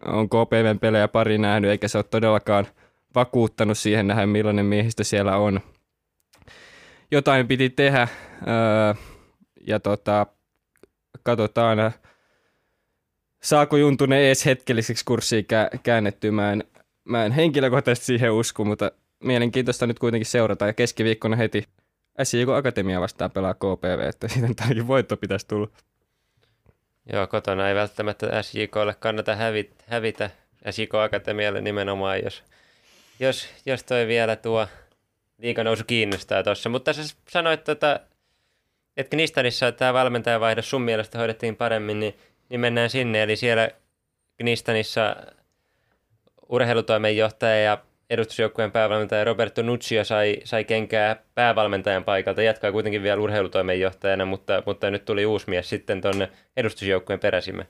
on 0.05 0.29
KPVn 0.29 0.79
pelejä 0.79 1.07
pari 1.07 1.37
nähnyt, 1.37 1.71
eikä 1.71 1.87
se 1.87 1.97
ole 1.97 2.05
todellakaan 2.09 2.67
vakuuttanut 3.15 3.77
siihen 3.77 4.07
nähdä, 4.07 4.25
millainen 4.25 4.65
miehistö 4.65 5.03
siellä 5.03 5.37
on. 5.37 5.59
Jotain 7.11 7.47
piti 7.47 7.69
tehdä 7.69 8.07
öö, 8.47 8.93
ja 9.67 9.79
tota, 9.79 10.25
katsotaan, 11.23 11.91
saako 13.43 13.77
Juntunen 13.77 14.19
edes 14.19 14.45
hetkelliseksi 14.45 15.05
kurssiin 15.05 15.45
käännettyä. 15.83 16.31
Mä 16.31 16.51
en, 16.51 16.63
mä 17.03 17.25
en 17.25 17.31
henkilökohtaisesti 17.31 18.05
siihen 18.05 18.31
usko, 18.31 18.65
mutta 18.65 18.91
mielenkiintoista 19.23 19.87
nyt 19.87 19.99
kuitenkin 19.99 20.25
seurata. 20.25 20.67
Ja 20.67 20.73
keskiviikkona 20.73 21.35
heti 21.35 21.63
SJK 22.23 22.49
Akatemia 22.49 23.01
vastaan 23.01 23.31
pelaa 23.31 23.53
KPV, 23.53 23.99
että 24.09 24.27
siitä 24.27 24.63
ainakin 24.63 24.87
voitto 24.87 25.17
pitäisi 25.17 25.47
tulla. 25.47 25.67
Joo, 27.13 27.27
kotona 27.27 27.69
ei 27.69 27.75
välttämättä 27.75 28.41
SJKlle 28.41 28.95
kannata 28.99 29.35
hävitä, 29.35 29.83
hävitä 29.87 30.29
SJK 30.69 30.95
Akatemialle 30.95 31.61
nimenomaan, 31.61 32.23
jos, 32.23 32.43
jos, 33.21 33.49
jos 33.65 33.83
toi 33.83 34.07
vielä 34.07 34.35
tuo 34.35 34.67
liikanousu 35.37 35.83
kiinnostaa 35.87 36.43
tuossa. 36.43 36.69
Mutta 36.69 36.93
sä 36.93 37.01
sanoit, 37.29 37.63
tota, 37.63 37.99
että 38.97 39.09
Knistanissa 39.09 39.71
tämä 39.71 39.93
valmentajavaihdos 39.93 40.69
sun 40.69 40.81
mielestä 40.81 41.17
hoidettiin 41.17 41.55
paremmin, 41.55 41.99
niin, 41.99 42.17
niin 42.49 42.59
mennään 42.59 42.89
sinne. 42.89 43.23
Eli 43.23 43.35
siellä 43.35 43.69
Knistanissa 44.37 45.15
urheilutoimenjohtaja 46.49 47.61
ja 47.61 47.77
edustusjoukkueen 48.09 48.71
päävalmentaja 48.71 49.23
Roberto 49.23 49.61
Nuccio 49.61 50.03
sai, 50.03 50.37
sai 50.43 50.63
kenkää 50.63 51.15
päävalmentajan 51.35 52.03
paikalta. 52.03 52.41
Jatkaa 52.41 52.71
kuitenkin 52.71 53.03
vielä 53.03 53.21
urheilutoimenjohtajana, 53.21 54.25
mutta, 54.25 54.63
mutta 54.65 54.91
nyt 54.91 55.05
tuli 55.05 55.25
uusi 55.25 55.49
mies 55.49 55.69
sitten 55.69 56.01
tuonne 56.01 56.29
edustusjoukkueen 56.57 57.19
peräsimme. 57.19 57.67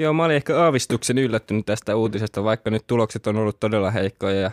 Joo, 0.00 0.12
mä 0.12 0.24
olin 0.24 0.36
ehkä 0.36 0.60
aavistuksen 0.60 1.18
yllättynyt 1.18 1.66
tästä 1.66 1.96
uutisesta, 1.96 2.44
vaikka 2.44 2.70
nyt 2.70 2.86
tulokset 2.86 3.26
on 3.26 3.36
ollut 3.36 3.60
todella 3.60 3.90
heikkoja 3.90 4.40
ja 4.40 4.50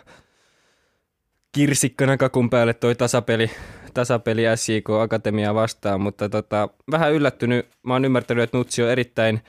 kirsikkana 1.51 2.17
kakun 2.17 2.49
päälle 2.49 2.73
toi 2.73 2.95
tasapeli, 2.95 3.51
tasapeli 3.93 4.41
SJK 4.55 4.89
Akatemia 4.89 5.53
vastaan, 5.53 6.01
mutta 6.01 6.29
tota, 6.29 6.69
vähän 6.91 7.13
yllättynyt. 7.13 7.67
Mä 7.83 7.93
oon 7.93 8.05
ymmärtänyt, 8.05 8.43
että 8.43 8.57
Nutsi 8.57 8.83
on 8.83 8.89
erittäin 8.89 9.41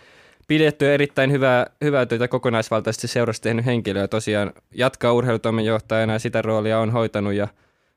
pidetty 0.48 0.94
erittäin 0.94 1.32
hyvää, 1.32 1.66
hyvää 1.84 2.06
työtä 2.06 2.28
kokonaisvaltaisesti 2.28 3.08
seurasta 3.08 3.42
tehnyt 3.42 3.66
henkilö 3.66 4.00
ja 4.00 4.08
tosiaan 4.08 4.52
jatkaa 4.74 5.12
urheilutoimenjohtajana 5.12 6.12
ja 6.12 6.18
sitä 6.18 6.42
roolia 6.42 6.78
on 6.78 6.90
hoitanut 6.90 7.34
ja 7.34 7.48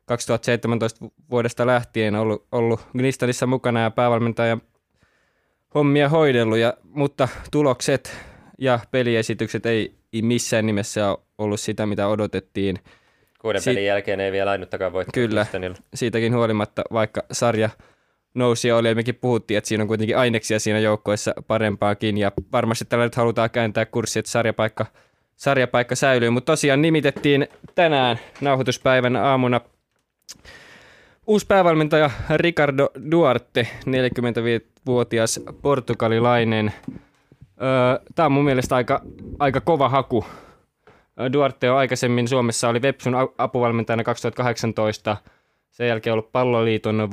2017 0.05 1.05
vuodesta 1.29 1.65
lähtien 1.65 2.15
ollut, 2.15 2.47
ollut 2.51 2.79
Gnistanissa 2.97 3.47
mukana 3.47 3.81
ja 3.81 3.91
päävalmentajan 3.91 4.61
hommia 5.75 6.09
hoidellut, 6.09 6.57
ja, 6.57 6.73
mutta 6.83 7.27
tulokset 7.51 8.17
ja 8.57 8.79
peliesitykset 8.91 9.65
ei 9.65 9.95
missään 10.21 10.65
nimessä 10.65 11.09
ole 11.09 11.19
ollut 11.37 11.59
sitä, 11.59 11.85
mitä 11.85 12.07
odotettiin. 12.07 12.79
Kuuden 13.39 13.61
si- 13.61 13.69
pelin 13.69 13.85
jälkeen 13.85 14.19
ei 14.19 14.31
vielä 14.31 14.51
ainuttakaan 14.51 14.93
voittaa. 14.93 15.11
Kyllä, 15.13 15.45
siitäkin 15.93 16.35
huolimatta, 16.35 16.83
vaikka 16.93 17.23
sarja 17.31 17.69
nousi 18.33 18.67
ja 18.67 18.75
oli, 18.75 18.87
ja 18.87 18.95
mekin 18.95 19.15
puhuttiin, 19.15 19.57
että 19.57 19.67
siinä 19.67 19.81
on 19.81 19.87
kuitenkin 19.87 20.17
aineksia 20.17 20.59
siinä 20.59 20.79
joukkoissa 20.79 21.33
parempaakin, 21.47 22.17
ja 22.17 22.31
varmasti 22.51 22.85
tällä 22.85 23.05
nyt 23.05 23.15
halutaan 23.15 23.49
kääntää 23.49 23.85
kurssi, 23.85 24.19
että 24.19 24.31
sarjapaikka, 24.31 24.85
sarjapaikka 25.35 25.95
säilyy, 25.95 26.29
mutta 26.29 26.51
tosiaan 26.51 26.81
nimitettiin 26.81 27.47
tänään 27.75 28.19
nauhoituspäivän 28.41 29.15
aamuna 29.15 29.61
uusi 31.29 31.45
päävalmentaja 31.47 32.09
Ricardo 32.35 32.89
Duarte, 33.11 33.67
45-vuotias 33.85 35.39
portugalilainen. 35.61 36.73
Tämä 38.15 38.25
on 38.25 38.31
mun 38.31 38.45
mielestä 38.45 38.75
aika, 38.75 39.01
aika 39.39 39.61
kova 39.61 39.89
haku. 39.89 40.25
Duarte 41.33 41.71
on 41.71 41.77
aikaisemmin 41.77 42.27
Suomessa, 42.27 42.69
oli 42.69 42.81
Vepsun 42.81 43.15
apuvalmentajana 43.37 44.03
2018, 44.03 45.17
sen 45.71 45.87
jälkeen 45.87 46.13
ollut 46.13 46.31
palloliiton 46.31 47.11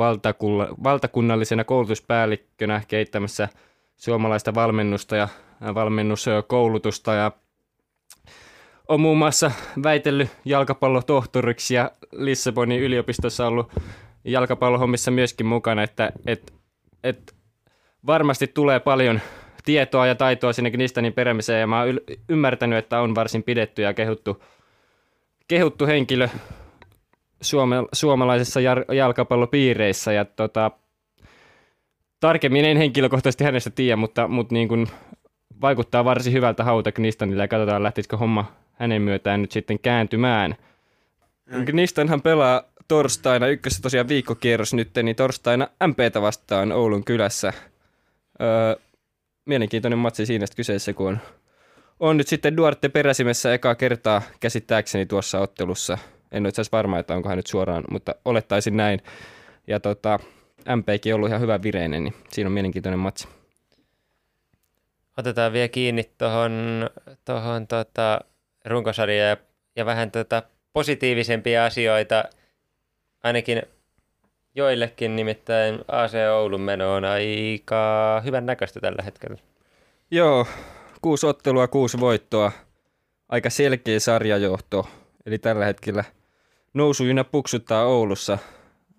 valtakunnallisena 0.84 1.64
koulutuspäällikkönä 1.64 2.82
kehittämässä 2.88 3.48
suomalaista 3.96 4.54
valmennusta 4.54 5.16
ja 5.16 5.28
valmennuskoulutusta 5.74 7.14
ja 7.14 7.32
on 8.88 9.00
muun 9.00 9.18
muassa 9.18 9.50
väitellyt 9.82 10.28
jalkapallotohtoriksi 10.44 11.74
ja 11.74 11.90
Lissabonin 12.12 12.80
yliopistossa 12.80 13.46
ollut 13.46 13.72
jalkapallohommissa 14.26 15.10
myöskin 15.10 15.46
mukana, 15.46 15.82
että 15.82 16.12
et, 16.26 16.52
et 17.04 17.34
varmasti 18.06 18.46
tulee 18.46 18.80
paljon 18.80 19.20
tietoa 19.64 20.06
ja 20.06 20.14
taitoa 20.14 20.52
sinne 20.52 20.70
Gnistanin 20.70 21.12
perämiseen 21.12 21.60
ja 21.60 21.66
mä 21.66 21.80
oon 21.80 22.00
ymmärtänyt, 22.28 22.78
että 22.78 23.00
on 23.00 23.14
varsin 23.14 23.42
pidetty 23.42 23.82
ja 23.82 23.94
kehuttu, 23.94 24.42
kehuttu 25.48 25.86
henkilö 25.86 26.28
suome, 27.40 27.76
suomalaisessa 27.92 28.60
jar, 28.60 28.84
jalkapallopiireissä. 28.92 30.12
Ja 30.12 30.24
tota, 30.24 30.70
tarkemmin 32.20 32.64
en 32.64 32.76
henkilökohtaisesti 32.76 33.44
hänestä 33.44 33.70
tiedä, 33.70 33.96
mutta, 33.96 34.28
mutta 34.28 34.54
niin 34.54 34.68
kuin 34.68 34.86
vaikuttaa 35.60 36.04
varsin 36.04 36.32
hyvältä 36.32 36.64
hauta 36.64 36.92
Knistanille 36.92 37.42
ja 37.42 37.48
katsotaan 37.48 37.82
lähtisikö 37.82 38.16
homma 38.16 38.52
hänen 38.72 39.02
myötään 39.02 39.42
nyt 39.42 39.52
sitten 39.52 39.78
kääntymään. 39.78 40.56
Knistanhan 41.66 42.22
pelaa 42.22 42.62
torstaina, 42.88 43.46
ykkössä 43.46 43.82
tosiaan 43.82 44.08
viikkokierros 44.08 44.74
nyt, 44.74 44.90
niin 45.02 45.16
torstaina 45.16 45.68
MPtä 45.86 46.22
vastaan 46.22 46.72
Oulun 46.72 47.04
kylässä. 47.04 47.52
Öö, 48.40 48.76
mielenkiintoinen 49.44 49.98
matsi 49.98 50.26
siinä 50.26 50.46
kyseessä, 50.56 50.92
kun 50.92 51.08
on, 51.08 51.18
on 52.00 52.16
nyt 52.16 52.28
sitten 52.28 52.56
Duarte 52.56 52.88
peräsimessä 52.88 53.54
ekaa 53.54 53.74
kertaa 53.74 54.22
käsittääkseni 54.40 55.06
tuossa 55.06 55.40
ottelussa– 55.40 55.98
en 56.32 56.42
ole 56.42 56.48
itse 56.48 56.60
asiassa 56.60 56.76
varma, 56.76 56.98
että 56.98 57.14
onko 57.14 57.28
hän 57.28 57.36
nyt 57.36 57.46
suoraan, 57.46 57.84
mutta 57.90 58.14
olettaisin 58.24 58.76
näin. 58.76 59.00
Ja 59.66 59.80
tota, 59.80 60.18
MPkin 60.76 61.14
on 61.14 61.16
ollut 61.16 61.28
ihan 61.28 61.40
hyvä 61.40 61.62
vireinen, 61.62 62.04
niin 62.04 62.14
siinä 62.28 62.48
on 62.48 62.52
mielenkiintoinen 62.52 62.98
matsi. 62.98 63.28
Otetaan 65.18 65.52
vielä 65.52 65.68
kiinni 65.68 66.10
tuohon 66.18 66.90
tohon, 67.24 67.66
tota, 67.66 68.20
runkosarjaan 68.64 69.30
ja, 69.30 69.36
ja 69.76 69.86
vähän 69.86 70.10
tota 70.10 70.42
positiivisempia 70.72 71.64
asioita, 71.64 72.24
ainakin 73.26 73.62
joillekin, 74.54 75.16
nimittäin 75.16 75.78
AC 75.88 76.12
Oulun 76.32 76.60
meno 76.60 76.94
on 76.94 77.04
aika 77.04 78.22
hyvän 78.24 78.46
näköistä 78.46 78.80
tällä 78.80 79.02
hetkellä. 79.02 79.36
Joo, 80.10 80.46
kuusi 81.02 81.26
ottelua, 81.26 81.68
kuusi 81.68 82.00
voittoa, 82.00 82.52
aika 83.28 83.50
selkeä 83.50 84.00
sarjajohto, 84.00 84.88
eli 85.26 85.38
tällä 85.38 85.64
hetkellä– 85.64 86.04
nousujuna 86.76 87.24
puksuttaa 87.24 87.84
Oulussa, 87.84 88.38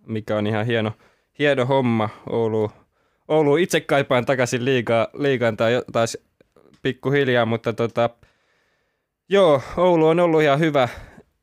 mikä 0.07 0.37
on 0.37 0.47
ihan 0.47 0.65
hieno, 0.65 0.91
hieno 1.39 1.65
homma. 1.65 2.09
Oulu, 2.29 2.71
Oulu 3.27 3.57
itse 3.57 3.81
kaipaan 3.81 4.25
takaisin 4.25 4.65
liigaan, 4.65 5.07
liigaan 5.13 5.57
tai 5.57 5.81
taas 5.91 6.17
pikkuhiljaa, 6.81 7.45
mutta 7.45 7.73
tota, 7.73 8.09
joo, 9.29 9.61
Oulu 9.77 10.07
on 10.07 10.19
ollut 10.19 10.41
ihan 10.41 10.59
hyvä. 10.59 10.89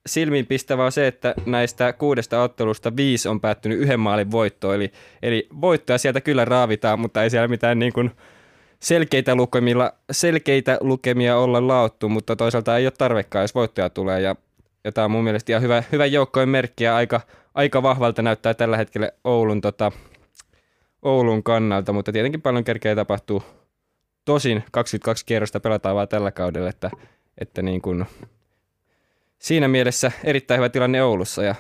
Silmiinpistävää 0.07 0.85
on 0.85 0.93
se, 0.93 1.07
että 1.07 1.35
näistä 1.47 1.93
kuudesta 1.93 2.43
ottelusta 2.43 2.97
viisi 2.97 3.29
on 3.29 3.41
päättynyt 3.41 3.79
yhden 3.79 4.01
maalin 4.01 4.31
voittoon, 4.31 4.75
eli, 4.75 4.93
eli 5.23 5.49
voittoja 5.61 5.99
sieltä 5.99 6.21
kyllä 6.21 6.45
raavitaan, 6.45 7.01
mutta 7.01 7.23
ei 7.23 7.31
siellä 7.31 7.49
mitään 7.49 7.79
niin 7.79 7.93
kuin 7.93 8.11
selkeitä, 8.81 9.35
lukemilla, 9.35 9.93
selkeitä 10.11 10.79
lukemia 10.81 11.37
olla 11.37 11.69
laottu, 11.69 12.09
mutta 12.09 12.37
toisaalta 12.37 12.77
ei 12.77 12.87
ole 12.87 12.93
tarvekaan, 12.99 13.43
jos 13.43 13.55
voittoja 13.55 13.91
tulee, 13.91 14.21
ja, 14.21 14.37
ja 14.85 14.93
tämä 14.93 15.05
on 15.05 15.11
mun 15.11 15.25
mielestä 15.25 15.53
ihan 15.53 15.63
hyvä, 15.63 15.83
hyvä 15.93 16.07
joukkojen 16.07 16.49
merkki, 16.49 16.85
ja 16.85 16.97
aika, 16.97 17.21
aika 17.55 17.83
vahvalta 17.83 18.23
näyttää 18.23 18.55
tällä 18.55 18.77
hetkellä 18.77 19.11
Oulun, 19.25 19.61
tota, 19.61 19.93
Oulun 21.03 21.43
kannalta, 21.43 21.93
mutta 21.93 22.13
tietenkin 22.13 22.43
paljon 22.43 22.65
kerkeä 22.65 22.95
tapahtuu. 22.95 23.43
Tosin 24.25 24.65
22 24.73 25.27
kierrosta 25.27 25.61
pelataan 25.61 25.97
vaan 25.97 26.09
tällä 26.09 26.33
kaudella, 26.33 26.69
että, 26.69 26.91
että 27.39 27.63
niin 27.63 27.83
kuin, 27.83 28.07
siinä 29.45 29.69
mielessä 29.69 30.13
erittäin 30.25 30.59
hyvä 30.59 30.69
tilanne 30.69 31.03
Oulussa 31.03 31.43
ja 31.43 31.55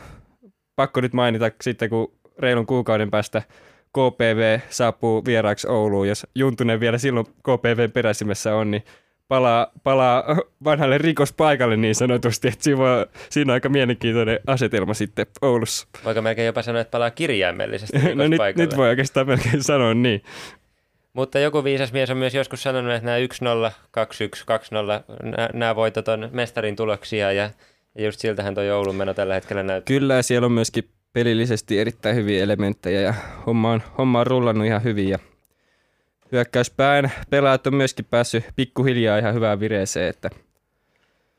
pakko 0.76 1.00
nyt 1.00 1.12
mainita 1.12 1.50
sitten, 1.60 1.90
kun 1.90 2.12
reilun 2.38 2.66
kuukauden 2.66 3.10
päästä 3.10 3.42
KPV 3.92 4.58
saapuu 4.70 5.24
vieraaksi 5.24 5.68
Ouluun, 5.68 6.08
jos 6.08 6.26
Juntunen 6.34 6.80
vielä 6.80 6.98
silloin 6.98 7.26
KPV 7.26 7.90
peräsimessä 7.90 8.54
on, 8.54 8.70
niin 8.70 8.82
palaa, 9.28 9.66
palaa 9.82 10.24
vanhalle 10.64 10.98
rikospaikalle 10.98 11.76
niin 11.76 11.94
sanotusti, 11.94 12.48
että 12.48 12.64
siinä, 12.64 12.78
voi, 12.78 13.06
siinä 13.30 13.52
on 13.52 13.54
aika 13.54 13.68
mielenkiintoinen 13.68 14.40
asetelma 14.46 14.94
sitten 14.94 15.26
Oulussa. 15.42 15.88
Voiko 16.04 16.22
melkein 16.22 16.46
jopa 16.46 16.62
sanoa, 16.62 16.80
että 16.80 16.90
palaa 16.90 17.10
kirjaimellisesti 17.10 17.98
No 18.14 18.28
nyt, 18.28 18.40
nyt 18.56 18.76
voi 18.76 18.88
oikeastaan 18.88 19.26
melkein 19.26 19.62
sanoa 19.62 19.94
niin. 19.94 20.22
Mutta 21.12 21.38
joku 21.38 21.64
viisas 21.64 21.92
mies 21.92 22.10
on 22.10 22.16
myös 22.16 22.34
joskus 22.34 22.62
sanonut, 22.62 22.92
että 22.92 23.06
nämä 23.06 23.18
1-0, 23.68 23.72
2-1, 24.00 24.02
2-0, 25.02 25.14
nämä, 25.22 25.48
nämä 25.52 25.76
voitot 25.76 26.08
on 26.08 26.28
mestarin 26.32 26.76
tuloksia 26.76 27.32
ja, 27.32 27.50
ja 27.94 28.04
just 28.04 28.20
siltähän 28.20 28.54
tuo 28.54 28.62
joulun 28.62 28.96
meno 28.96 29.14
tällä 29.14 29.34
hetkellä 29.34 29.62
näyttää. 29.62 29.94
Kyllä, 29.94 30.22
siellä 30.22 30.46
on 30.46 30.52
myöskin 30.52 30.88
pelillisesti 31.12 31.78
erittäin 31.78 32.16
hyviä 32.16 32.42
elementtejä 32.42 33.00
ja 33.00 33.14
homma 33.46 33.72
on, 33.72 33.82
homma 33.98 34.20
on 34.20 34.26
rullannut 34.26 34.66
ihan 34.66 34.84
hyvin 34.84 35.08
ja 35.08 35.18
hyökkäyspään 36.32 37.12
pelaajat 37.30 37.66
on 37.66 37.74
myöskin 37.74 38.04
päässyt 38.04 38.44
pikkuhiljaa 38.56 39.18
ihan 39.18 39.34
hyvään 39.34 39.60
vireeseen, 39.60 40.08
että 40.10 40.30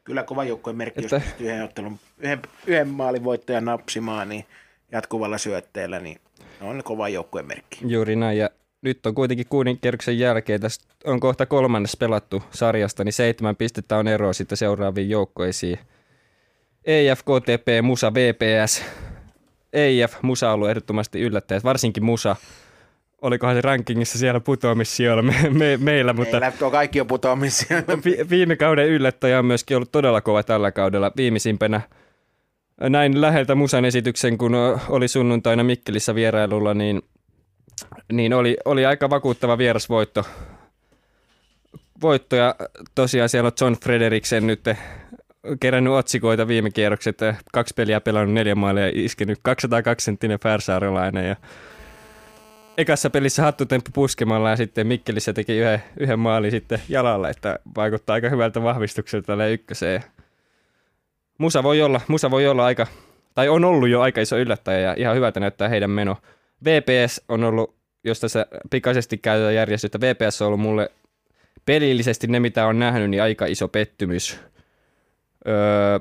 Kyllä 0.03 0.23
kova 0.23 0.43
joukkojen 0.43 0.77
merkki, 0.77 1.01
Että- 1.01 1.15
jos 1.15 1.23
yhden, 1.39 1.63
ottelun, 1.63 1.99
yhden, 2.19 2.41
yhden 2.67 2.87
maalin 2.87 3.23
voittajan 3.23 3.65
napsimaan 3.65 4.29
niin 4.29 4.45
jatkuvalla 4.91 5.37
syötteellä, 5.37 5.99
niin 5.99 6.17
on 6.61 6.81
kova 6.83 7.09
joukkojen 7.09 7.47
merkki. 7.47 7.79
juuri 7.87 8.15
näin 8.15 8.37
ja 8.37 8.49
nyt 8.81 9.05
on 9.05 9.15
kuitenkin 9.15 9.45
kuuden 9.49 9.79
kierroksen 9.79 10.19
jälkeen, 10.19 10.61
tässä 10.61 10.87
on 11.05 11.19
kohta 11.19 11.45
kolmannes 11.45 11.97
pelattu 11.97 12.43
sarjasta, 12.51 13.03
niin 13.03 13.13
seitsemän 13.13 13.55
pistettä 13.55 13.97
on 13.97 14.07
eroa 14.07 14.33
sitten 14.33 14.57
seuraaviin 14.57 15.09
joukkoisiin. 15.09 15.79
EIF, 16.85 17.19
KTP, 17.19 17.67
Musa, 17.81 18.13
VPS. 18.13 18.85
EIF, 19.73 20.15
Musa 20.21 20.47
on 20.47 20.53
ollut 20.53 20.69
ehdottomasti 20.69 21.21
yllättäjät, 21.21 21.63
varsinkin 21.63 22.05
Musa. 22.05 22.35
Olikohan 23.21 23.55
se 23.55 23.61
rankingissa 23.61 24.17
siellä 24.17 24.39
putoamissijoilla 24.39 25.21
me, 25.21 25.35
me, 25.49 25.77
meillä, 25.77 26.13
mutta 26.13 26.39
Meillä 26.39 26.57
tuo 26.57 26.71
kaikki 26.71 27.01
on 27.01 27.07
putoamisia. 27.07 27.83
Vi- 28.05 28.29
viime 28.29 28.55
kauden 28.55 28.87
yllättäjä 28.87 29.39
on 29.39 29.45
myöskin 29.45 29.77
ollut 29.77 29.91
todella 29.91 30.21
kova 30.21 30.43
tällä 30.43 30.71
kaudella. 30.71 31.11
Viimeisimpänä 31.17 31.81
näin 32.81 33.21
läheltä 33.21 33.55
Musan 33.55 33.85
esityksen, 33.85 34.37
kun 34.37 34.55
oli 34.89 35.07
sunnuntaina 35.07 35.63
Mikkelissä 35.63 36.15
vierailulla, 36.15 36.73
niin, 36.73 37.01
niin 38.11 38.33
oli, 38.33 38.57
oli 38.65 38.85
aika 38.85 39.09
vakuuttava 39.09 39.57
vierasvoitto. 39.57 40.25
Voitto 42.01 42.35
ja 42.35 42.55
tosiaan 42.95 43.29
siellä 43.29 43.47
on 43.47 43.53
John 43.61 43.75
Frederiksen 43.83 44.47
nyt 44.47 44.63
kerännyt 45.59 45.93
otsikoita 45.93 46.47
viime 46.47 46.71
kierrokset. 46.71 47.19
Kaksi 47.53 47.73
peliä 47.73 48.01
pelannut 48.01 48.33
neljä 48.33 48.55
maalia 48.55 48.85
ja 48.85 48.91
iskenyt 48.95 49.39
202 49.41 50.05
senttinen 50.05 50.39
färsaarelainen 50.39 51.27
ja 51.27 51.35
ekassa 52.77 53.09
pelissä 53.09 53.43
hattutemppu 53.43 53.91
puskemalla 53.93 54.49
ja 54.49 54.55
sitten 54.55 54.87
Mikkelissä 54.87 55.33
teki 55.33 55.57
yhden, 55.57 55.83
yhden 55.99 56.19
maalin 56.19 56.51
sitten 56.51 56.81
jalalla, 56.89 57.29
että 57.29 57.59
vaikuttaa 57.75 58.13
aika 58.13 58.29
hyvältä 58.29 58.63
vahvistukselta 58.63 59.27
tälle 59.27 59.53
ykköseen. 59.53 60.03
Musa 61.37 61.63
voi 61.63 61.81
olla, 61.81 62.01
Musa 62.07 62.31
voi 62.31 62.47
olla 62.47 62.65
aika, 62.65 62.87
tai 63.35 63.49
on 63.49 63.65
ollut 63.65 63.89
jo 63.89 64.01
aika 64.01 64.21
iso 64.21 64.37
yllättäjä 64.37 64.79
ja 64.79 64.93
ihan 64.97 65.15
hyvältä 65.15 65.39
näyttää 65.39 65.69
heidän 65.69 65.89
meno. 65.89 66.17
VPS 66.65 67.21
on 67.29 67.43
ollut, 67.43 67.75
jos 68.03 68.19
tässä 68.19 68.45
pikaisesti 68.69 69.17
käytetään 69.17 69.55
järjestystä, 69.55 69.99
VPS 69.99 70.41
on 70.41 70.47
ollut 70.47 70.59
mulle 70.59 70.91
pelillisesti 71.65 72.27
ne, 72.27 72.39
mitä 72.39 72.67
on 72.67 72.79
nähnyt, 72.79 73.09
niin 73.09 73.23
aika 73.23 73.45
iso 73.45 73.67
pettymys. 73.67 74.39
Öö, 75.47 75.99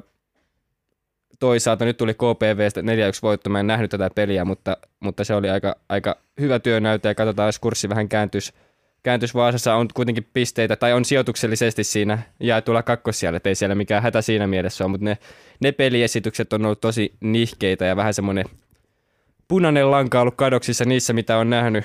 toisaalta 1.40 1.84
nyt 1.84 1.96
tuli 1.96 2.14
KPVstä 2.14 2.80
4-1 2.80 2.84
voitto, 3.22 3.50
mä 3.50 3.60
en 3.60 3.66
nähnyt 3.66 3.90
tätä 3.90 4.10
peliä, 4.14 4.44
mutta, 4.44 4.76
mutta 5.00 5.24
se 5.24 5.34
oli 5.34 5.50
aika, 5.50 5.76
aika 5.88 6.16
hyvä 6.40 6.58
työnäyte 6.58 7.08
ja 7.08 7.14
katsotaan, 7.14 7.48
jos 7.48 7.58
kurssi 7.58 7.88
vähän 7.88 8.08
kääntys, 8.08 8.52
kääntys 9.02 9.34
Vaasassa 9.34 9.74
on 9.74 9.88
kuitenkin 9.94 10.26
pisteitä, 10.32 10.76
tai 10.76 10.92
on 10.92 11.04
sijoituksellisesti 11.04 11.84
siinä 11.84 12.18
jaetulla 12.40 12.82
kakkossijalle, 12.82 13.36
että 13.36 13.48
ei 13.48 13.54
siellä 13.54 13.74
mikään 13.74 14.02
hätä 14.02 14.22
siinä 14.22 14.46
mielessä 14.46 14.84
ole, 14.84 14.90
mutta 14.90 15.04
ne, 15.04 15.18
ne 15.60 15.72
peliesitykset 15.72 16.52
on 16.52 16.64
ollut 16.64 16.80
tosi 16.80 17.12
nihkeitä 17.20 17.84
ja 17.84 17.96
vähän 17.96 18.14
semmoinen 18.14 18.44
punainen 19.48 19.90
lanka 19.90 20.20
ollut 20.20 20.34
kadoksissa 20.34 20.84
niissä, 20.84 21.12
mitä 21.12 21.36
on 21.38 21.50
nähnyt. 21.50 21.84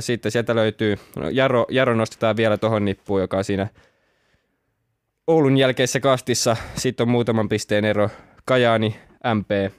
Sitten 0.00 0.32
sieltä 0.32 0.54
löytyy, 0.54 0.96
no 1.16 1.28
Jaro, 1.28 1.66
Jaro 1.70 1.94
nostetaan 1.94 2.36
vielä 2.36 2.56
tuohon 2.56 2.84
nippuun, 2.84 3.20
joka 3.20 3.36
on 3.36 3.44
siinä 3.44 3.68
Oulun 5.30 5.56
jälkeisessä 5.56 6.00
kastissa. 6.00 6.56
Sitten 6.76 7.04
on 7.04 7.10
muutaman 7.10 7.48
pisteen 7.48 7.84
ero 7.84 8.10
Kajaani, 8.44 8.96
MP 9.34 9.72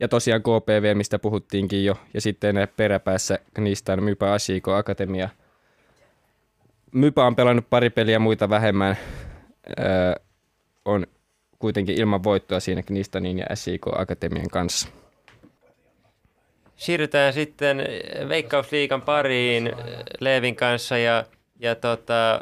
ja 0.00 0.08
tosiaan 0.08 0.42
KPV, 0.42 0.96
mistä 0.96 1.18
puhuttiinkin 1.18 1.84
jo. 1.84 1.96
Ja 2.14 2.20
sitten 2.20 2.68
peräpäässä 2.76 3.38
niistä 3.58 3.92
on 3.92 4.02
Mypa 4.02 4.34
Ashiko 4.34 4.74
Akatemia. 4.74 5.28
Mypa 6.92 7.26
on 7.26 7.36
pelannut 7.36 7.70
pari 7.70 7.90
peliä, 7.90 8.18
muita 8.18 8.50
vähemmän. 8.50 8.96
Öö, 9.78 9.86
on 10.84 11.06
kuitenkin 11.58 12.00
ilman 12.00 12.24
voittoa 12.24 12.60
siinä 12.60 12.82
Knistanin 12.82 13.38
ja 13.38 13.46
SIK 13.54 13.86
Akatemian 13.96 14.50
kanssa. 14.50 14.88
Siirrytään 16.76 17.32
sitten 17.32 17.82
Veikkausliikan 18.28 19.02
pariin 19.02 19.72
Leevin 20.20 20.56
kanssa 20.56 20.98
ja, 20.98 21.24
ja 21.60 21.74
tota, 21.74 22.40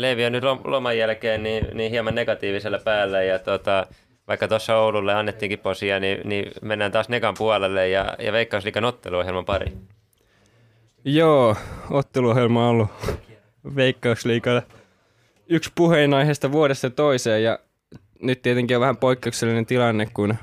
Leevi 0.00 0.24
on 0.24 0.32
nyt 0.32 0.44
lom- 0.44 0.60
loman 0.64 0.98
jälkeen 0.98 1.42
niin, 1.42 1.66
niin 1.74 1.90
hieman 1.90 2.14
negatiivisella 2.14 2.78
päällä 2.78 3.22
ja 3.22 3.38
tota, 3.38 3.86
vaikka 4.28 4.48
tuossa 4.48 4.76
Oululle 4.76 5.14
annettiinkin 5.14 5.58
posia, 5.58 6.00
niin, 6.00 6.20
niin 6.24 6.52
mennään 6.62 6.92
taas 6.92 7.08
Negan 7.08 7.34
puolelle 7.38 7.88
ja, 7.88 8.14
ja 8.18 8.32
Veikkausliikan 8.32 8.84
otteluohjelman 8.84 9.44
pari. 9.44 9.72
Joo, 11.04 11.56
otteluohjelma 11.90 12.64
on 12.64 12.70
ollut 12.70 12.90
Veikkausliikalla 13.76 14.62
yksi 15.48 15.72
puheenaiheesta 15.74 16.52
vuodesta 16.52 16.90
toiseen 16.90 17.42
ja 17.42 17.58
nyt 18.22 18.42
tietenkin 18.42 18.76
on 18.76 18.80
vähän 18.80 18.96
poikkeuksellinen 18.96 19.66
tilanne, 19.66 20.06
kun 20.14 20.34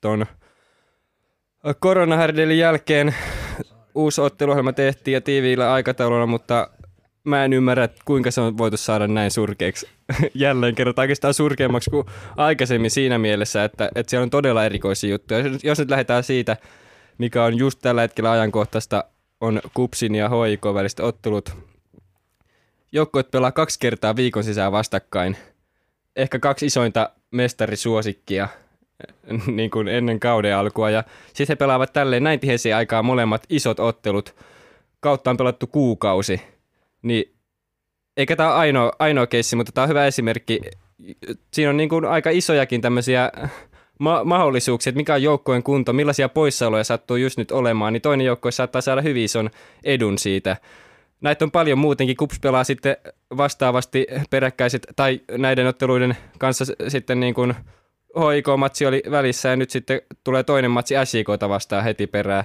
ton 0.00 0.26
koronahärdelin 1.78 2.58
jälkeen 2.58 3.14
uusi 3.94 4.20
otteluohjelma 4.20 4.72
tehtiin 4.72 5.12
ja 5.12 5.20
tiiviillä 5.20 5.72
aikataululla, 5.72 6.26
mutta 6.26 6.70
mä 7.24 7.44
en 7.44 7.52
ymmärrä, 7.52 7.84
että 7.84 8.02
kuinka 8.04 8.30
se 8.30 8.40
on 8.40 8.58
voitu 8.58 8.76
saada 8.76 9.08
näin 9.08 9.30
surkeaksi 9.30 9.88
jälleen 10.34 10.74
kerran, 10.74 10.94
tai 10.94 11.02
oikeastaan 11.02 11.34
surkeammaksi 11.34 11.90
kuin 11.90 12.06
aikaisemmin 12.36 12.90
siinä 12.90 13.18
mielessä, 13.18 13.64
että, 13.64 13.90
että 13.94 14.10
siellä 14.10 14.22
on 14.22 14.30
todella 14.30 14.64
erikoisia 14.64 15.10
juttuja. 15.10 15.40
Jos- 15.62 15.78
nyt 15.78 15.90
lähdetään 15.90 16.24
siitä, 16.24 16.56
mikä 17.18 17.44
on 17.44 17.58
just 17.58 17.78
tällä 17.82 18.00
hetkellä 18.00 18.30
ajankohtaista, 18.30 19.04
on 19.40 19.60
Kupsin 19.74 20.14
ja 20.14 20.28
HIK 20.28 20.64
väliset 20.74 21.00
ottelut. 21.00 21.56
Joukkueet 22.92 23.30
pelaa 23.30 23.52
kaksi 23.52 23.78
kertaa 23.78 24.16
viikon 24.16 24.44
sisään 24.44 24.72
vastakkain. 24.72 25.36
Ehkä 26.16 26.38
kaksi 26.38 26.66
isointa 26.66 27.10
mestarisuosikkia 27.30 28.48
niin 29.56 29.70
kuin 29.70 29.88
ennen 29.88 30.20
kauden 30.20 30.56
alkua. 30.56 30.90
Ja 30.90 31.04
sitten 31.26 31.48
he 31.48 31.56
pelaavat 31.56 31.92
tälleen 31.92 32.24
näin 32.24 32.40
tiheisiä 32.40 32.76
aikaa 32.76 33.02
molemmat 33.02 33.42
isot 33.48 33.80
ottelut. 33.80 34.34
Kautta 35.00 35.30
on 35.30 35.36
pelattu 35.36 35.66
kuukausi. 35.66 36.40
Niin 37.02 37.34
eikä 38.16 38.36
tämä 38.36 38.48
ole 38.48 38.58
ainoa, 38.58 38.92
ainoa 38.98 39.26
keissi, 39.26 39.56
mutta 39.56 39.72
tämä 39.72 39.82
on 39.82 39.88
hyvä 39.88 40.06
esimerkki. 40.06 40.60
Siinä 41.52 41.70
on 41.70 41.76
niin 41.76 41.88
kuin 41.88 42.04
aika 42.04 42.30
isojakin 42.30 42.80
tämmöisiä 42.80 43.32
ma- 43.98 44.24
mahdollisuuksia, 44.24 44.90
että 44.90 44.96
mikä 44.96 45.14
on 45.14 45.22
joukkojen 45.22 45.62
kunto, 45.62 45.92
millaisia 45.92 46.28
poissaoloja 46.28 46.84
sattuu 46.84 47.16
just 47.16 47.38
nyt 47.38 47.50
olemaan, 47.52 47.92
niin 47.92 48.02
toinen 48.02 48.26
joukkue 48.26 48.52
saattaa 48.52 48.80
saada 48.80 49.02
hyvin 49.02 49.24
ison 49.24 49.50
edun 49.84 50.18
siitä. 50.18 50.56
Näitä 51.20 51.44
on 51.44 51.50
paljon 51.50 51.78
muutenkin. 51.78 52.16
Kups 52.16 52.40
pelaa 52.40 52.64
sitten 52.64 52.96
vastaavasti 53.36 54.06
peräkkäiset, 54.30 54.86
tai 54.96 55.20
näiden 55.38 55.66
otteluiden 55.66 56.16
kanssa 56.38 56.64
sitten 56.88 57.20
niin 57.20 57.34
kuin 57.34 57.54
HIK-matsi 58.16 58.86
oli 58.86 59.02
välissä 59.10 59.48
ja 59.48 59.56
nyt 59.56 59.70
sitten 59.70 60.02
tulee 60.24 60.42
toinen 60.42 60.70
matsi 60.70 60.94
SJKta 61.04 61.48
vastaan 61.48 61.84
heti 61.84 62.06
perään. 62.06 62.44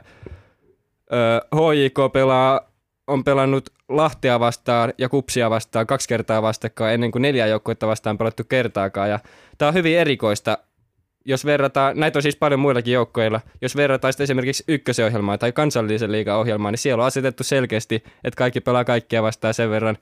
Öö, 1.13 1.39
HJK 1.55 2.13
pelaa 2.13 2.74
on 3.07 3.23
pelannut 3.23 3.69
Lahtea 3.89 4.39
vastaan 4.39 4.93
ja 4.97 5.09
Kupsia 5.09 5.49
vastaan 5.49 5.87
kaksi 5.87 6.07
kertaa 6.07 6.41
vastakkain 6.41 6.93
ennen 6.93 7.11
kuin 7.11 7.21
neljä 7.21 7.47
joukkuetta 7.47 7.87
vastaan 7.87 8.17
pelattu 8.17 8.43
kertaakaan. 8.43 9.09
Ja 9.09 9.19
tämä 9.57 9.67
on 9.67 9.73
hyvin 9.73 9.97
erikoista, 9.97 10.57
jos 11.25 11.45
verrataan, 11.45 11.99
näitä 11.99 12.19
on 12.19 12.23
siis 12.23 12.35
paljon 12.35 12.59
muillakin 12.59 12.93
joukkoilla, 12.93 13.41
jos 13.61 13.75
verrataan 13.75 14.13
sitten 14.13 14.23
esimerkiksi 14.23 14.63
ykköseohjelmaa 14.67 15.37
tai 15.37 15.51
kansallisen 15.51 16.11
liigan 16.11 16.37
ohjelmaa, 16.37 16.71
niin 16.71 16.79
siellä 16.79 17.01
on 17.01 17.07
asetettu 17.07 17.43
selkeästi, 17.43 17.95
että 17.95 18.37
kaikki 18.37 18.61
pelaa 18.61 18.85
kaikkia 18.85 19.23
vastaan 19.23 19.53
sen 19.53 19.69
verran, 19.69 19.97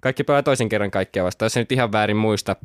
kaikki 0.00 0.24
pelaa 0.24 0.42
toisen 0.42 0.68
kerran 0.68 0.90
kaikkia 0.90 1.24
vastaan, 1.24 1.46
jos 1.46 1.52
se 1.52 1.60
nyt 1.60 1.72
ihan 1.72 1.92
väärin 1.92 2.16
muista. 2.16 2.56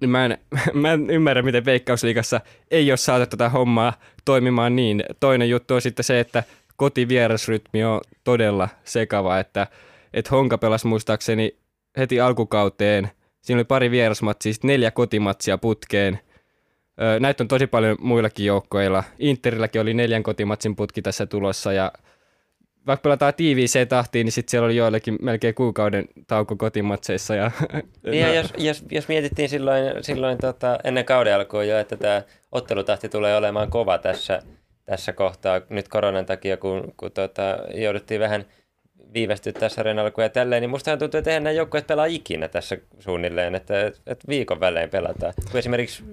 Niin 0.00 0.10
mä 0.10 0.24
en, 0.24 0.38
mä 0.82 0.92
en 0.92 1.10
ymmärrä, 1.10 1.42
miten 1.42 1.64
Veikkausliigassa 1.64 2.40
ei 2.70 2.90
ole 2.90 2.96
saatu 2.96 3.26
tätä 3.26 3.48
hommaa 3.48 3.92
toimimaan 4.24 4.76
niin. 4.76 5.04
Toinen 5.20 5.50
juttu 5.50 5.74
on 5.74 5.82
sitten 5.82 6.04
se, 6.04 6.20
että 6.20 6.42
kotivierasrytmi 6.80 7.84
on 7.84 8.00
todella 8.24 8.68
sekava, 8.84 9.38
että, 9.38 9.66
että 10.14 10.30
Honka 10.30 10.58
pelasi 10.58 10.86
muistaakseni 10.86 11.56
heti 11.96 12.20
alkukauteen. 12.20 13.10
Siinä 13.40 13.58
oli 13.58 13.64
pari 13.64 13.90
vierasmatsia, 13.90 14.52
sitten 14.52 14.68
neljä 14.68 14.90
kotimatsia 14.90 15.58
putkeen. 15.58 16.18
Näitä 17.20 17.44
on 17.44 17.48
tosi 17.48 17.66
paljon 17.66 17.96
muillakin 18.00 18.46
joukkoilla. 18.46 19.04
Interilläkin 19.18 19.80
oli 19.80 19.94
neljän 19.94 20.22
kotimatsin 20.22 20.76
putki 20.76 21.02
tässä 21.02 21.26
tulossa 21.26 21.72
ja 21.72 21.92
vaikka 22.86 23.02
pelataan 23.02 23.34
tiiviiseen 23.34 23.88
tahtiin, 23.88 24.24
niin 24.24 24.32
sitten 24.32 24.50
siellä 24.50 24.66
oli 24.66 24.76
joillekin 24.76 25.18
melkein 25.22 25.54
kuukauden 25.54 26.04
tauko 26.26 26.56
kotimatseissa. 26.56 27.34
Ja, 27.34 27.50
niin 28.10 28.20
ja 28.20 28.34
jos, 28.34 28.52
jos, 28.58 28.84
jos, 28.90 29.08
mietittiin 29.08 29.48
silloin, 29.48 29.84
silloin 30.00 30.38
tota, 30.38 30.78
ennen 30.84 31.04
kauden 31.04 31.34
alkua 31.34 31.64
jo, 31.64 31.78
että 31.78 31.96
tämä 31.96 32.22
ottelutahti 32.52 33.08
tulee 33.08 33.36
olemaan 33.36 33.70
kova 33.70 33.98
tässä, 33.98 34.42
tässä 34.90 35.12
kohtaa 35.12 35.60
nyt 35.68 35.88
koronan 35.88 36.26
takia, 36.26 36.56
kun, 36.56 36.94
kun 36.96 37.12
tota, 37.12 37.58
jouduttiin 37.74 38.20
vähän 38.20 38.44
viivästyttää 39.14 39.68
sarjan 39.68 39.98
alkuun 39.98 40.24
ja 40.24 40.28
tälleen, 40.28 40.60
niin 40.60 40.70
musta 40.70 40.96
tuntuu, 40.96 41.18
että 41.18 41.30
eihän 41.30 41.44
nämä 41.44 41.52
joukkueet 41.52 41.86
pelaa 41.86 42.04
ikinä 42.04 42.48
tässä 42.48 42.76
suunnilleen, 42.98 43.54
että, 43.54 43.86
että 43.86 44.28
viikon 44.28 44.60
välein 44.60 44.90
pelataan. 44.90 45.32
Kun 45.50 45.58
esimerkiksi 45.58 46.04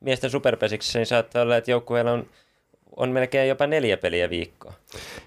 miesten 0.00 0.30
superpesiksessä 0.30 0.98
niin 0.98 1.06
saattaa 1.06 1.42
olla, 1.42 1.56
että 1.56 1.70
joukkueella 1.70 2.12
on 2.12 2.26
on 2.96 3.10
melkein 3.10 3.48
jopa 3.48 3.66
neljä 3.66 3.96
peliä 3.96 4.30
viikkoa. 4.30 4.72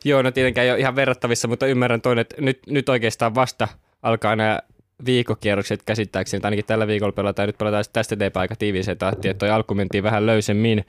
Joo, 0.05 0.21
no 0.21 0.31
tietenkään 0.31 0.65
ei 0.65 0.71
ole 0.71 0.79
ihan 0.79 0.95
verrattavissa, 0.95 1.47
mutta 1.47 1.67
ymmärrän 1.67 2.01
toinen, 2.01 2.21
että 2.21 2.35
nyt, 2.41 2.59
nyt 2.67 2.89
oikeastaan 2.89 3.35
vasta 3.35 3.67
alkaa 4.01 4.35
nämä 4.35 4.59
viikokierrokset 5.05 5.83
käsittääkseni, 5.83 6.41
ainakin 6.43 6.65
tällä 6.65 6.87
viikolla 6.87 7.11
pelataan, 7.11 7.47
nyt 7.47 7.57
pelataan 7.57 7.83
tästä 7.93 8.15
eteenpäin 8.15 8.41
aika 8.41 8.55
tiiviiseen 8.55 8.97
tahtiin, 8.97 9.31
että 9.31 9.39
toi 9.39 9.49
alku 9.49 9.73
mentiin 9.73 10.03
vähän 10.03 10.25
löysemmin. 10.25 10.85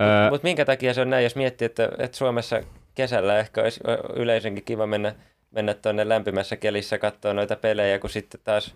Öö, 0.00 0.30
Mutta 0.30 0.46
minkä 0.46 0.64
takia 0.64 0.94
se 0.94 1.00
on 1.00 1.10
näin, 1.10 1.24
jos 1.24 1.36
miettii, 1.36 1.66
että, 1.66 1.88
että 1.98 2.16
Suomessa 2.16 2.62
kesällä 2.94 3.38
ehkä 3.38 3.62
olisi 3.62 3.80
yleisenkin 4.16 4.64
kiva 4.64 4.86
mennä, 4.86 5.14
mennä 5.50 5.74
tuonne 5.74 6.08
lämpimässä 6.08 6.56
kelissä 6.56 6.98
katsoa 6.98 7.34
noita 7.34 7.56
pelejä, 7.56 7.98
kun 7.98 8.10
sitten 8.10 8.40
taas 8.44 8.74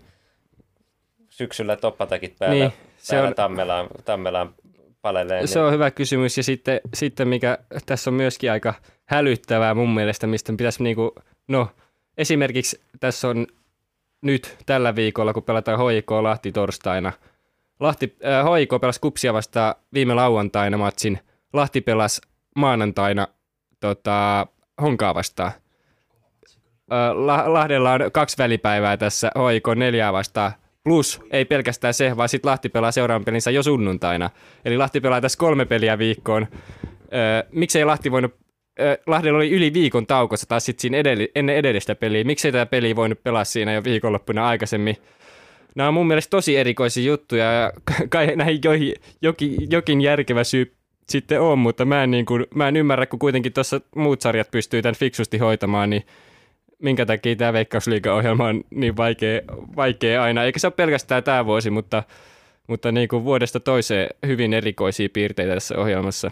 syksyllä 1.29 1.75
toppatakit 1.75 2.35
päällä, 2.39 2.55
niin, 2.55 2.73
se 2.97 3.15
päällä 3.15 3.27
on... 3.27 3.35
Tammelaan, 3.35 3.87
Tammelaan 4.05 4.55
paleleen. 5.01 5.47
Se 5.47 5.59
on 5.59 5.73
hyvä 5.73 5.91
kysymys 5.91 6.37
ja 6.37 6.43
sitten, 6.43 6.81
sitten 6.93 7.27
mikä 7.27 7.57
tässä 7.85 8.09
on 8.09 8.13
myöskin 8.13 8.51
aika 8.51 8.73
hälyttävää 9.05 9.73
mun 9.73 9.93
mielestä, 9.93 10.27
mistä 10.27 10.53
pitäisi 10.57 10.83
niinku, 10.83 11.15
no 11.47 11.67
esimerkiksi 12.17 12.81
tässä 12.99 13.27
on 13.27 13.47
nyt 14.21 14.57
tällä 14.65 14.95
viikolla, 14.95 15.33
kun 15.33 15.43
pelataan 15.43 15.91
HIK 15.91 16.11
Lahti 16.11 16.51
torstaina. 16.51 17.11
Lahti, 17.79 18.15
äh, 18.25 18.45
HIK 18.59 18.69
pelasi 18.81 18.99
Kupsia 18.99 19.33
vastaan 19.33 19.75
viime 19.93 20.13
lauantaina 20.13 20.77
matsin. 20.77 21.19
Lahti 21.53 21.81
pelasi 21.81 22.21
maanantaina 22.55 23.27
tota, 23.79 24.47
Honkaa 24.81 25.15
vastaan. 25.15 25.51
Äh, 26.91 27.15
Lahdella 27.47 27.91
on 27.91 27.99
kaksi 28.11 28.37
välipäivää 28.37 28.97
tässä 28.97 29.31
HIK 29.53 29.67
neljää 29.75 30.13
vastaan 30.13 30.51
Plus 30.83 31.21
ei 31.31 31.45
pelkästään 31.45 31.93
se, 31.93 32.17
vaan 32.17 32.29
sitten 32.29 32.49
Lahti 32.49 32.69
pelaa 32.69 32.91
seuraavan 32.91 33.25
pelinsä 33.25 33.51
jo 33.51 33.63
sunnuntaina. 33.63 34.29
Eli 34.65 34.77
Lahti 34.77 35.01
pelaa 35.01 35.21
tässä 35.21 35.37
kolme 35.37 35.65
peliä 35.65 35.97
viikkoon. 35.97 36.47
Öö, 37.13 37.43
miksei 37.51 37.85
Lahti 37.85 38.11
voinut 38.11 38.35
öö, 38.79 38.97
Lahdella 39.07 39.37
oli 39.37 39.51
yli 39.51 39.73
viikon 39.73 40.07
taukossa 40.07 40.47
taas 40.47 40.65
sitten 40.65 40.81
siinä 40.81 41.01
edell- 41.01 41.31
ennen 41.35 41.55
edellistä 41.55 41.95
peliä. 41.95 42.23
Miksei 42.23 42.51
tätä 42.51 42.65
peliä 42.65 42.95
voinut 42.95 43.23
pelaa 43.23 43.43
siinä 43.43 43.73
jo 43.73 43.83
viikonloppuna 43.83 44.47
aikaisemmin? 44.47 44.97
Nämä 45.79 45.87
on 45.87 45.93
mun 45.93 46.07
mielestä 46.07 46.29
tosi 46.29 46.57
erikoisia 46.57 47.03
juttuja 47.03 47.51
ja 47.51 47.73
kai 48.09 48.35
näihin 48.35 48.59
joihin, 48.63 48.93
jokin, 49.21 49.55
jokin 49.69 50.01
järkevä 50.01 50.43
syy 50.43 50.75
sitten 51.09 51.41
on, 51.41 51.59
mutta 51.59 51.85
mä 51.85 52.03
en, 52.03 52.11
niin 52.11 52.25
kuin, 52.25 52.45
mä 52.55 52.67
en 52.67 52.75
ymmärrä, 52.75 53.05
kun 53.05 53.19
kuitenkin 53.19 53.53
tuossa 53.53 53.81
muut 53.95 54.21
sarjat 54.21 54.51
pystyy 54.51 54.81
tämän 54.81 54.95
fiksusti 54.95 55.37
hoitamaan, 55.37 55.89
niin 55.89 56.05
minkä 56.79 57.05
takia 57.05 57.35
tämä 57.35 57.53
Veikkausliiga-ohjelma 57.53 58.47
on 58.47 58.63
niin 58.69 58.97
vaikea, 58.97 59.41
vaikea 59.75 60.23
aina. 60.23 60.43
Eikä 60.43 60.59
se 60.59 60.67
ole 60.67 60.73
pelkästään 60.77 61.23
tämä 61.23 61.45
vuosi, 61.45 61.69
mutta, 61.69 62.03
mutta 62.67 62.91
niin 62.91 63.07
kuin 63.07 63.23
vuodesta 63.23 63.59
toiseen 63.59 64.09
hyvin 64.27 64.53
erikoisia 64.53 65.09
piirteitä 65.13 65.53
tässä 65.53 65.77
ohjelmassa. 65.77 66.31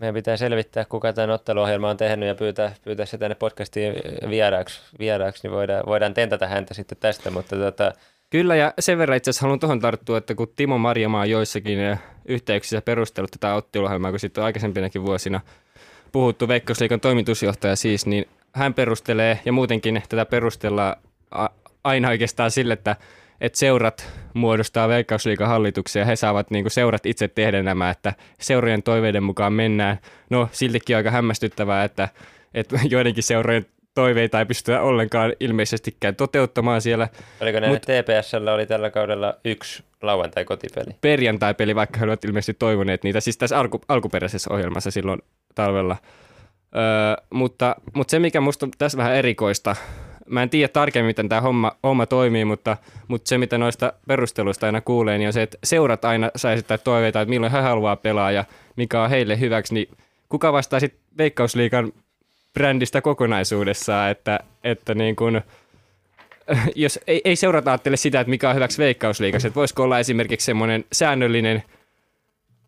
Meidän 0.00 0.14
pitää 0.14 0.36
selvittää, 0.36 0.84
kuka 0.84 1.12
tämän 1.12 1.30
otteluohjelma 1.30 1.90
on 1.90 1.96
tehnyt 1.96 2.28
ja 2.28 2.34
pyytää, 2.34 2.74
pyytää 2.84 3.06
se 3.06 3.18
tänne 3.18 3.34
podcastiin 3.34 3.94
vieraaksi, 4.30 4.80
vieraaksi 4.98 5.48
niin 5.48 5.52
voidaan, 5.52 5.86
voidaan 5.86 6.14
tentata 6.14 6.46
häntä 6.46 6.74
sitten 6.74 6.98
tästä, 7.00 7.30
mutta 7.30 7.56
tota, 7.56 7.92
Kyllä, 8.30 8.56
ja 8.56 8.74
sen 8.78 8.98
verran 8.98 9.16
itse 9.16 9.30
asiassa 9.30 9.44
haluan 9.44 9.60
tuohon 9.60 9.80
tarttua, 9.80 10.18
että 10.18 10.34
kun 10.34 10.52
Timo 10.56 10.78
Marjamaa 10.78 11.20
on 11.20 11.30
joissakin 11.30 11.78
yhteyksissä 12.24 12.82
perustellut 12.82 13.30
tätä 13.30 13.54
otteluohjelmaa, 13.54 14.10
kun 14.10 14.20
sitten 14.20 14.42
on 14.42 14.46
aikaisempinakin 14.46 15.06
vuosina 15.06 15.40
puhuttu 16.12 16.48
Veikkausliikan 16.48 17.00
toimitusjohtaja 17.00 17.76
siis, 17.76 18.06
niin 18.06 18.28
hän 18.52 18.74
perustelee 18.74 19.40
ja 19.44 19.52
muutenkin 19.52 20.02
tätä 20.08 20.24
perustellaan 20.24 20.96
aina 21.84 22.08
oikeastaan 22.08 22.50
sille, 22.50 22.72
että, 22.72 22.96
että 23.40 23.58
seurat 23.58 24.08
muodostaa 24.34 24.88
Veikkausliikan 24.88 25.48
hallituksia 25.48 26.02
ja 26.02 26.06
he 26.06 26.16
saavat 26.16 26.50
niin 26.50 26.70
seurat 26.70 27.06
itse 27.06 27.28
tehdä 27.28 27.62
nämä, 27.62 27.90
että 27.90 28.12
seurojen 28.40 28.82
toiveiden 28.82 29.22
mukaan 29.22 29.52
mennään. 29.52 29.98
No 30.30 30.48
siltikin 30.52 30.96
aika 30.96 31.10
hämmästyttävää, 31.10 31.84
että, 31.84 32.08
että 32.54 32.80
joidenkin 32.90 33.22
seurojen 33.22 33.66
toiveita 33.94 34.38
ei 34.38 34.46
pystytä 34.46 34.82
ollenkaan 34.82 35.32
ilmeisestikään 35.40 36.16
toteuttamaan 36.16 36.80
siellä. 36.80 37.08
Oliko 37.40 37.60
ne 37.60 37.68
Mut, 37.68 37.82
TPSllä 37.82 38.54
oli 38.54 38.66
tällä 38.66 38.90
kaudella 38.90 39.34
yksi 39.44 39.84
lauantai-kotipeli? 40.02 40.96
Perjantai-peli, 41.00 41.74
vaikka 41.74 41.98
he 41.98 42.04
olivat 42.04 42.24
ilmeisesti 42.24 42.54
toivoneet 42.58 43.04
niitä, 43.04 43.20
siis 43.20 43.38
tässä 43.38 43.58
alku, 43.58 43.80
alkuperäisessä 43.88 44.54
ohjelmassa 44.54 44.90
silloin 44.90 45.22
talvella– 45.54 45.96
Öö, 46.76 47.24
mutta, 47.30 47.76
mutta 47.94 48.10
se, 48.10 48.18
mikä 48.18 48.38
on 48.38 48.70
tässä 48.78 48.98
vähän 48.98 49.14
erikoista, 49.14 49.76
mä 50.26 50.42
en 50.42 50.50
tiedä 50.50 50.68
tarkemmin, 50.68 51.06
miten 51.06 51.28
tämä 51.28 51.40
homma, 51.40 51.72
homma 51.82 52.06
toimii, 52.06 52.44
mutta, 52.44 52.76
mutta 53.08 53.28
se, 53.28 53.38
mitä 53.38 53.58
noista 53.58 53.92
perusteluista 54.08 54.66
aina 54.66 54.80
kuulee, 54.80 55.18
niin 55.18 55.26
on 55.26 55.32
se, 55.32 55.42
että 55.42 55.58
seurat 55.64 56.04
aina 56.04 56.30
saa 56.36 56.52
esittää 56.52 56.78
toiveita, 56.78 57.20
että 57.20 57.30
milloin 57.30 57.52
he 57.52 57.60
haluaa 57.60 57.96
pelaa 57.96 58.32
ja 58.32 58.44
mikä 58.76 59.02
on 59.02 59.10
heille 59.10 59.40
hyväksi, 59.40 59.74
niin 59.74 59.88
kuka 60.28 60.52
vastaa 60.52 60.80
sitten 60.80 61.00
Veikkausliikan 61.18 61.92
brändistä 62.54 63.00
kokonaisuudessaan, 63.00 64.10
että, 64.10 64.40
että 64.64 64.94
niin 64.94 65.16
kun, 65.16 65.40
jos 66.74 67.00
ei, 67.06 67.20
ei 67.24 67.36
seurata 67.36 67.70
ajattele 67.70 67.96
sitä, 67.96 68.20
että 68.20 68.30
mikä 68.30 68.48
on 68.48 68.54
hyväksi 68.54 68.78
Veikkausliikassa, 68.78 69.48
että 69.48 69.60
voisiko 69.60 69.82
olla 69.82 69.98
esimerkiksi 69.98 70.44
semmoinen 70.44 70.84
säännöllinen– 70.92 71.62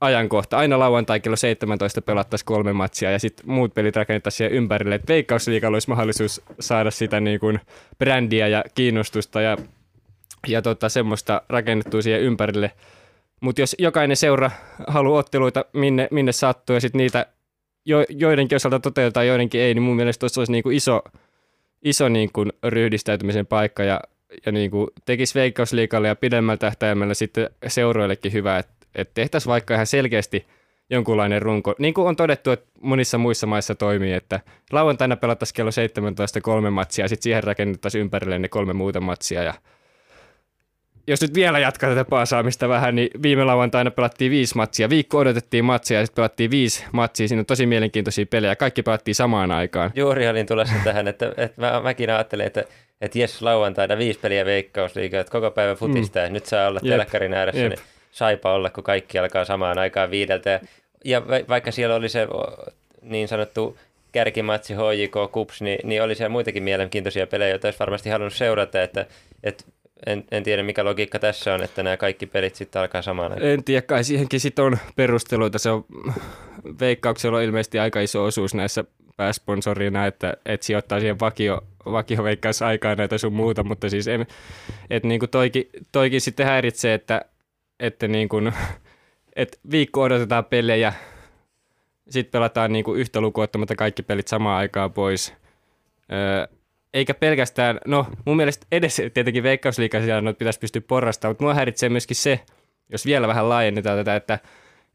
ajankohta. 0.00 0.58
Aina 0.58 0.78
lauantai 0.78 1.20
kello 1.20 1.36
17 1.36 2.02
pelattaisiin 2.02 2.46
kolme 2.46 2.72
matsia 2.72 3.10
ja 3.10 3.18
sitten 3.18 3.50
muut 3.50 3.74
pelit 3.74 3.96
rakennettaisiin 3.96 4.36
siihen 4.36 4.52
ympärille. 4.52 4.94
Että 4.94 5.12
Veikkausliigalla 5.12 5.76
olisi 5.76 5.88
mahdollisuus 5.88 6.42
saada 6.60 6.90
sitä 6.90 7.20
niin 7.20 7.40
kuin 7.40 7.60
brändiä 7.98 8.48
ja 8.48 8.64
kiinnostusta 8.74 9.40
ja, 9.40 9.56
ja 10.46 10.62
tota, 10.62 10.88
semmoista 10.88 11.42
rakennettua 11.48 12.02
siihen 12.02 12.20
ympärille. 12.20 12.72
Mutta 13.40 13.60
jos 13.60 13.76
jokainen 13.78 14.16
seura 14.16 14.50
haluaa 14.86 15.18
otteluita 15.18 15.64
minne, 15.72 16.08
minne 16.10 16.32
sattuu 16.32 16.74
ja 16.74 16.80
sitten 16.80 16.98
niitä 16.98 17.26
jo, 17.84 18.04
joidenkin 18.08 18.56
osalta 18.56 18.80
toteutetaan, 18.80 19.26
joidenkin 19.26 19.60
ei, 19.60 19.74
niin 19.74 19.82
mun 19.82 19.96
mielestä 19.96 20.20
tuossa 20.20 20.40
olisi 20.40 20.52
niin 20.52 20.62
kuin 20.62 20.76
iso, 20.76 21.02
iso 21.82 22.08
niin 22.08 22.32
kuin 22.32 22.52
ryhdistäytymisen 22.64 23.46
paikka 23.46 23.84
ja, 23.84 24.00
ja 24.46 24.52
niin 24.52 24.70
kuin 24.70 24.88
tekisi 25.04 25.34
Veikkausliikalle 25.34 26.08
ja 26.08 26.16
pidemmällä 26.16 26.58
tähtäimellä 26.58 27.14
sitten 27.14 27.50
seuroillekin 27.66 28.32
hyvä, 28.32 28.58
että 28.58 28.77
että 28.94 29.14
tehtäisiin 29.14 29.50
vaikka 29.50 29.74
ihan 29.74 29.86
selkeästi 29.86 30.46
jonkunlainen 30.90 31.42
runko. 31.42 31.74
Niin 31.78 31.94
kuin 31.94 32.08
on 32.08 32.16
todettu, 32.16 32.50
että 32.50 32.66
monissa 32.80 33.18
muissa 33.18 33.46
maissa 33.46 33.74
toimii, 33.74 34.12
että 34.12 34.40
lauantaina 34.72 35.16
pelattaisiin 35.16 35.54
kello 35.54 35.70
17 35.70 36.40
kolme 36.40 36.70
matsia 36.70 37.04
ja 37.04 37.08
sitten 37.08 37.22
siihen 37.22 37.44
rakennettaisiin 37.44 38.02
ympärille 38.02 38.38
ne 38.38 38.48
kolme 38.48 38.72
muuta 38.72 39.00
matsia 39.00 39.42
ja 39.42 39.54
jos 41.06 41.22
nyt 41.22 41.34
vielä 41.34 41.58
jatkaa 41.58 41.90
tätä 41.90 42.04
paasaamista 42.04 42.68
vähän, 42.68 42.94
niin 42.94 43.10
viime 43.22 43.44
lauantaina 43.44 43.90
pelattiin 43.90 44.30
viisi 44.30 44.56
matsia. 44.56 44.90
Viikko 44.90 45.18
odotettiin 45.18 45.64
matsia 45.64 45.98
ja 45.98 46.06
sitten 46.06 46.16
pelattiin 46.16 46.50
viisi 46.50 46.84
matsia. 46.92 47.28
Siinä 47.28 47.40
on 47.40 47.46
tosi 47.46 47.66
mielenkiintoisia 47.66 48.26
pelejä. 48.26 48.56
Kaikki 48.56 48.82
pelattiin 48.82 49.14
samaan 49.14 49.50
aikaan. 49.50 49.90
Juuri 49.94 50.28
olin 50.28 50.46
tulossa 50.46 50.74
tähän, 50.84 51.08
että, 51.08 51.32
että 51.36 51.60
mä, 51.60 51.80
mäkin 51.82 52.10
ajattelin, 52.10 52.46
että, 52.46 52.64
että 53.00 53.18
jes 53.18 53.42
lauantaina 53.42 53.98
viisi 53.98 54.20
peliä 54.20 54.44
veikkausliigaa, 54.44 55.20
että 55.20 55.30
koko 55.30 55.50
päivä 55.50 55.74
futista 55.74 56.18
mm. 56.18 56.24
ja 56.24 56.30
nyt 56.30 56.46
saa 56.46 56.68
olla 56.68 56.80
telkkarin 56.80 57.34
ääressä. 57.34 57.62
Jep. 57.62 57.70
Niin 57.70 57.97
saipa 58.10 58.52
olla, 58.52 58.70
kun 58.70 58.84
kaikki 58.84 59.18
alkaa 59.18 59.44
samaan 59.44 59.78
aikaan 59.78 60.10
viideltä. 60.10 60.60
Ja, 61.04 61.22
vaikka 61.48 61.72
siellä 61.72 61.94
oli 61.94 62.08
se 62.08 62.28
niin 63.02 63.28
sanottu 63.28 63.78
kärkimatsi 64.12 64.74
HJK 64.74 65.32
Kups, 65.32 65.62
niin, 65.62 65.78
niin 65.84 66.02
oli 66.02 66.14
siellä 66.14 66.28
muitakin 66.28 66.62
mielenkiintoisia 66.62 67.26
pelejä, 67.26 67.50
joita 67.50 67.66
olisi 67.66 67.78
varmasti 67.78 68.10
halunnut 68.10 68.34
seurata, 68.34 68.82
että, 68.82 69.06
että 69.44 69.64
en, 70.06 70.24
en 70.30 70.42
tiedä 70.42 70.62
mikä 70.62 70.84
logiikka 70.84 71.18
tässä 71.18 71.54
on, 71.54 71.62
että 71.62 71.82
nämä 71.82 71.96
kaikki 71.96 72.26
pelit 72.26 72.54
sitten 72.54 72.82
alkaa 72.82 73.02
samana. 73.02 73.36
En 73.36 73.64
tiedä, 73.64 73.82
kai 73.82 74.04
siihenkin 74.04 74.40
sitten 74.40 74.64
on 74.64 74.78
perusteluita. 74.96 75.58
Se 75.58 75.70
on, 75.70 75.84
veikkauksella 76.80 77.36
on 77.38 77.44
ilmeisesti 77.44 77.78
aika 77.78 78.00
iso 78.00 78.24
osuus 78.24 78.54
näissä 78.54 78.84
pääsponsorina, 79.16 80.06
että, 80.06 80.36
että 80.46 80.66
sijoittaa 80.66 81.00
siihen 81.00 81.20
vakio, 81.20 81.64
vakio 81.86 82.22
aikaa 82.66 82.94
näitä 82.94 83.18
sun 83.18 83.32
muuta, 83.32 83.64
mutta 83.64 83.90
siis 83.90 84.08
en, 84.08 84.26
että 84.90 85.08
niin 85.08 85.20
kuin 85.20 85.30
toikin, 85.30 85.68
toikin 85.92 86.20
sitten 86.20 86.46
häiritsee, 86.46 86.94
että, 86.94 87.24
että 87.80 88.08
niin 88.08 88.28
kuin, 88.28 88.52
että 89.36 89.58
viikko 89.70 90.02
odotetaan 90.02 90.44
pelejä, 90.44 90.92
sitten 92.10 92.32
pelataan 92.32 92.72
niin 92.72 92.84
kuin 92.84 93.00
yhtä 93.00 93.20
lukuottamatta 93.20 93.76
kaikki 93.76 94.02
pelit 94.02 94.28
samaan 94.28 94.58
aikaan 94.58 94.92
pois. 94.92 95.34
Öö, 96.12 96.58
eikä 96.94 97.14
pelkästään, 97.14 97.80
no 97.86 98.06
mun 98.24 98.36
mielestä 98.36 98.66
edes 98.72 99.02
tietenkin 99.14 99.42
veikkausliikaisia 99.42 100.22
pitäisi 100.38 100.60
pystyä 100.60 100.82
porrastamaan, 100.88 101.30
mutta 101.30 101.44
mua 101.44 101.54
häiritsee 101.54 101.88
myöskin 101.88 102.16
se, 102.16 102.40
jos 102.88 103.06
vielä 103.06 103.28
vähän 103.28 103.48
laajennetaan 103.48 103.98
tätä, 103.98 104.16
että, 104.16 104.38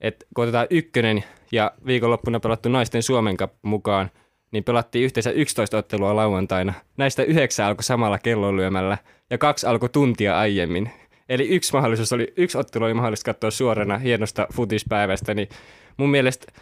että 0.01 0.25
kun 0.36 0.43
otetaan 0.43 0.67
ykkönen 0.69 1.23
ja 1.51 1.71
viikonloppuna 1.86 2.39
pelattu 2.39 2.69
naisten 2.69 3.03
Suomen 3.03 3.38
mukaan, 3.61 4.11
niin 4.51 4.63
pelattiin 4.63 5.05
yhteensä 5.05 5.31
11 5.31 5.77
ottelua 5.77 6.15
lauantaina. 6.15 6.73
Näistä 6.97 7.23
yhdeksän 7.23 7.65
alkoi 7.65 7.84
samalla 7.84 8.19
kellonlyömällä 8.19 8.97
ja 9.29 9.38
kaksi 9.38 9.67
alkoi 9.67 9.89
tuntia 9.89 10.39
aiemmin. 10.39 10.91
Eli 11.30 11.47
yksi 11.47 11.74
mahdollisuus 11.74 12.13
oli, 12.13 12.34
yksi 12.38 12.57
ottelu 12.57 12.86
oli 12.86 12.93
mahdollista 12.93 13.26
katsoa 13.26 13.51
suorana 13.51 13.97
hienosta 13.97 14.47
futispäivästä, 14.53 15.34
niin 15.34 15.49
mun 15.97 16.09
mielestä 16.09 16.53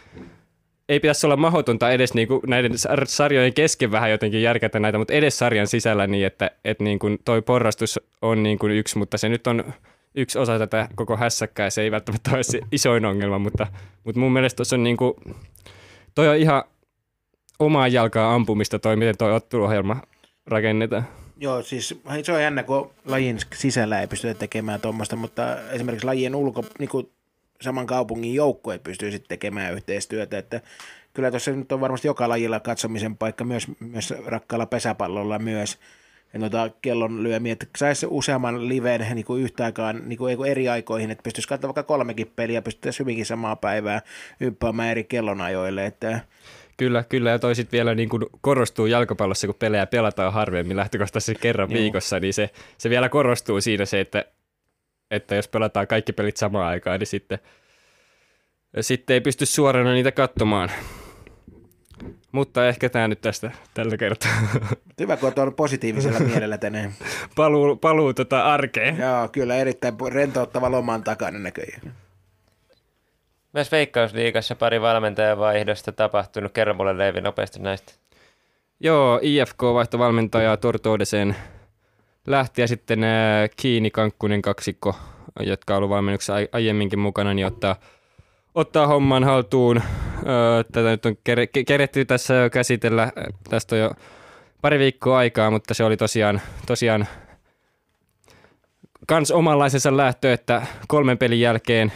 ei 0.88 1.00
pitäisi 1.00 1.26
olla 1.26 1.36
mahdotonta 1.36 1.90
edes 1.90 2.14
niin 2.14 2.28
kuin 2.28 2.40
näiden 2.46 2.72
sarjojen 3.04 3.54
kesken 3.54 3.90
vähän 3.90 4.10
jotenkin 4.10 4.42
järkätä 4.42 4.80
näitä, 4.80 4.98
mutta 4.98 5.14
edes 5.14 5.38
sarjan 5.38 5.66
sisällä 5.66 6.06
niin, 6.06 6.26
että, 6.26 6.50
että 6.64 6.84
niin 6.84 6.98
kuin 6.98 7.18
toi 7.24 7.42
porrastus 7.42 8.00
on 8.22 8.42
niin 8.42 8.58
kuin 8.58 8.72
yksi, 8.72 8.98
mutta 8.98 9.18
se 9.18 9.28
nyt 9.28 9.46
on 9.46 9.64
yksi 10.14 10.38
osa 10.38 10.58
tätä 10.58 10.88
koko 10.94 11.16
hässäkkää, 11.16 11.70
se 11.70 11.82
ei 11.82 11.90
välttämättä 11.90 12.30
ole 12.34 12.42
se 12.42 12.60
isoin 12.72 13.04
ongelma, 13.04 13.38
mutta, 13.38 13.66
mutta 14.04 14.20
mun 14.20 14.32
mielestä 14.32 14.56
tuossa 14.56 14.76
on 14.76 14.82
niin 14.82 14.96
kuin, 14.96 15.14
toi 16.14 16.28
on 16.28 16.36
ihan 16.36 16.62
omaa 17.58 17.88
jalkaa 17.88 18.34
ampumista 18.34 18.78
toi, 18.78 18.96
miten 18.96 19.16
toi 19.18 19.32
otteluohjelma 19.32 19.96
rakennetaan. 20.46 21.06
Joo, 21.42 21.62
siis 21.62 21.94
se 22.22 22.32
on 22.32 22.42
jännä, 22.42 22.62
kun 22.62 22.90
lajin 23.04 23.38
sisällä 23.54 24.00
ei 24.00 24.06
pystytä 24.06 24.34
tekemään 24.34 24.80
tuommoista, 24.80 25.16
mutta 25.16 25.70
esimerkiksi 25.70 26.06
lajien 26.06 26.34
ulko, 26.34 26.64
niin 26.78 26.88
kuin 26.88 27.10
saman 27.60 27.86
kaupungin 27.86 28.34
joukkueet 28.34 28.82
pystyy 28.82 29.10
sitten 29.10 29.28
tekemään 29.28 29.74
yhteistyötä, 29.74 30.38
että 30.38 30.60
kyllä 31.14 31.30
tuossa 31.30 31.50
nyt 31.50 31.72
on 31.72 31.80
varmasti 31.80 32.08
joka 32.08 32.28
lajilla 32.28 32.60
katsomisen 32.60 33.16
paikka, 33.16 33.44
myös, 33.44 33.66
myös 33.80 34.14
rakkaalla 34.26 34.66
pesäpallolla 34.66 35.38
myös, 35.38 35.78
ja 36.32 36.38
noita 36.38 36.70
kellon 36.82 37.22
lyömiä, 37.22 37.52
että 37.52 37.66
saisi 37.76 38.06
useamman 38.10 38.68
liveen 38.68 39.14
niin 39.14 39.24
kuin 39.24 39.42
yhtä 39.42 39.64
aikaan 39.64 40.02
niin 40.08 40.18
kuin 40.18 40.46
eri 40.46 40.68
aikoihin, 40.68 41.10
että 41.10 41.22
pystyisi 41.22 41.48
katsomaan 41.48 41.74
vaikka 41.74 41.94
kolmekin 41.94 42.32
peliä, 42.36 42.62
pystyisi 42.62 42.98
hyvinkin 42.98 43.26
samaa 43.26 43.56
päivää 43.56 44.02
ympäämään 44.40 44.90
eri 44.90 45.04
kellonajoille, 45.04 45.86
että 45.86 46.20
Kyllä, 46.82 47.04
kyllä, 47.08 47.30
ja 47.30 47.38
toi 47.38 47.54
sitten 47.54 47.78
vielä 47.78 47.94
niin 47.94 48.08
kuin 48.08 48.26
korostuu 48.40 48.86
jalkapallossa, 48.86 49.46
kun 49.46 49.56
pelejä 49.58 49.86
pelataan 49.86 50.32
harvemmin 50.32 50.76
lähtökohtaisesti 50.76 51.34
kerran 51.40 51.70
Joo. 51.70 51.80
viikossa, 51.80 52.20
niin 52.20 52.34
se, 52.34 52.50
se 52.78 52.90
vielä 52.90 53.08
korostuu 53.08 53.60
siinä 53.60 53.84
se, 53.84 54.00
että 54.00 54.24
että 55.10 55.34
jos 55.34 55.48
pelataan 55.48 55.86
kaikki 55.86 56.12
pelit 56.12 56.36
samaan 56.36 56.66
aikaan, 56.66 56.98
niin 56.98 57.06
sitten, 57.06 57.38
sitten 58.80 59.14
ei 59.14 59.20
pysty 59.20 59.46
suorana 59.46 59.92
niitä 59.92 60.12
katsomaan. 60.12 60.70
Mutta 62.32 62.68
ehkä 62.68 62.88
tämä 62.88 63.08
nyt 63.08 63.20
tästä 63.20 63.50
tällä 63.74 63.96
kertaa. 63.96 64.30
Hyvä, 65.00 65.16
kun 65.16 65.32
on 65.36 65.54
positiivisella 65.54 66.20
mielellä 66.30 66.58
tänään. 66.58 66.92
paluu, 67.36 67.76
paluu 67.76 68.14
tota 68.14 68.44
arkeen. 68.44 68.96
Joo, 68.98 69.28
kyllä 69.28 69.56
erittäin 69.56 69.94
rentouttava 70.12 70.70
loman 70.70 71.04
takana 71.04 71.38
näköjään. 71.38 71.94
Myös 73.52 73.72
Veikkausliigassa 73.72 74.54
pari 74.54 74.80
valmentajan 74.80 75.38
vaihdosta 75.38 75.92
tapahtunut. 75.92 76.52
Kerro 76.52 76.74
mulle 76.74 76.98
Leivi 76.98 77.20
nopeasti 77.20 77.60
näistä. 77.60 77.92
Joo, 78.80 79.18
IFK 79.22 79.62
vaihto 79.62 79.98
valmentajaa 79.98 80.56
Tortoodeseen 80.56 81.36
lähti 82.26 82.60
ja 82.60 82.68
sitten 82.68 83.04
äh, 83.04 83.50
Kiini 83.56 83.90
Kankkunen 83.90 84.42
kaksikko, 84.42 84.94
jotka 85.40 85.74
on 85.74 85.78
ollut 85.78 85.90
valmennuksessa 85.90 86.34
aiemminkin 86.52 86.98
mukana, 86.98 87.34
niin 87.34 87.46
ottaa, 87.46 87.76
ottaa 88.54 88.86
homman 88.86 89.24
haltuun. 89.24 89.76
Äh, 89.76 89.84
tätä 90.72 90.88
nyt 90.88 91.06
on 91.06 91.16
keretty 91.66 92.04
tässä 92.04 92.34
jo 92.34 92.50
käsitellä, 92.50 93.12
tästä 93.50 93.76
on 93.76 93.80
jo 93.80 93.90
pari 94.62 94.78
viikkoa 94.78 95.18
aikaa, 95.18 95.50
mutta 95.50 95.74
se 95.74 95.84
oli 95.84 95.96
tosiaan, 95.96 96.40
tosiaan 96.66 97.06
kans 99.06 99.30
omanlaisensa 99.30 99.96
lähtö, 99.96 100.32
että 100.32 100.66
kolmen 100.88 101.18
pelin 101.18 101.40
jälkeen 101.40 101.92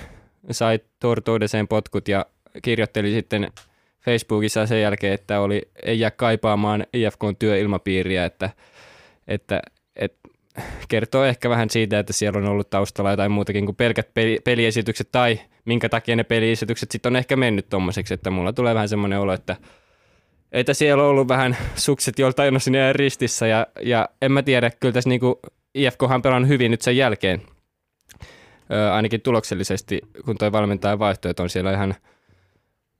sai 0.51 0.81
Tortoudeseen 1.01 1.69
potkut 1.69 2.09
ja 2.09 2.27
kirjoitteli 2.63 3.13
sitten 3.13 3.53
Facebookissa 4.01 4.67
sen 4.67 4.83
jälkeen, 4.83 5.13
että 5.13 5.41
oli, 5.41 5.63
ei 5.83 6.01
jää 6.01 6.11
kaipaamaan 6.11 6.87
IFKn 6.93 7.37
työilmapiiriä, 7.39 8.25
että, 8.25 8.51
että 9.29 9.63
kertoo 10.89 11.25
ehkä 11.25 11.51
vähän 11.51 11.71
siitä, 11.71 11.99
että 11.99 12.13
siellä 12.13 12.39
on 12.39 12.49
ollut 12.49 12.71
taustalla 12.71 13.11
jotain 13.11 13.33
muutakin 13.33 13.65
kuin 13.67 13.77
pelkät 13.77 14.15
peli- 14.15 14.41
peliesitykset 14.45 15.09
tai 15.13 15.41
minkä 15.65 15.89
takia 15.89 16.17
ne 16.17 16.25
peliesitykset 16.25 16.91
sitten 16.91 17.13
on 17.13 17.17
ehkä 17.17 17.37
mennyt 17.37 17.69
tommoseksi, 17.69 18.15
että 18.15 18.31
mulla 18.31 18.53
tulee 18.53 18.75
vähän 18.75 18.89
semmoinen 18.89 19.21
olo, 19.21 19.33
että 19.33 19.57
että 20.53 20.75
siellä 20.75 21.03
on 21.03 21.09
ollut 21.09 21.29
vähän 21.29 21.57
sukset 21.75 22.19
joltain 22.19 22.55
on 22.55 22.61
sinne 22.61 22.93
ristissä 22.93 23.47
ja, 23.47 23.67
ja 23.83 24.09
en 24.23 24.33
mä 24.33 24.43
tiedä, 24.43 24.71
kyllä 24.71 24.93
tässä 24.93 25.09
niinku 25.09 25.41
IFKhan 25.75 26.23
pelannut 26.23 26.49
hyvin 26.49 26.71
nyt 26.71 26.83
sen 26.83 26.97
jälkeen, 26.97 27.43
Ö, 28.73 28.93
ainakin 28.93 29.21
tuloksellisesti, 29.21 30.01
kun 30.25 30.37
toi 30.39 30.53
valmentaja 30.53 30.99
vaihtoi, 30.99 31.31
että 31.31 31.43
on 31.43 31.51
siellä 31.51 31.73
ihan– 31.73 31.95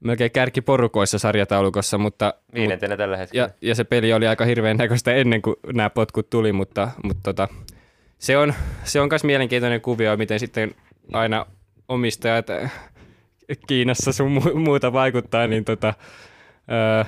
melkein 0.01 0.31
kärkiporukoissa 0.31 1.19
sarjataulukossa, 1.19 1.99
mutta... 1.99 2.35
Viidentenä 2.55 2.93
mut, 2.93 2.99
tällä 2.99 3.17
hetkellä. 3.17 3.47
Ja, 3.47 3.69
ja, 3.69 3.75
se 3.75 3.85
peli 3.85 4.13
oli 4.13 4.27
aika 4.27 4.45
hirveän 4.45 4.77
näköistä 4.77 5.15
ennen 5.15 5.43
kuin 5.43 5.57
nämä 5.73 5.91
potkut 5.91 6.31
tuli, 6.31 6.53
mutta, 6.53 6.91
mutta 7.03 7.23
tota, 7.23 7.49
se 8.19 8.39
on 8.39 8.55
se 8.85 9.01
on 9.01 9.09
myös 9.11 9.25
mielenkiintoinen 9.25 9.81
kuvio, 9.81 10.17
miten 10.17 10.41
sitten 10.41 10.75
aina 11.13 11.47
omistajat 11.89 12.47
Kiinassa 13.67 14.13
sun 14.13 14.43
muuta 14.55 14.93
vaikuttaa, 14.93 15.47
niin 15.47 15.65
tota, 15.65 15.95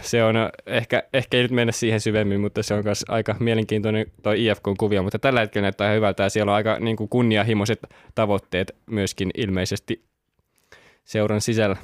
se 0.01 0.25
on 0.25 0.35
ehkä, 0.67 1.03
ehkä 1.13 1.37
ei 1.37 1.43
nyt 1.43 1.51
mennä 1.51 1.73
siihen 1.73 2.01
syvemmin, 2.01 2.41
mutta 2.41 2.63
se 2.63 2.75
on 2.75 2.85
myös 2.85 3.05
aika 3.09 3.37
mielenkiintoinen 3.41 4.07
toi 4.23 4.47
IFK-kuvio, 4.47 5.03
mutta 5.03 5.19
tällä 5.19 5.41
hetkellä 5.41 5.65
näyttää 5.65 5.93
hyvältä 5.93 6.23
ja 6.23 6.29
siellä 6.29 6.53
on 6.53 6.57
aika 6.57 6.77
niin 6.81 6.97
kuin 6.97 7.09
kunnianhimoiset 7.09 7.81
tavoitteet 8.15 8.77
myöskin 8.87 9.31
ilmeisesti 9.37 10.05
seuran 11.05 11.41
sisällä. 11.41 11.77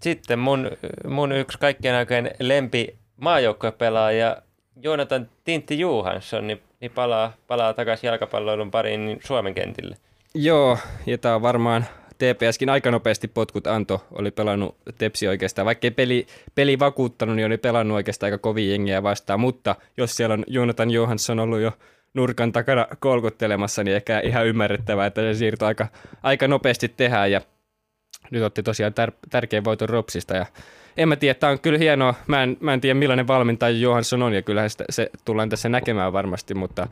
Sitten 0.00 0.38
mun, 0.38 0.70
mun 1.08 1.32
yksi 1.32 1.58
kaikkien 1.58 1.94
aikojen 1.94 2.30
lempi 2.40 2.98
maajoukkuepelaaja 3.16 4.36
Jonathan 4.82 5.28
Tintti 5.44 5.78
Johansson 5.78 6.46
niin, 6.46 6.62
niin 6.80 6.92
palaa, 6.92 7.32
palaa 7.46 7.74
takaisin 7.74 8.08
jalkapalloilun 8.08 8.70
pariin 8.70 9.04
niin 9.06 9.20
Suomen 9.24 9.54
kentille. 9.54 9.96
Joo, 10.34 10.78
ja 11.06 11.18
tämä 11.18 11.34
on 11.34 11.42
varmaan 11.42 11.86
TPSkin 12.20 12.68
aika 12.68 12.90
nopeasti 12.90 13.28
potkut 13.28 13.66
anto, 13.66 14.06
oli 14.12 14.30
pelannut 14.30 14.76
Tepsi 14.98 15.28
oikeastaan, 15.28 15.66
vaikkei 15.66 15.90
peli, 15.90 16.26
peli 16.54 16.78
vakuuttanut, 16.78 17.36
niin 17.36 17.46
oli 17.46 17.58
pelannut 17.58 17.94
oikeastaan 17.94 18.28
aika 18.32 18.38
kovin 18.38 18.70
jengiä 18.70 19.02
vastaan, 19.02 19.40
mutta 19.40 19.76
jos 19.96 20.16
siellä 20.16 20.32
on 20.32 20.44
Jonathan 20.46 20.90
Johansson 20.90 21.40
ollut 21.40 21.60
jo 21.60 21.72
nurkan 22.14 22.52
takana 22.52 22.86
kolkuttelemassa, 22.98 23.84
niin 23.84 23.96
ehkä 23.96 24.20
ihan 24.20 24.46
ymmärrettävää, 24.46 25.06
että 25.06 25.20
se 25.20 25.34
siirto 25.34 25.66
aika, 25.66 25.86
aika 26.22 26.48
nopeasti 26.48 26.88
tehdään. 26.88 27.32
Ja 27.32 27.40
nyt 28.30 28.42
otti 28.42 28.62
tosiaan 28.62 28.92
tär- 28.92 29.28
tärkeän 29.30 29.64
voiton 29.64 29.88
Ropsista. 29.88 30.36
Ja 30.36 30.46
en 30.96 31.08
mä 31.08 31.16
tiedä, 31.16 31.34
tämä 31.34 31.52
on 31.52 31.60
kyllä 31.60 31.78
hienoa. 31.78 32.14
Mä 32.26 32.42
en, 32.42 32.56
mä 32.60 32.74
en 32.74 32.80
tiedä 32.80 32.94
millainen 32.94 33.26
valmentaja 33.26 33.78
Johansson 33.78 34.22
on 34.22 34.34
ja 34.34 34.42
kyllähän 34.42 34.70
sitä, 34.70 34.84
se 34.90 35.10
tullaan 35.24 35.48
tässä 35.48 35.68
näkemään 35.68 36.12
varmasti, 36.12 36.54
mutta, 36.54 36.88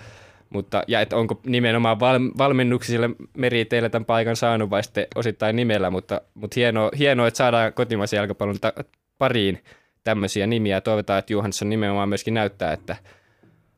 mutta 0.51 0.82
ja 0.86 1.01
että 1.01 1.16
onko 1.16 1.40
nimenomaan 1.46 2.01
val, 2.01 2.18
valmennuksille 2.38 3.11
meriteillä 3.36 3.88
tämän 3.88 4.05
paikan 4.05 4.36
saanut 4.36 4.70
vai 4.70 4.82
sitten 4.82 5.07
osittain 5.14 5.57
nimellä, 5.57 5.90
mutta, 5.90 6.20
mutta 6.34 6.55
hienoa, 6.57 6.90
hienoa, 6.99 7.28
että 7.28 7.38
saadaan 7.38 7.72
kotimaisen 7.72 8.16
jalkapallon 8.16 8.61
ta- 8.61 8.72
pariin 9.18 9.64
tämmöisiä 10.05 10.46
nimiä. 10.46 10.80
Toivotaan, 10.80 11.18
että 11.18 11.32
Johansson 11.32 11.68
nimenomaan 11.68 12.09
myöskin 12.09 12.34
näyttää, 12.34 12.72
että 12.72 12.96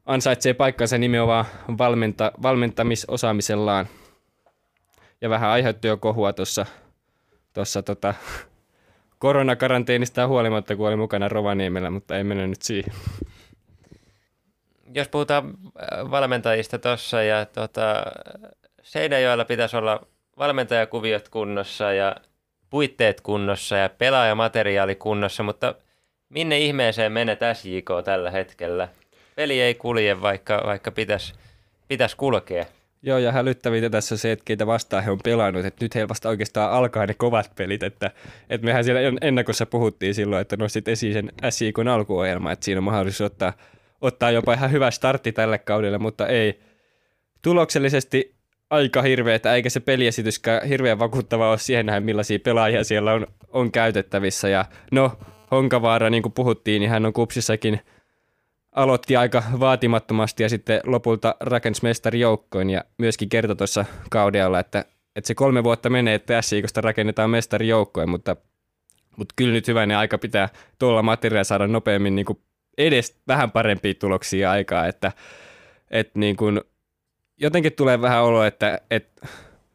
ansaitsee 0.07 0.55
paikkansa 0.55 0.99
nimenomaan 0.99 1.45
valmenta, 1.79 2.33
valmentamisosaamisellaan. 2.43 3.87
Ja 5.21 5.31
vähän 5.31 5.51
aiheutti 5.51 5.89
jo 5.89 5.97
kohua 5.97 6.33
tuossa 6.33 6.67
tuossa 7.53 7.83
tota, 7.83 8.15
koronakaranteenista 9.19 10.27
huolimatta, 10.27 10.77
kun 10.77 10.89
oli 10.89 10.97
mukana 10.97 11.29
Rovaniemellä, 11.29 11.91
mutta 11.91 12.17
ei 12.17 12.25
mennä 12.25 12.47
nyt 12.47 12.63
siihen. 12.63 12.93
Jos 14.95 15.09
puhutaan 15.09 15.45
äh, 15.47 16.11
valmentajista 16.11 16.79
tuossa 16.79 17.23
ja 17.23 17.47
tota, 17.47 18.03
Seinäjoella 18.83 19.45
pitäisi 19.45 19.77
olla 19.77 20.07
valmentajakuviot 20.39 21.29
kunnossa 21.29 21.93
ja 21.93 22.17
puitteet 22.71 23.21
kunnossa 23.21 23.77
ja 23.77 23.89
pelaajamateriaali 23.89 24.95
kunnossa, 24.95 25.43
mutta 25.43 25.75
minne 26.29 26.59
ihmeeseen 26.59 27.13
menet 27.13 27.39
SJK 27.55 27.91
tällä 28.05 28.31
hetkellä? 28.31 28.89
Peli 29.37 29.61
ei 29.61 29.75
kulje, 29.75 30.23
vaikka, 30.23 30.63
vaikka 30.67 30.91
pitäisi 30.91 31.35
pitäis 31.89 32.15
kulkea. 32.15 32.65
Joo, 33.03 33.19
ja 33.19 33.33
hälyttävintä 33.33 33.91
tässä 33.91 34.17
se, 34.17 34.33
että 34.33 34.45
keitä 34.45 34.67
vastaan 34.67 35.05
he 35.05 35.11
on 35.11 35.19
pelannut, 35.25 35.65
että 35.65 35.85
nyt 35.85 35.95
heillä 35.95 36.09
vasta 36.09 36.29
oikeastaan 36.29 36.73
alkaa 36.73 37.07
ne 37.07 37.15
kovat 37.15 37.51
pelit, 37.57 37.83
että, 37.83 38.11
että 38.51 38.65
mehän 38.65 38.85
siellä 38.85 39.01
ennakossa 39.21 39.67
puhuttiin 39.67 40.15
silloin, 40.15 40.43
että 40.43 40.57
nostit 40.57 40.89
esiin 40.89 41.13
sen 41.13 41.33
SJKn 41.51 41.89
alkuohjelma, 41.89 42.53
että 42.53 42.65
siinä 42.65 42.79
on 42.79 42.85
mahdollisuus 42.85 43.31
ottaa, 43.31 43.53
ottaa 44.01 44.31
jopa 44.31 44.53
ihan 44.53 44.73
hyvä 44.73 44.91
startti 44.91 45.33
tälle 45.33 45.59
kaudelle, 45.59 45.99
mutta 45.99 46.27
ei. 46.27 46.61
Tuloksellisesti 47.43 48.35
aika 48.71 49.03
hirveetä, 49.03 49.55
eikä 49.55 49.71
se 49.71 49.81
peliesityskään 49.81 50.69
hirveän 50.69 50.99
vakuuttava 50.99 51.51
ole 51.51 51.59
siihen 51.59 51.87
nähdä, 51.87 52.01
millaisia 52.01 52.39
pelaajia 52.39 52.85
siellä 52.85 53.13
on, 53.13 53.27
on 53.49 53.73
käytettävissä. 53.73 54.49
Ja 54.49 54.65
no, 54.93 55.13
Honkavaara, 55.51 56.11
niin 56.11 56.23
kuin 56.23 56.33
puhuttiin, 56.33 56.81
niin 56.81 56.91
hän 56.91 57.07
on 57.07 57.13
kupsissakin 57.13 57.81
aloitti 58.73 59.17
aika 59.17 59.43
vaatimattomasti 59.61 60.43
ja 60.43 60.49
sitten 60.49 60.81
lopulta 60.87 61.35
rakensi 61.41 61.83
mestarijoukkoin 61.83 62.71
ja 62.71 62.85
myöskin 62.99 63.29
kertoi 63.29 63.57
tuossa 63.57 63.85
kaudella, 64.11 64.59
että, 64.61 64.85
että 65.17 65.29
se 65.29 65.35
kolme 65.35 65.65
vuotta 65.65 65.91
menee, 65.91 66.15
että 66.15 66.43
SIKosta 66.43 66.81
rakennetaan 66.81 67.31
mestarijoukkoin, 67.31 68.11
mutta, 68.11 68.37
mutta 69.17 69.33
kyllä 69.37 69.53
nyt 69.53 69.69
hyvänä 69.69 69.99
aika 69.99 70.19
pitää 70.19 70.49
tuolla 70.79 71.03
materiaalilla 71.03 71.45
saada 71.45 71.67
nopeammin 71.67 72.17
niin 72.17 72.27
kuin 72.27 72.39
edes 72.87 73.21
vähän 73.29 73.51
parempia 73.51 73.95
tuloksia 73.95 74.51
aikaa, 74.51 74.87
että, 74.87 75.13
että 75.91 76.19
niin 76.19 76.37
kuin 76.37 76.61
jotenkin 77.41 77.73
tulee 77.73 78.01
vähän 78.01 78.23
olo, 78.23 78.45
että, 78.45 78.81
että 78.91 79.27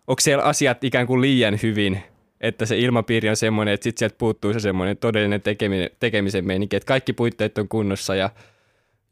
onko 0.08 0.20
siellä 0.20 0.43
asiat 0.43 0.84
ikään 0.84 1.08
kuin 1.08 1.22
liian 1.22 1.60
hyvin, 1.64 2.03
että 2.41 2.66
se 2.66 2.78
ilmapiiri 2.78 3.30
on 3.30 3.36
semmoinen, 3.36 3.74
että 3.74 3.84
sitten 3.84 3.99
sieltä 3.99 4.16
puuttuu 4.18 4.53
se 4.53 4.60
semmoinen 4.60 4.97
todellinen 4.97 5.41
tekeminen, 5.41 5.89
tekemisen 5.99 6.45
meininki, 6.45 6.76
että 6.76 6.88
kaikki 6.88 7.14
puitteet 7.14 7.58
on 7.58 7.68
kunnossa 7.68 8.16
ja, 8.16 8.30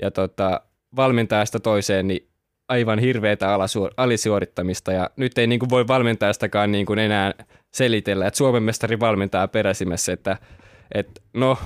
ja 0.02 0.12
tota, 0.12 0.62
valmentajasta 0.96 1.60
toiseen 1.60 2.08
niin 2.08 2.28
aivan 2.68 3.00
hirveätä 3.00 3.58
alisuorittamista 3.98 4.91
ja 4.91 5.10
nyt 5.18 5.38
ei 5.38 5.48
niin 5.48 5.60
kuin 5.60 5.70
voi 5.70 5.88
valmentajastakaan 5.88 6.72
niin 6.72 6.86
kuin 6.86 7.00
enää 7.00 7.34
selitellä, 7.72 8.28
että 8.28 8.38
Suomen 8.38 8.64
mestari 8.64 9.00
valmentaa 9.00 9.48
peräsimässä, 9.48 10.14
että, 10.14 10.38
että 10.94 11.22
no 11.34 11.58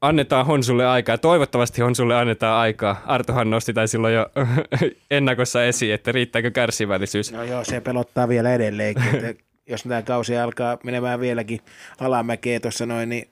annetaan 0.00 0.46
Honsulle 0.46 0.86
aikaa. 0.86 1.18
Toivottavasti 1.18 1.82
Honsulle 1.82 2.16
annetaan 2.16 2.60
aikaa. 2.60 3.02
Artohan 3.06 3.50
nosti 3.50 3.72
tai 3.72 3.88
silloin 3.88 4.14
jo 4.14 4.26
ennakossa 5.10 5.64
esiin, 5.64 5.94
että 5.94 6.12
riittääkö 6.12 6.50
kärsivällisyys. 6.50 7.32
No 7.32 7.44
joo, 7.44 7.64
se 7.64 7.80
pelottaa 7.80 8.28
vielä 8.28 8.54
edelleenkin. 8.54 9.14
Että 9.14 9.44
jos 9.66 9.82
tämä 9.82 10.02
kausi 10.02 10.38
alkaa 10.38 10.78
menemään 10.84 11.20
vieläkin 11.20 11.60
alamäkeä 12.00 12.60
tuossa 12.60 12.86
noin, 12.86 13.08
niin 13.08 13.28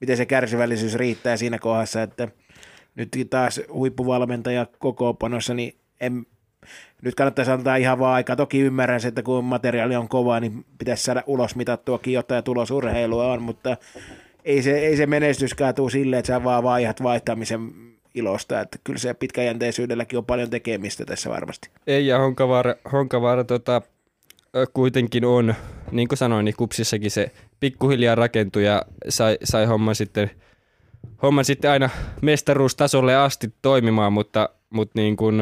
miten 0.00 0.16
se 0.16 0.26
kärsivällisyys 0.26 0.94
riittää 0.94 1.36
siinä 1.36 1.58
kohdassa, 1.58 2.02
että 2.02 2.28
nyt 2.94 3.08
taas 3.30 3.60
huippuvalmentaja 3.72 4.66
kokoopanossa, 4.78 5.54
niin 5.54 5.76
en, 6.00 6.26
nyt 7.02 7.14
kannattaisi 7.14 7.50
antaa 7.50 7.76
ihan 7.76 7.98
vaan 7.98 8.14
aikaa. 8.14 8.36
Toki 8.36 8.60
ymmärrän 8.60 9.00
se, 9.00 9.08
että 9.08 9.22
kun 9.22 9.44
materiaali 9.44 9.96
on 9.96 10.08
kova, 10.08 10.40
niin 10.40 10.64
pitäisi 10.78 11.04
saada 11.04 11.22
ulos 11.26 11.56
mitattuakin 11.56 12.14
jotain 12.14 12.44
tulosurheilua 12.44 13.32
on, 13.32 13.42
mutta 13.42 13.76
ei 14.44 14.62
se, 14.62 14.78
ei 14.78 14.96
se 14.96 15.06
menestyskään 15.06 15.74
tule 15.74 15.90
silleen, 15.90 16.18
että 16.18 16.26
sä 16.26 16.44
vaan 16.44 16.62
vaihdat 16.62 17.02
vaihtamisen 17.02 17.72
ilosta, 18.14 18.60
että 18.60 18.78
kyllä 18.84 18.98
se 18.98 19.14
pitkäjänteisyydelläkin 19.14 20.18
on 20.18 20.24
paljon 20.24 20.50
tekemistä 20.50 21.04
tässä 21.04 21.30
varmasti. 21.30 21.70
Ei, 21.86 22.06
ja 22.06 22.18
Honkavaara, 22.18 22.74
Honkavaara 22.92 23.44
tota, 23.44 23.82
kuitenkin 24.72 25.24
on, 25.24 25.54
niin 25.90 26.08
kuin 26.08 26.18
sanoin, 26.18 26.44
niin 26.44 26.54
kupsissakin 26.56 27.10
se 27.10 27.30
pikkuhiljaa 27.60 28.14
rakentui 28.14 28.64
ja 28.64 28.82
sai, 29.08 29.38
sai 29.44 29.66
homman 29.66 29.94
sitten, 29.94 30.30
homman 31.22 31.44
sitten 31.44 31.70
aina 31.70 31.90
mestaruustasolle 32.22 33.16
asti 33.16 33.52
toimimaan, 33.62 34.12
mutta, 34.12 34.48
mutta 34.70 34.92
niin 35.00 35.16
kuin, 35.16 35.40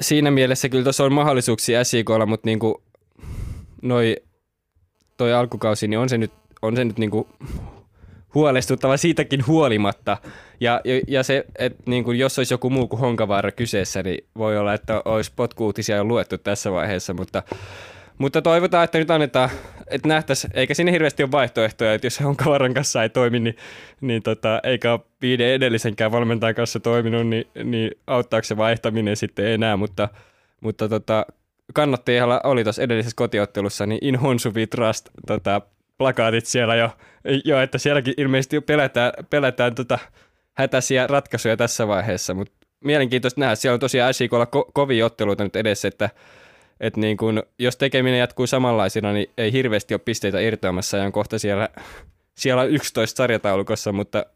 siinä 0.00 0.30
mielessä 0.30 0.68
kyllä 0.68 0.84
tuossa 0.84 1.04
on 1.04 1.12
mahdollisuuksia 1.12 1.84
SIKlla, 1.84 2.26
mutta 2.26 2.46
niin 2.48 2.58
kuin 2.58 2.74
noi 3.82 4.16
toi 5.16 5.32
alkukausi, 5.32 5.88
niin 5.88 5.98
on 5.98 6.08
se 6.08 6.18
nyt, 6.18 6.32
on 6.62 6.76
se 6.76 6.84
nyt 6.84 6.98
niinku 6.98 7.28
huolestuttava 8.34 8.96
siitäkin 8.96 9.46
huolimatta. 9.46 10.16
Ja, 10.60 10.80
ja, 10.84 11.00
ja 11.08 11.22
se, 11.22 11.44
että 11.58 11.82
niin 11.86 12.18
jos 12.18 12.38
olisi 12.38 12.54
joku 12.54 12.70
muu 12.70 12.88
kuin 12.88 13.00
Honkavaara 13.00 13.52
kyseessä, 13.52 14.02
niin 14.02 14.26
voi 14.38 14.58
olla, 14.58 14.74
että 14.74 15.02
olisi 15.04 15.32
potkuutisia 15.36 15.96
jo 15.96 16.04
luettu 16.04 16.38
tässä 16.38 16.72
vaiheessa, 16.72 17.14
mutta, 17.14 17.42
mutta 18.18 18.42
toivotaan, 18.42 18.84
että 18.84 18.98
nyt 18.98 19.10
annetaan, 19.10 19.50
että 19.86 20.08
nähtäisiin, 20.08 20.50
eikä 20.54 20.74
sinne 20.74 20.92
hirveästi 20.92 21.22
ole 21.22 21.30
vaihtoehtoja, 21.30 21.94
että 21.94 22.06
jos 22.06 22.20
Honkavaaran 22.20 22.74
kanssa 22.74 23.02
ei 23.02 23.08
toimi, 23.08 23.40
niin, 23.40 23.56
niin 24.00 24.22
tota, 24.22 24.60
eikä 24.62 24.98
viiden 25.22 25.48
edellisenkään 25.48 26.12
valmentajan 26.12 26.54
kanssa 26.54 26.80
toiminut, 26.80 27.26
niin, 27.26 27.46
niin 27.64 27.90
auttaako 28.06 28.44
se 28.44 28.56
vaihtaminen 28.56 29.16
sitten 29.16 29.46
enää, 29.46 29.76
mutta, 29.76 30.08
mutta 30.60 30.88
tota, 30.88 31.26
kannattajilla 31.74 32.40
oli 32.44 32.64
tuossa 32.64 32.82
edellisessä 32.82 33.16
kotiottelussa, 33.16 33.86
niin 33.86 33.98
In 34.02 34.16
Honsu 34.16 34.50
We 34.54 34.66
Trust 34.66 35.08
tota, 35.26 35.60
plakaatit 35.98 36.46
siellä 36.46 36.74
jo, 36.74 36.90
jo, 37.44 37.60
että 37.60 37.78
sielläkin 37.78 38.14
ilmeisesti 38.16 38.60
pelätään, 38.60 39.12
pelätään 39.30 39.74
tota, 39.74 39.98
hätäisiä 40.54 41.06
ratkaisuja 41.06 41.56
tässä 41.56 41.88
vaiheessa, 41.88 42.34
mutta 42.34 42.66
mielenkiintoista 42.84 43.40
nähdä. 43.40 43.54
Siellä 43.54 43.74
on 43.74 43.80
tosiaan 43.80 44.14
SIKlla 44.14 44.44
ko- 44.44 44.70
kovia 44.72 45.06
otteluita 45.06 45.44
nyt 45.44 45.56
edessä, 45.56 45.88
että 45.88 46.10
että 46.80 47.00
niin 47.00 47.16
kun, 47.16 47.42
jos 47.58 47.76
tekeminen 47.76 48.20
jatkuu 48.20 48.46
samanlaisena, 48.46 49.12
niin 49.12 49.30
ei 49.38 49.52
hirveästi 49.52 49.94
ole 49.94 50.00
pisteitä 50.04 50.40
irtoamassa 50.40 50.96
ja 50.96 51.04
on 51.04 51.12
kohta 51.12 51.38
siellä, 51.38 51.68
siellä 52.34 52.64
11 52.64 53.16
sarjataulukossa, 53.16 53.92
mutta, 53.92 54.26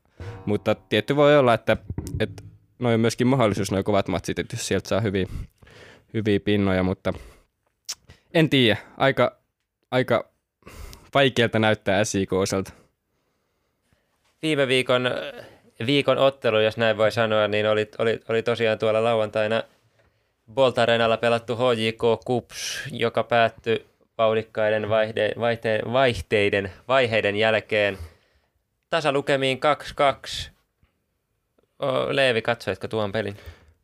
mutta 0.47 0.75
tietty 0.75 1.17
voi 1.17 1.39
olla, 1.39 1.55
että, 1.55 1.77
että 2.21 2.43
noin 2.79 2.95
on 2.95 3.01
myöskin 3.01 3.27
mahdollisuus 3.27 3.71
noin 3.71 3.85
kovat 3.85 4.09
matsit, 4.09 4.39
että 4.39 4.57
jos 4.57 4.69
sieltä 4.69 4.89
saa 4.89 5.01
hyviä, 5.01 5.27
hyviä 6.15 6.41
pinnoja, 6.41 6.83
mutta 6.83 7.13
en 8.35 8.51
tiedä. 8.51 8.77
Aika, 8.97 9.37
aika 9.91 10.29
vaikealta 11.15 11.59
näyttää 11.59 12.05
SIK 12.05 12.33
osalta. 12.33 12.73
Viime 14.43 14.69
viikon, 14.69 15.11
viikon 15.87 16.19
ottelu, 16.19 16.61
jos 16.61 16.77
näin 16.77 16.97
voi 16.97 17.13
sanoa, 17.13 17.49
niin 17.49 17.67
oli, 17.67 17.91
oli, 17.99 18.21
oli 18.29 18.43
tosiaan 18.43 18.79
tuolla 18.79 19.05
lauantaina 19.05 19.63
Bolt 20.55 20.79
Arenalla 20.79 21.17
pelattu 21.17 21.57
HJK 21.57 22.25
Kups, 22.25 22.81
joka 22.93 23.23
päättyi 23.23 23.87
vauhdikkaiden 24.19 24.89
vaihde, 24.89 25.33
vaihte, 25.41 25.81
vaihteiden, 25.93 26.73
vaiheiden 26.89 27.37
jälkeen 27.37 27.99
tasalukemiin 28.91 29.61
2-2. 30.43 30.51
Leevi, 32.11 32.43
katsoitko 32.43 32.89
tuon 32.89 33.13
pelin? 33.13 33.37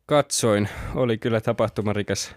Katsoin. 0.05 0.69
Oli 0.95 1.17
kyllä 1.17 1.41
tapahtumarikas 1.41 2.35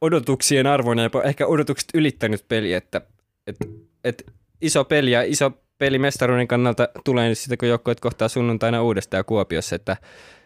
odotuksien 0.00 0.66
arvoinen, 0.66 1.02
jopa 1.02 1.22
ehkä 1.22 1.46
odotukset 1.46 1.88
ylittänyt 1.94 2.44
peli, 2.48 2.72
että 2.72 3.00
et, 3.46 3.56
et 4.04 4.26
iso 4.60 4.84
peli 4.84 5.10
ja 5.10 5.22
iso 5.22 5.52
peli 5.78 5.98
mestaruuden 5.98 6.48
kannalta 6.48 6.88
tulee 7.04 7.28
nyt 7.28 7.38
sitten, 7.38 7.58
kun 7.58 7.68
joukkueet 7.68 8.00
kohtaa 8.00 8.28
sunnuntaina 8.28 8.82
uudestaan 8.82 9.24
Kuopiossa, 9.24 9.76
että 9.76 9.96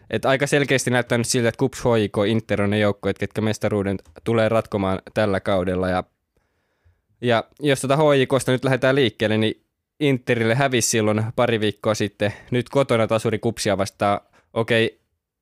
et 0.09 0.25
aika 0.25 0.47
selkeästi 0.47 0.91
näyttää 0.91 1.17
nyt 1.17 1.27
siltä, 1.27 1.49
että 1.49 1.59
KuPS, 1.59 1.79
HJK, 1.79 2.17
Inter 2.27 2.61
on 2.61 2.69
ne 2.69 2.79
joukkueet, 2.79 3.17
ketkä 3.17 3.41
mestaruuden 3.41 3.97
tulee 4.23 4.49
ratkomaan 4.49 4.99
tällä 5.13 5.39
kaudella. 5.39 5.89
Ja, 5.89 6.03
ja 7.21 7.43
jos 7.59 7.81
tuota 7.81 7.97
HJKsta 7.97 8.51
nyt 8.51 8.63
lähdetään 8.63 8.95
liikkeelle, 8.95 9.37
niin 9.37 9.63
Interille 9.99 10.55
hävisi 10.55 10.89
silloin 10.89 11.23
pari 11.35 11.59
viikkoa 11.59 11.95
sitten. 11.95 12.33
Nyt 12.51 12.69
kotona 12.69 13.07
tasuri 13.07 13.39
kupsia 13.39 13.77
vastaan. 13.77 14.19
Okei, 14.53 14.98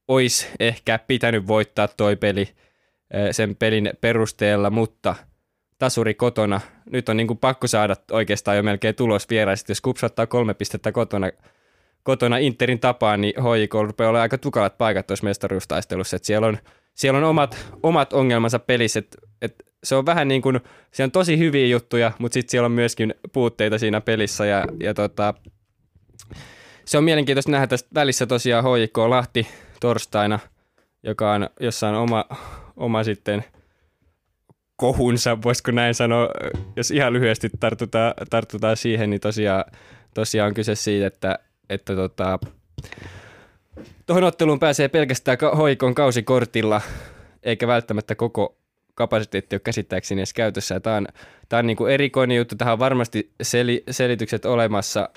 olisi 0.08 0.48
ehkä 0.60 1.00
pitänyt 1.00 1.48
voittaa 1.48 1.88
toi 1.88 2.16
peli 2.16 2.50
sen 3.32 3.56
pelin 3.56 3.90
perusteella, 4.02 4.70
mutta 4.70 5.16
tasuri 5.78 6.14
kotona. 6.14 6.62
Nyt 6.92 7.10
on 7.10 7.18
niin 7.18 7.28
kuin 7.28 7.38
pakko 7.38 7.68
saada 7.68 7.96
oikeastaan 8.12 8.58
jo 8.58 8.64
melkein 8.64 8.96
tulos 8.96 9.30
vieraista. 9.30 9.72
Jos 9.72 9.82
Kups 9.82 10.04
ottaa 10.04 10.28
kolme 10.28 10.54
pistettä 10.54 10.92
kotona, 10.92 11.32
kotona 12.04 12.38
Interin 12.38 12.80
tapaan, 12.80 13.22
niin 13.22 13.34
HJK 13.38 13.74
rupeaa 13.74 14.10
olemaan 14.10 14.22
aika 14.22 14.38
tukalat 14.38 14.78
paikat 14.78 15.08
tuossa 15.08 15.26
mestaruustaistelussa. 15.26 16.16
Että 16.16 16.26
siellä 16.26 16.48
on, 16.48 16.58
siellä 16.94 17.18
on 17.18 17.24
omat, 17.24 17.58
omat 17.84 18.14
ongelmansa 18.14 18.60
pelissä, 18.60 19.00
että, 19.00 19.18
että 19.42 19.64
se 19.84 19.96
on 19.96 20.06
vähän 20.06 20.28
niin 20.28 20.42
kuin, 20.42 20.60
siellä 20.92 21.08
on 21.08 21.12
tosi 21.12 21.38
hyviä 21.38 21.68
juttuja, 21.68 22.12
mutta 22.20 22.34
sitten 22.34 22.52
siellä 22.52 22.66
on 22.66 22.72
myöskin 22.72 23.14
puutteita 23.34 23.80
siinä 23.80 24.02
pelissä 24.02 24.46
ja, 24.46 24.66
ja 24.80 24.94
tota, 24.94 25.34
se 26.86 26.98
on 26.98 27.04
mielenkiintoista 27.04 27.52
nähdä 27.52 27.68
tästä 27.68 27.90
välissä 27.94 28.26
tosiaan 28.26 28.64
HJK 28.64 28.98
Lahti 28.98 29.48
torstaina, 29.80 30.40
joka 31.04 31.32
on 31.32 31.50
jossain 31.60 31.96
oma, 31.96 32.26
oma 32.78 33.04
sitten 33.04 33.44
kohunsa, 34.76 35.42
voisiko 35.42 35.72
näin 35.72 35.94
sanoa, 35.94 36.30
jos 36.76 36.92
ihan 36.92 37.14
lyhyesti 37.14 37.50
tartutaan, 37.60 38.14
tartutaan 38.30 38.78
siihen, 38.78 39.10
niin 39.10 39.22
tosiaan, 39.22 39.66
tosiaan 40.14 40.48
on 40.48 40.54
kyse 40.54 40.76
siitä, 40.76 41.08
että, 41.08 41.40
että 41.70 41.96
tota, 41.96 42.40
tuohon 44.06 44.24
otteluun 44.24 44.60
pääsee 44.60 44.88
pelkästään 44.88 45.38
hoikon 45.58 45.96
kausikortilla, 45.96 46.82
eikä 47.44 47.68
välttämättä 47.68 48.16
koko 48.16 48.58
kapasiteetti 48.96 49.56
ole 49.56 49.62
käsittääkseni 49.64 50.22
edes 50.22 50.34
käytössä. 50.34 50.80
Tämä 50.80 50.96
on, 50.96 51.08
tämä 51.50 51.60
on 51.60 51.68
niin 51.68 51.78
kuin 51.78 51.94
erikoinen 51.94 52.38
juttu, 52.38 52.56
tähän 52.56 52.74
on 52.74 52.80
varmasti 52.80 53.32
seli, 53.42 53.84
selitykset 53.90 54.46
olemassa. 54.46 55.10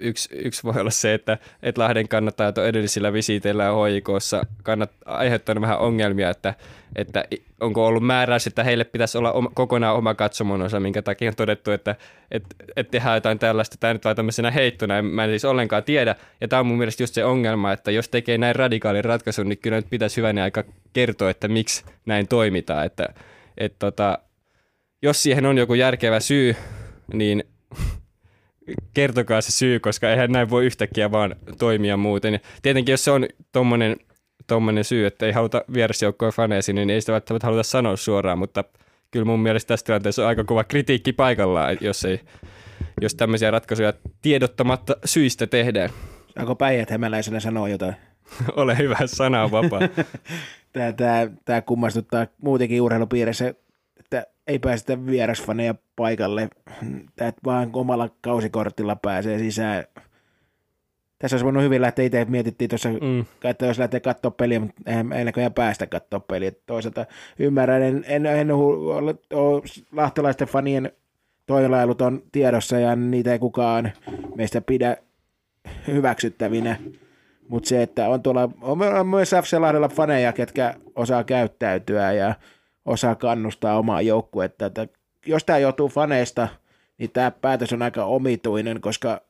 Yksi, 0.00 0.28
yksi 0.32 0.62
voi 0.62 0.80
olla 0.80 0.90
se, 0.90 1.14
että, 1.14 1.38
että 1.62 1.80
Lahden 1.80 2.08
kannattajat 2.08 2.58
on 2.58 2.66
edellisillä 2.66 3.12
visiiteillä 3.12 3.64
ja 3.64 3.84
HIKssa 3.84 4.46
kannat, 4.62 4.90
aiheuttanut 5.04 5.62
vähän 5.62 5.78
ongelmia, 5.78 6.30
että, 6.30 6.54
että 6.96 7.24
onko 7.60 7.86
ollut 7.86 8.06
määräys, 8.06 8.46
että 8.46 8.64
heille 8.64 8.84
pitäisi 8.84 9.18
olla 9.18 9.32
oma, 9.32 9.50
kokonaan 9.54 9.96
oma 9.96 10.14
katsomon 10.14 10.62
osa, 10.62 10.80
minkä 10.80 11.02
takia 11.02 11.30
on 11.30 11.36
todettu, 11.36 11.70
että, 11.70 11.96
että, 12.30 12.56
että 12.76 12.90
tehdään 12.90 13.16
jotain 13.16 13.38
tällaista. 13.38 13.76
Tämä 13.80 13.92
nyt 13.92 14.04
vaan 14.04 14.16
tämmöisenä 14.16 14.50
heittona, 14.50 15.02
mä 15.02 15.24
en 15.24 15.30
siis 15.30 15.44
ollenkaan 15.44 15.84
tiedä. 15.84 16.16
Ja 16.40 16.48
tämä 16.48 16.60
on 16.60 16.66
mun 16.66 16.78
mielestä 16.78 17.02
just 17.02 17.14
se 17.14 17.24
ongelma, 17.24 17.72
että 17.72 17.90
jos 17.90 18.08
tekee 18.08 18.38
näin 18.38 18.56
radikaalin 18.56 19.04
ratkaisun, 19.04 19.48
niin 19.48 19.58
kyllä 19.58 19.76
nyt 19.76 19.90
pitäisi 19.90 20.16
hyvänä 20.16 20.42
aika 20.42 20.64
kertoa, 20.92 21.30
että 21.30 21.48
miksi 21.48 21.84
näin 22.06 22.28
toimitaan. 22.28 22.86
Että, 22.86 23.08
että 23.58 23.78
tota, 23.78 24.18
jos 25.02 25.22
siihen 25.22 25.46
on 25.46 25.58
joku 25.58 25.74
järkevä 25.74 26.20
syy, 26.20 26.56
niin 27.12 27.44
kertokaa 28.94 29.40
se 29.40 29.52
syy, 29.52 29.80
koska 29.80 30.10
eihän 30.10 30.32
näin 30.32 30.50
voi 30.50 30.66
yhtäkkiä 30.66 31.10
vaan 31.10 31.36
toimia 31.58 31.96
muuten. 31.96 32.32
Ja 32.32 32.38
tietenkin 32.62 32.92
jos 32.92 33.04
se 33.04 33.10
on 33.10 33.26
tommonen, 33.52 33.96
tommonen 34.46 34.84
syy, 34.84 35.06
että 35.06 35.26
ei 35.26 35.32
haluta 35.32 35.64
vierasjoukkoja 35.72 36.32
faneja 36.32 36.62
sinne, 36.62 36.84
niin 36.84 36.94
ei 36.94 37.00
sitä 37.00 37.12
välttämättä 37.12 37.46
haluta 37.46 37.62
sanoa 37.62 37.96
suoraan, 37.96 38.38
mutta 38.38 38.64
kyllä 39.10 39.24
mun 39.24 39.40
mielestä 39.40 39.68
tässä 39.68 39.86
tilanteessa 39.86 40.22
on 40.22 40.28
aika 40.28 40.44
kova 40.44 40.64
kritiikki 40.64 41.12
paikallaan, 41.12 41.78
jos, 41.80 42.04
ei, 42.04 42.20
jos 43.00 43.14
tämmöisiä 43.14 43.50
ratkaisuja 43.50 43.92
tiedottamatta 44.22 44.96
syistä 45.04 45.46
tehdään. 45.46 45.90
Saako 46.34 46.54
päijät 46.54 46.90
hämäläisenä 46.90 47.40
sanoa 47.40 47.68
jotain? 47.68 47.94
Ole 48.56 48.78
hyvä, 48.78 48.96
sana 49.04 49.44
on 49.44 49.50
vapaa. 49.50 49.80
Tämä, 50.72 50.92
tämä, 50.92 51.28
tämä 51.44 51.62
kummastuttaa 51.62 52.26
muutenkin 52.42 52.82
urheilupiirissä, 52.82 53.54
ei 54.50 54.58
päästä 54.58 55.06
vierasfaneja 55.06 55.74
paikalle. 55.96 56.48
Tämä 57.16 57.32
vaan 57.44 57.70
omalla 57.72 58.08
kausikortilla 58.20 58.96
pääsee 58.96 59.38
sisään. 59.38 59.84
Tässä 61.18 61.34
olisi 61.34 61.44
voinut 61.44 61.62
hyvin 61.62 61.82
lähteä 61.82 62.04
itse, 62.04 62.24
mietittiin 62.24 62.68
tuossa, 62.68 62.88
mm. 62.88 63.24
että 63.44 63.66
jos 63.66 63.78
lähtee 63.78 64.00
katsoa 64.00 64.30
peliä, 64.30 64.60
mutta 64.60 64.82
eihän 64.86 65.12
ei 65.12 65.24
näköjään 65.24 65.54
päästä 65.54 65.86
katsoa 65.86 66.20
peliä. 66.20 66.52
Toisaalta 66.66 67.06
ymmärrän, 67.38 67.82
en, 67.82 68.04
en, 68.06 68.26
en 68.26 68.50
ole, 68.50 69.14
ole 69.32 69.62
lahtelaisten 69.92 70.48
fanien 70.48 70.92
toilailut 71.46 72.02
on 72.02 72.22
tiedossa 72.32 72.78
ja 72.78 72.96
niitä 72.96 73.32
ei 73.32 73.38
kukaan 73.38 73.92
meistä 74.34 74.60
pidä 74.60 74.96
hyväksyttävinä. 75.86 76.76
Mutta 77.48 77.68
se, 77.68 77.82
että 77.82 78.08
on 78.08 78.22
tuolla, 78.22 78.50
on, 78.62 78.82
on 78.82 79.06
myös 79.06 79.30
FC 79.30 79.58
Lahdella 79.58 79.88
faneja, 79.88 80.32
ketkä 80.32 80.74
osaa 80.96 81.24
käyttäytyä 81.24 82.12
ja 82.12 82.34
osaa 82.84 83.14
kannustaa 83.14 83.78
omaa 83.78 84.02
joukkuetta. 84.02 84.66
Että 84.66 84.88
jos 85.26 85.44
tämä 85.44 85.58
joutuu 85.58 85.88
faneista, 85.88 86.48
niin 86.98 87.10
tämä 87.10 87.30
päätös 87.30 87.72
on 87.72 87.82
aika 87.82 88.04
omituinen, 88.04 88.80
koska 88.80 89.20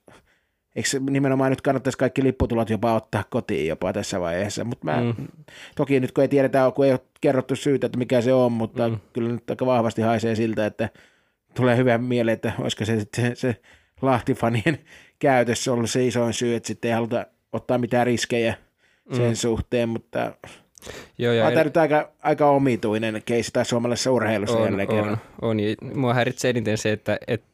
eikö 0.77 0.89
nimenomaan 1.11 1.51
nyt 1.51 1.61
kannattaisi 1.61 1.99
kaikki 1.99 2.25
lipputulot 2.25 2.71
jopa 2.71 2.95
ottaa 2.95 3.25
kotiin 3.31 3.69
jopa 3.69 3.93
tässä 3.93 4.21
vaiheessa. 4.21 4.65
Mutta 4.65 4.85
mä, 4.85 5.01
mm. 5.01 5.29
toki 5.77 6.01
nyt 6.01 6.13
kun 6.13 6.23
ei 6.23 6.29
tiedetä, 6.29 6.73
kun 6.75 6.85
ei 6.85 6.93
ole 6.93 7.01
kerrottu 7.21 7.57
syytä, 7.57 7.87
että 7.87 7.99
mikä 7.99 8.21
se 8.21 8.33
on, 8.33 8.53
mutta 8.53 8.89
mm. 8.89 8.99
kyllä 9.13 9.33
nyt 9.33 9.51
aika 9.51 9.67
vahvasti 9.67 10.03
haisee 10.03 10.35
siltä, 10.35 10.67
että 10.67 10.89
tulee 11.55 11.77
hyvä 11.77 11.99
mieleen, 11.99 12.35
että 12.35 12.53
olisiko 12.59 12.85
se 12.85 13.01
sitten 13.01 13.37
se 13.37 13.57
Lahtifanien 14.03 14.79
käytössä 15.19 15.73
ollut 15.73 15.91
se 15.91 16.07
isoin 16.07 16.33
syy, 16.33 16.55
että 16.55 16.67
sitten 16.67 16.89
ei 16.89 16.95
haluta 16.95 17.27
ottaa 17.53 17.79
mitään 17.79 18.07
riskejä 18.07 18.55
sen 19.13 19.29
mm. 19.29 19.35
suhteen, 19.35 19.89
mutta 19.89 20.35
Joo, 21.19 21.33
ja 21.33 21.51
tämä 21.51 21.65
nyt 21.65 21.77
aika, 21.77 22.13
aika 22.23 22.51
omituinen 22.51 23.23
keissi 23.25 23.53
tässä 23.53 23.71
suomalaisessa 23.71 24.11
urheilussa 24.11 24.59
on, 24.59 24.65
jälleen 24.65 24.91
on, 24.91 25.09
On, 25.09 25.19
on. 25.43 25.57
Mua 25.95 26.15
häiritsee 26.15 26.51
eniten 26.51 26.79
se, 26.79 26.93
että, 26.93 27.19
että 27.27 27.47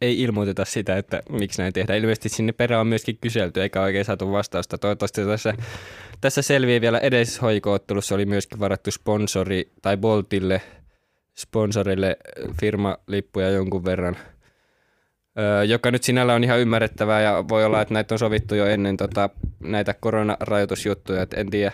ei 0.00 0.20
ilmoiteta 0.20 0.64
sitä, 0.64 0.96
että 0.96 1.22
miksi 1.30 1.62
näin 1.62 1.72
tehdään. 1.72 1.98
Ilmeisesti 1.98 2.28
sinne 2.28 2.52
perään 2.52 2.80
on 2.80 2.86
myöskin 2.86 3.18
kyselty, 3.20 3.62
eikä 3.62 3.82
oikein 3.82 4.04
saatu 4.04 4.32
vastausta. 4.32 4.78
Toivottavasti 4.78 5.24
tässä, 5.24 5.54
tässä 6.20 6.42
selviää 6.42 6.80
vielä 6.80 6.98
edes 6.98 7.42
hoikoottelussa 7.42 8.14
oli 8.14 8.26
myöskin 8.26 8.60
varattu 8.60 8.90
sponsori 8.90 9.72
tai 9.82 9.96
Boltille 9.96 10.60
sponsorille 11.34 12.16
firmalippuja 12.60 13.50
jonkun 13.50 13.84
verran– 13.84 14.16
joka 15.66 15.90
nyt 15.90 16.02
sinällä 16.02 16.34
on 16.34 16.44
ihan 16.44 16.60
ymmärrettävää 16.60 17.20
ja 17.20 17.44
voi 17.48 17.64
olla, 17.64 17.80
että 17.80 17.94
näitä 17.94 18.14
on 18.14 18.18
sovittu 18.18 18.54
jo 18.54 18.66
ennen 18.66 18.96
tota, 18.96 19.30
näitä 19.60 19.94
koronarajoitusjuttuja, 19.94 21.22
että 21.22 21.40
en 21.40 21.50
tiedä, 21.50 21.72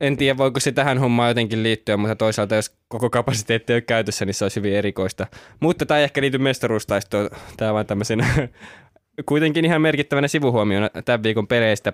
en 0.00 0.16
tiedä, 0.16 0.36
voiko 0.38 0.60
se 0.60 0.72
tähän 0.72 0.98
hommaan 0.98 1.30
jotenkin 1.30 1.62
liittyä, 1.62 1.96
mutta 1.96 2.16
toisaalta 2.16 2.54
jos 2.54 2.76
koko 2.88 3.10
kapasiteetti 3.10 3.72
ei 3.72 3.74
ole 3.74 3.80
käytössä, 3.80 4.24
niin 4.24 4.34
se 4.34 4.44
olisi 4.44 4.56
hyvin 4.56 4.74
erikoista. 4.74 5.26
Mutta 5.60 5.86
tämä 5.86 5.98
ei 5.98 6.04
ehkä 6.04 6.20
liity 6.20 6.38
mestaruustaistoon, 6.38 7.30
tämä 7.56 7.74
vaan 7.74 7.86
tämmöisenä 7.86 8.26
kuitenkin 9.28 9.64
ihan 9.64 9.82
merkittävänä 9.82 10.28
sivuhuomiona 10.28 10.90
tämän 11.04 11.22
viikon 11.22 11.46
peleistä. 11.46 11.92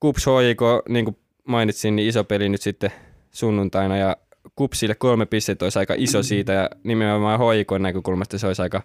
Kups 0.00 0.26
HJK, 0.26 0.88
niin 0.88 1.04
kuin 1.04 1.16
mainitsin, 1.44 1.96
niin 1.96 2.08
iso 2.08 2.24
peli 2.24 2.48
nyt 2.48 2.62
sitten 2.62 2.90
sunnuntaina 3.30 3.96
ja 3.96 4.16
Kupsille 4.56 4.94
kolme 4.94 5.26
pistettä 5.26 5.64
olisi 5.64 5.78
aika 5.78 5.94
iso 5.96 6.22
siitä 6.22 6.52
ja 6.52 6.70
nimenomaan 6.84 7.40
HJK 7.40 7.70
näkökulmasta 7.78 8.38
se 8.38 8.46
olisi 8.46 8.62
aika 8.62 8.82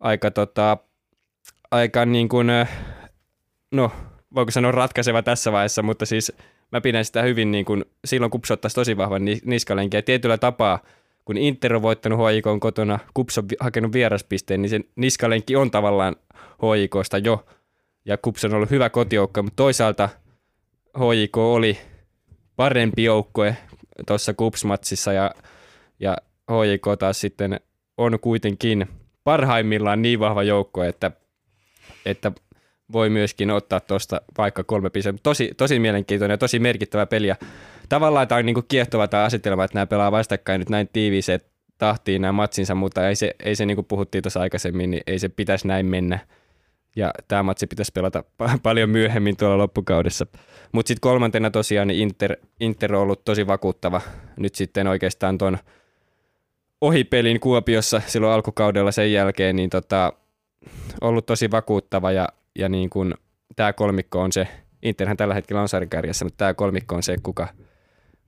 aika, 0.00 0.30
tota, 0.30 0.78
aika 1.70 2.06
niin 2.06 2.28
kuin, 2.28 2.46
no 3.72 3.90
voiko 4.34 4.50
sanoa 4.50 4.72
ratkaiseva 4.72 5.22
tässä 5.22 5.52
vaiheessa, 5.52 5.82
mutta 5.82 6.06
siis 6.06 6.32
mä 6.72 6.80
pidän 6.80 7.04
sitä 7.04 7.22
hyvin 7.22 7.50
niin 7.50 7.64
kuin, 7.64 7.84
silloin 8.04 8.30
Kups 8.30 8.50
ottaisi 8.50 8.74
tosi 8.74 8.96
vahvan 8.96 9.22
niskalenkin. 9.44 9.98
Ja 9.98 10.02
tietyllä 10.02 10.38
tapaa, 10.38 10.78
kun 11.24 11.36
Inter 11.36 11.74
on 11.74 11.82
voittanut 11.82 12.20
HIK 12.32 12.44
kotona, 12.60 12.98
Kups 13.14 13.38
on 13.38 13.44
hakenut 13.60 13.92
vieraspisteen, 13.92 14.62
niin 14.62 14.70
se 14.70 14.80
niskalenki 14.96 15.56
on 15.56 15.70
tavallaan 15.70 16.16
HIKsta 16.62 17.18
jo, 17.18 17.46
ja 18.04 18.16
Kups 18.16 18.44
on 18.44 18.54
ollut 18.54 18.70
hyvä 18.70 18.90
kotijoukko, 18.90 19.42
mutta 19.42 19.56
toisaalta 19.56 20.08
HIK 20.98 21.36
oli 21.36 21.78
parempi 22.56 23.04
joukkue 23.04 23.56
tuossa 24.06 24.34
Kups-matsissa, 24.34 25.12
ja, 25.12 25.30
ja 26.00 26.16
HIK 26.50 26.86
taas 26.98 27.20
sitten 27.20 27.60
on 27.98 28.18
kuitenkin– 28.20 28.86
parhaimmillaan 29.24 30.02
niin 30.02 30.20
vahva 30.20 30.42
joukko, 30.42 30.84
että, 30.84 31.10
että 32.06 32.32
voi 32.92 33.10
myöskin 33.10 33.50
ottaa 33.50 33.80
tuosta 33.80 34.20
vaikka 34.38 34.64
kolme 34.64 34.90
pistettä. 34.90 35.20
Tosi, 35.22 35.50
tosi 35.56 35.78
mielenkiintoinen 35.78 36.34
ja 36.34 36.38
tosi 36.38 36.58
merkittävä 36.58 37.06
peli. 37.06 37.26
Ja 37.26 37.36
tavallaan 37.88 38.28
tämä 38.28 38.38
on 38.38 38.46
niin 38.46 38.56
kiehtova 38.68 39.08
tämä 39.08 39.24
asetelma, 39.24 39.64
että 39.64 39.74
nämä 39.74 39.86
pelaa 39.86 40.12
vastakkain 40.12 40.58
nyt 40.58 40.68
näin 40.68 40.88
tiiviiseen 40.92 41.40
tahtiin 41.78 42.22
nämä 42.22 42.32
matsinsa, 42.32 42.74
mutta 42.74 43.08
ei 43.08 43.16
se, 43.16 43.34
ei 43.44 43.56
se 43.56 43.66
niin 43.66 43.74
kuin 43.74 43.86
puhuttiin 43.86 44.22
tuossa 44.22 44.40
aikaisemmin, 44.40 44.90
niin 44.90 45.02
ei 45.06 45.18
se 45.18 45.28
pitäisi 45.28 45.68
näin 45.68 45.86
mennä. 45.86 46.18
Ja 46.96 47.10
tämä 47.28 47.42
matsi 47.42 47.66
pitäisi 47.66 47.92
pelata 47.92 48.24
paljon 48.62 48.90
myöhemmin 48.90 49.36
tuolla 49.36 49.58
loppukaudessa. 49.58 50.26
Mutta 50.72 50.88
sitten 50.88 51.00
kolmantena 51.00 51.50
tosiaan 51.50 51.88
niin 51.88 52.00
Inter, 52.00 52.36
Inter 52.60 52.94
on 52.94 53.02
ollut 53.02 53.24
tosi 53.24 53.46
vakuuttava 53.46 54.00
nyt 54.36 54.54
sitten 54.54 54.86
oikeastaan 54.86 55.38
tuon– 55.38 55.58
ohipelin 56.82 57.40
Kuopiossa 57.40 58.02
silloin 58.06 58.32
alkukaudella 58.32 58.92
sen 58.92 59.12
jälkeen, 59.12 59.56
niin 59.56 59.70
tota, 59.70 60.12
ollut 61.00 61.26
tosi 61.26 61.50
vakuuttava 61.50 62.12
ja, 62.12 62.28
ja 62.58 62.68
niin 62.68 62.90
kuin, 62.90 63.14
tämä 63.56 63.72
kolmikko 63.72 64.20
on 64.20 64.32
se, 64.32 64.48
Interhän 64.82 65.16
tällä 65.16 65.34
hetkellä 65.34 65.62
on 65.62 65.68
sarjakärjessä, 65.68 66.24
mutta 66.24 66.36
tämä 66.36 66.54
kolmikko 66.54 66.94
on 66.94 67.02
se, 67.02 67.16
kuka, 67.22 67.48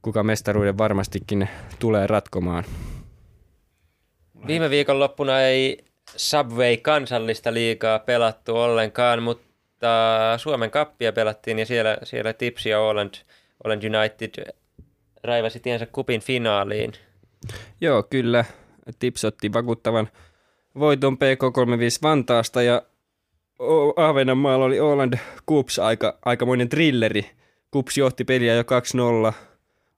kuka 0.02 0.22
mestaruuden 0.22 0.78
varmastikin 0.78 1.48
tulee 1.78 2.06
ratkomaan. 2.06 2.64
Viime 4.46 4.70
viikon 4.70 4.98
loppuna 4.98 5.42
ei 5.42 5.84
Subway 6.16 6.76
kansallista 6.76 7.54
liikaa 7.54 7.98
pelattu 7.98 8.56
ollenkaan, 8.56 9.22
mutta 9.22 10.34
Suomen 10.36 10.70
kappia 10.70 11.12
pelattiin 11.12 11.58
ja 11.58 11.66
siellä, 11.66 11.98
siellä 12.02 12.32
Tipsi 12.32 12.68
ja 12.68 12.80
Oland, 12.80 13.14
Oland 13.64 13.82
United 13.82 14.54
raivasi 15.24 15.60
tiensä 15.60 15.86
kupin 15.86 16.20
finaaliin. 16.20 16.92
Joo, 17.80 18.02
kyllä. 18.02 18.44
Tips 18.98 19.24
otti 19.24 19.52
vakuuttavan 19.52 20.08
voiton 20.78 21.14
PK35 21.14 21.18
Vantaasta 22.02 22.62
ja 22.62 22.82
Ahvenanmaalla 23.96 24.64
oli 24.64 24.80
Oland 24.80 25.14
Kups 25.46 25.78
aika, 25.78 26.18
aikamoinen 26.24 26.68
trilleri. 26.68 27.30
Kups 27.70 27.98
johti 27.98 28.24
peliä 28.24 28.54
jo 28.54 28.62
2-0. 29.30 29.32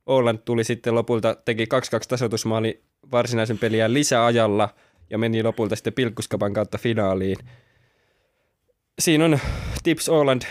Oland 0.07 0.39
tuli 0.45 0.65
sitten 0.65 0.95
lopulta, 0.95 1.35
teki 1.45 1.65
2-2 1.65 1.67
tasoitusmaali 2.09 2.83
varsinaisen 3.13 3.59
peliä 3.59 3.93
lisäajalla 3.93 4.69
ja 5.11 5.19
meni 5.19 5.43
lopulta 5.43 5.77
sitten 5.77 5.93
pilkkuskapan 5.93 6.53
kautta 6.53 6.79
finaaliin. 6.79 7.37
Siinä 8.99 9.25
on 9.25 9.39
Tips 9.83 10.09
Oland, 10.09 10.43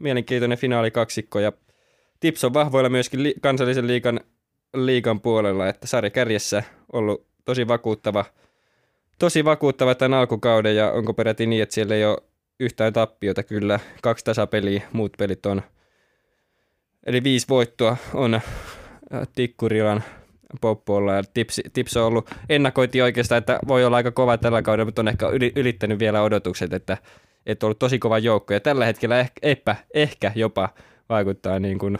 mielenkiintoinen 0.00 0.58
kaksikko 0.92 1.40
ja 1.40 1.52
Tips 2.20 2.44
on 2.44 2.54
vahvoilla 2.54 2.88
myöskin 2.88 3.22
li- 3.22 3.34
kansallisen 3.42 3.86
liikan 3.86 4.20
liikan 4.74 5.20
puolella, 5.20 5.68
että 5.68 5.86
sarjakärjessä 5.86 6.62
ollut 6.92 7.26
tosi 7.44 7.68
vakuuttava, 7.68 8.24
tosi 9.18 9.44
vakuuttava 9.44 9.94
tämän 9.94 10.18
alkukauden 10.18 10.76
ja 10.76 10.92
onko 10.92 11.14
peräti 11.14 11.46
niin, 11.46 11.62
että 11.62 11.74
siellä 11.74 11.94
ei 11.94 12.04
ole 12.04 12.18
yhtään 12.60 12.92
tappiota 12.92 13.42
kyllä, 13.42 13.80
kaksi 14.02 14.24
tasapeliä, 14.24 14.82
muut 14.92 15.12
pelit 15.18 15.46
on. 15.46 15.62
Eli 17.06 17.22
viisi 17.22 17.46
voittoa 17.48 17.96
on 18.14 18.34
äh, 18.34 18.42
Tikkurilan 19.34 20.02
poppoilla 20.60 21.14
ja 21.14 21.22
tips, 21.34 21.60
tips 21.72 21.96
on 21.96 22.04
ollut, 22.04 22.30
ennakoitiin 22.48 23.04
oikeastaan, 23.04 23.38
että 23.38 23.58
voi 23.68 23.84
olla 23.84 23.96
aika 23.96 24.10
kova 24.10 24.38
tällä 24.38 24.62
kaudella, 24.62 24.84
mutta 24.84 25.02
on 25.02 25.08
ehkä 25.08 25.28
yli, 25.28 25.52
ylittänyt 25.56 25.98
vielä 25.98 26.22
odotukset, 26.22 26.72
että, 26.72 26.98
että 27.46 27.66
on 27.66 27.68
ollut 27.68 27.78
tosi 27.78 27.98
kova 27.98 28.18
joukko 28.18 28.54
ja 28.54 28.60
tällä 28.60 28.84
hetkellä 28.84 29.20
ehkä, 29.20 29.38
epä, 29.42 29.76
ehkä 29.94 30.32
jopa 30.34 30.68
vaikuttaa 31.08 31.58
niin 31.58 31.78
kuin 31.78 31.98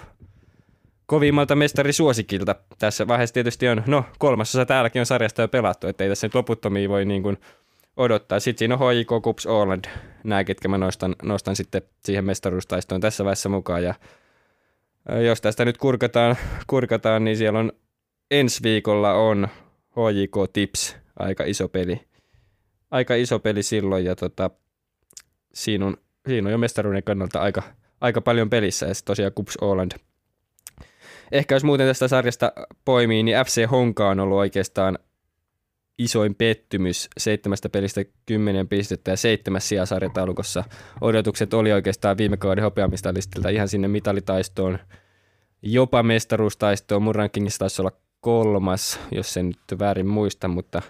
kovimmalta 1.07 1.57
mestarisuosikilta. 1.57 2.55
Tässä 2.79 3.09
vaiheessa 3.09 3.35
tietysti 3.35 3.69
on, 3.69 3.83
no 3.87 4.05
kolmasosa 4.19 4.67
täälläkin 4.67 5.01
on 5.01 5.07
sarjasta 5.07 5.43
jo 5.43 5.49
pelattu, 5.49 5.87
ettei 5.87 6.09
tässä 6.09 6.27
nyt 6.27 6.35
loputtomia 6.35 6.89
voi 6.89 7.05
niin 7.05 7.23
kuin 7.23 7.39
odottaa. 7.97 8.41
Sitten 8.41 8.59
siinä 8.59 8.75
on 8.75 8.81
HJK, 8.81 9.23
Kups, 9.23 9.47
Åland, 9.47 9.85
nämä, 10.25 10.45
ketkä 10.45 10.69
mä 10.69 10.79
nostan, 10.79 11.17
nostan 11.23 11.57
sitten 11.57 11.83
siihen 12.05 12.25
mestaruustaistoon 12.25 13.01
tässä 13.01 13.25
vaiheessa 13.25 13.49
mukaan. 13.49 13.83
Ja 13.83 13.95
jos 15.27 15.41
tästä 15.41 15.65
nyt 15.65 15.79
kurkataan, 15.79 16.37
kurkataan, 16.67 17.25
niin 17.25 17.37
siellä 17.37 17.59
on 17.59 17.73
ensi 18.31 18.63
viikolla 18.63 19.13
on 19.13 19.49
HJK 19.91 20.53
Tips, 20.53 20.97
aika 21.19 21.45
iso 21.45 21.69
peli. 21.69 22.01
Aika 22.91 23.15
iso 23.15 23.39
peli 23.39 23.63
silloin 23.63 24.05
ja 24.05 24.17
tota, 24.17 24.51
siinä, 25.55 25.87
on, 25.87 25.97
siinä 26.29 26.49
on 26.49 26.53
jo 26.53 26.59
mestaruuden 26.59 27.03
kannalta 27.03 27.41
aika, 27.41 27.63
aika 28.01 28.21
paljon 28.21 28.51
pelissä 28.51 28.87
ja 28.87 28.93
tosiaan 29.05 29.33
Kups 29.35 29.59
Åland. 29.63 29.93
Ehkä 31.33 31.55
jos 31.55 31.65
muuten 31.65 31.87
tästä 31.87 32.09
sarjasta 32.09 32.53
poimii, 32.85 33.23
niin 33.23 33.37
FC 33.47 33.71
Honka 33.71 34.09
on 34.09 34.21
ollut 34.21 34.39
oikeastaan 34.39 34.99
isoin 35.99 36.35
pettymys 36.35 37.09
seitsemästä 37.19 37.69
pelistä 37.69 38.05
kymmenen 38.27 38.69
pistettä 38.69 39.11
ja 39.11 39.17
seitsemäs 39.17 39.69
sijaa 39.69 39.87
sarjataulukossa. 39.87 40.65
Odotukset 41.01 41.55
oli 41.55 41.73
oikeastaan 41.73 42.19
viime 42.19 42.37
kauden 42.37 42.65
hopeamista 42.65 43.15
listiltä 43.15 43.49
ihan 43.49 43.69
sinne 43.69 43.89
mitalitaistoon, 43.89 44.79
jopa 45.63 46.03
mestaruustaistoon. 46.03 47.03
Mun 47.03 47.15
rankingissa 47.15 47.59
taisi 47.59 47.83
olla 47.83 47.93
kolmas, 48.21 49.01
jos 49.13 49.33
sen 49.33 49.47
nyt 49.47 49.79
väärin 49.79 50.07
muista, 50.07 50.49
mutta, 50.49 50.83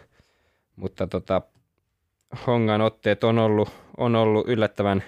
mutta 0.77 1.07
tota, 1.07 1.43
Hongan 2.47 2.81
otteet 2.81 3.25
on 3.25 3.39
ollut, 3.39 3.69
on 3.97 4.17
ollut 4.17 4.49
yllättävän 4.49 5.03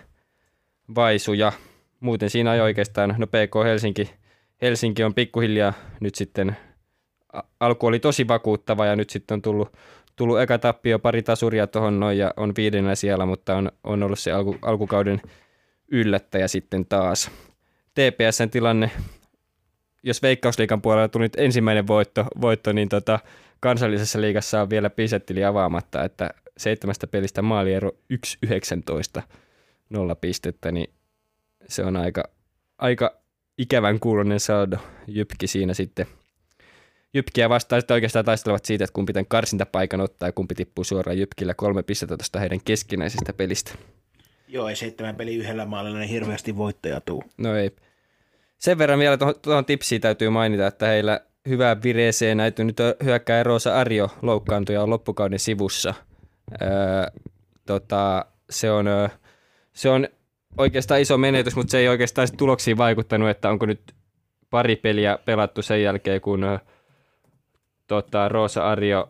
vaisuja. 0.95 1.53
Muuten 2.01 2.31
siinä 2.31 2.55
ei 2.55 2.61
oikeastaan, 2.61 3.15
no 3.19 3.27
PK 3.27 3.65
Helsinki, 3.65 4.11
Helsinki 4.63 5.05
on 5.05 5.15
pikkuhiljaa 5.15 5.73
nyt 6.01 6.15
sitten 6.15 6.57
alku 7.61 7.87
oli 7.87 7.99
tosi 7.99 8.29
vakuuttava 8.29 8.87
ja 8.87 8.97
nyt 8.97 9.11
sitten 9.11 9.35
on 9.35 9.43
tullut, 9.43 9.73
tullut 10.17 10.41
eka 10.41 10.59
tappio, 10.59 10.99
pari 10.99 11.23
tasuria 11.23 11.67
tuohon 11.67 12.01
noin 12.01 12.19
ja 12.19 12.35
on 12.37 12.53
viidennä 12.57 12.95
siellä, 12.95 13.27
mutta 13.27 13.57
on, 13.57 13.73
on 13.85 14.03
ollut 14.03 14.19
se 14.19 14.33
alku, 14.33 14.57
alkukauden 14.63 15.21
yllättäjä 15.89 16.49
sitten 16.49 16.87
taas. 16.87 17.31
TPSn 17.95 18.51
tilanne, 18.51 18.91
jos 20.03 20.23
Veikkausliikan 20.23 20.83
puolella 20.83 21.09
tuli 21.09 21.25
nyt 21.25 21.37
ensimmäinen 21.37 21.87
voitto, 21.87 22.25
voitto 22.41 22.73
niin 22.73 22.89
tota, 22.89 23.19
kansallisessa 23.61 24.21
liigassa 24.21 24.63
on 24.63 24.71
vielä 24.71 24.91
pisettili 24.91 25.45
avaamatta, 25.45 26.05
että 26.05 26.31
seitsemästä 26.57 27.07
pelistä 27.07 27.43
maaliero 27.43 27.91
1-19 29.19 29.23
nolla 29.91 30.15
pistettä, 30.15 30.73
niin 30.73 30.91
se 31.69 31.85
on 31.85 31.97
aika, 31.97 32.25
aika 32.79 33.21
ikävän 33.59 34.01
kuulonen 34.01 34.41
saldo. 34.41 34.77
Jypki 35.07 35.47
siinä 35.47 35.75
sitten– 35.75 36.07
Jypkiä 37.15 37.49
vastaan 37.49 37.83
sitten 37.83 37.95
oikeastaan 37.95 38.25
taistelevat 38.25 38.65
siitä, 38.65 38.85
että 38.85 38.95
kumpi 38.95 39.13
tämän 39.13 39.27
karsintapaikan 39.27 40.01
ottaa 40.01 40.29
ja 40.29 40.33
kumpi 40.33 40.55
tippuu 40.55 40.85
suoraan 40.85 41.19
Jypkillä 41.19 41.55
kolme 41.55 41.83
pistettä 41.83 42.17
tuosta 42.17 42.41
heidän 42.41 42.61
keskinäisestä 42.65 43.33
pelistä. 43.33 43.73
Joo, 44.49 44.69
ei 44.69 44.77
seitsemän 44.77 45.17
peli 45.17 45.35
yhdellä 45.35 45.67
maalilla 45.67 45.99
niin 45.99 46.11
hirveästi 46.11 46.57
voittaja 46.57 47.01
tuu. 47.01 47.25
No 47.39 47.57
ei. 47.57 47.71
Sen 48.59 48.79
verran 48.79 48.99
vielä 48.99 49.17
tuohon, 49.17 49.35
tuohon 49.43 49.65
tipsiin 49.65 50.01
täytyy 50.01 50.31
mainita, 50.31 50.67
että 50.67 50.87
heillä 50.87 51.21
hyvää 51.49 51.83
vireeseen 51.83 52.37
näytyy 52.37 52.65
nyt 52.65 52.77
hyökkää 53.05 53.43
Roosa 53.43 53.81
Arjo 53.81 54.11
loukkaantui 54.23 54.75
ja 54.75 54.83
on 54.83 54.91
loppukauden 54.91 55.39
sivussa. 55.39 55.95
Öö, 56.63 56.69
tota, 57.67 58.27
se, 58.51 58.71
on, 58.71 58.87
se 59.73 59.89
on 59.89 60.09
oikeastaan 60.59 61.01
iso 61.01 61.19
menetys, 61.19 61.57
mutta 61.57 61.71
se 61.71 61.79
ei 61.79 61.89
oikeastaan 61.89 62.29
tuloksiin 62.37 62.77
vaikuttanut, 62.77 63.29
että 63.29 63.51
onko 63.51 63.67
nyt 63.67 63.81
pari 64.51 64.77
peliä 64.77 65.19
pelattu 65.25 65.63
sen 65.63 65.83
jälkeen, 65.83 66.21
kun 66.21 66.45
tota, 67.87 68.29
Rosa 68.29 68.71
Arjo 68.71 69.09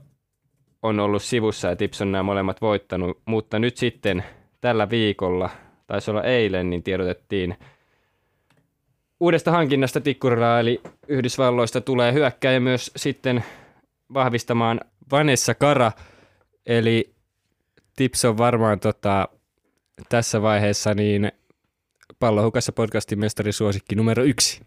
on 0.82 1.00
ollut 1.00 1.22
sivussa 1.22 1.68
ja 1.68 1.76
Tips 1.76 2.02
on 2.02 2.12
nämä 2.12 2.22
molemmat 2.22 2.60
voittanut, 2.60 3.18
mutta 3.24 3.58
nyt 3.58 3.76
sitten 3.76 4.24
tällä 4.60 4.90
viikolla, 4.90 5.50
taisi 5.86 6.10
olla 6.10 6.22
eilen, 6.22 6.70
niin 6.70 6.82
tiedotettiin 6.82 7.56
uudesta 9.20 9.50
hankinnasta 9.50 10.00
Tikkurilla, 10.00 10.60
eli 10.60 10.80
Yhdysvalloista 11.08 11.80
tulee 11.80 12.12
hyökkäjä 12.12 12.60
myös 12.60 12.90
sitten 12.96 13.44
vahvistamaan 14.14 14.80
Vanessa 15.10 15.54
Kara, 15.54 15.92
eli 16.66 17.14
Tips 17.96 18.24
on 18.24 18.38
varmaan 18.38 18.80
tota, 18.80 19.28
tässä 20.08 20.42
vaiheessa 20.42 20.94
niin 20.94 21.32
pallohukassa 22.18 22.72
podcastin 22.72 23.18
mestarisuosikki 23.18 23.94
numero 23.94 24.22
yksi. 24.22 24.62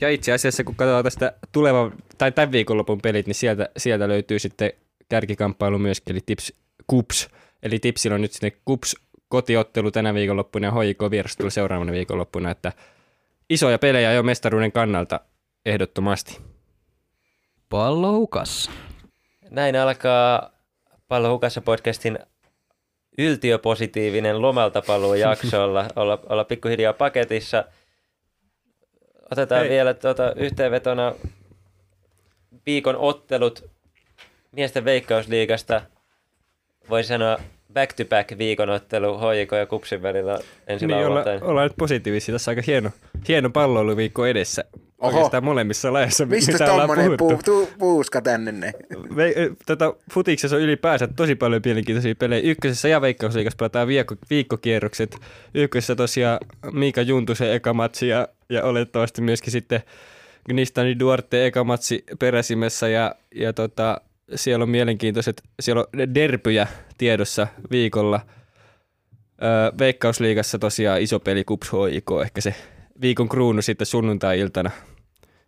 Ja 0.00 0.10
itse 0.10 0.32
asiassa, 0.32 0.64
kun 0.64 0.74
katsotaan 0.74 1.04
tästä 1.04 1.32
tulevan, 1.52 1.92
tai 2.18 2.32
tämän 2.32 2.52
viikonlopun 2.52 3.00
pelit, 3.02 3.26
niin 3.26 3.34
sieltä, 3.34 3.68
sieltä 3.76 4.08
löytyy 4.08 4.38
sitten 4.38 4.72
kärkikamppailu 5.08 5.78
myöskin, 5.78 6.16
eli 6.16 6.20
Tips 6.26 6.52
Kups. 6.86 7.28
Eli 7.62 7.78
Tipsillä 7.78 8.14
on 8.14 8.22
nyt 8.22 8.32
sinne 8.32 8.52
Kups 8.64 8.96
kotiottelu 9.28 9.90
tänä 9.90 10.14
viikonloppuna 10.14 10.66
ja 10.66 10.72
HJK 10.72 11.10
vierastelu 11.10 11.50
seuraavana 11.50 11.92
viikonloppuna, 11.92 12.50
että 12.50 12.72
isoja 13.50 13.78
pelejä 13.78 14.12
jo 14.12 14.22
mestaruuden 14.22 14.72
kannalta 14.72 15.20
ehdottomasti. 15.66 16.40
Pallo 17.68 18.12
hukassa. 18.12 18.70
Näin 19.50 19.76
alkaa 19.76 20.50
Pallo 21.08 21.32
hukassa 21.32 21.60
podcastin 21.60 22.18
yltiöpositiivinen 23.18 24.42
lomalta 24.42 24.82
paluu 24.82 25.14
jakso 25.14 25.64
olla, 25.64 25.86
olla, 25.96 26.20
olla 26.28 26.44
pikkuhiljaa 26.44 26.92
paketissa– 26.92 27.64
Otetaan 29.32 29.60
Hei. 29.60 29.70
vielä 29.70 29.94
tuota, 29.94 30.32
yhteenvetona 30.36 31.14
viikon 32.66 32.96
ottelut 32.96 33.70
miesten 34.52 34.84
veikkausliigasta. 34.84 35.82
Voisi 36.90 37.08
sanoa 37.08 37.38
back-to-back 37.72 38.38
viikonottelu 38.38 39.18
HJK 39.18 39.52
ja 39.52 39.66
Kupsin 39.66 40.02
välillä 40.02 40.38
ensi 40.66 40.86
niin, 40.86 41.06
olla, 41.06 41.24
ollaan 41.40 41.66
nyt 41.66 41.76
positiivisia. 41.78 42.32
Tässä 42.34 42.50
on 42.50 42.52
aika 42.52 42.62
hieno, 42.66 42.90
hieno 43.28 43.50
palloiluviikko 43.50 44.26
edessä. 44.26 44.64
Oho. 44.98 45.16
Oikeastaan 45.16 45.44
molemmissa 45.44 45.92
lajeissa, 45.92 46.26
Mistä 46.26 46.52
mitä 46.52 46.66
tommonen 46.66 47.16
puu, 47.18 47.40
tuu, 47.44 47.68
puuska 47.78 48.22
tänne 48.22 48.52
ne? 48.52 48.72
Ve, 49.16 49.34
tota, 49.66 49.94
futiksessa 50.12 50.56
on 50.56 50.62
ylipäänsä 50.62 51.08
tosi 51.16 51.34
paljon 51.34 51.62
mielenkiintoisia 51.64 52.14
pelejä. 52.14 52.50
Ykkösessä 52.50 52.88
ja 52.88 53.00
Veikkausliigassa 53.00 53.56
pelataan 53.56 53.88
viikko, 53.88 54.14
viikkokierrokset. 54.30 55.16
Ykkösessä 55.54 55.94
tosiaan 55.94 56.38
Miika 56.72 57.02
Juntusen 57.02 57.52
eka 57.52 57.74
matsi 57.74 58.08
ja, 58.08 58.28
ja 58.48 58.64
olettavasti 58.64 59.22
myöskin 59.22 59.52
sitten 59.52 59.82
Gnistani 60.48 60.98
Duarte 60.98 61.46
eka 61.46 61.64
matsi 61.64 62.04
peräsimessä 62.18 62.88
ja, 62.88 63.14
ja 63.34 63.52
tota, 63.52 64.00
siellä 64.34 64.62
on 64.62 64.70
mielenkiintoiset, 64.70 65.42
siellä 65.60 65.80
on 65.80 66.14
derpyjä 66.14 66.66
tiedossa 66.98 67.46
viikolla. 67.70 68.20
Öö, 69.42 69.78
Veikkausliigassa 69.78 70.58
tosiaan 70.58 71.00
iso 71.00 71.20
peli 71.20 71.44
Kups 71.44 71.70
HIK, 71.72 72.10
ehkä 72.22 72.40
se 72.40 72.54
viikon 73.00 73.28
kruunu 73.28 73.62
sitten 73.62 73.86
sunnuntai-iltana. 73.86 74.70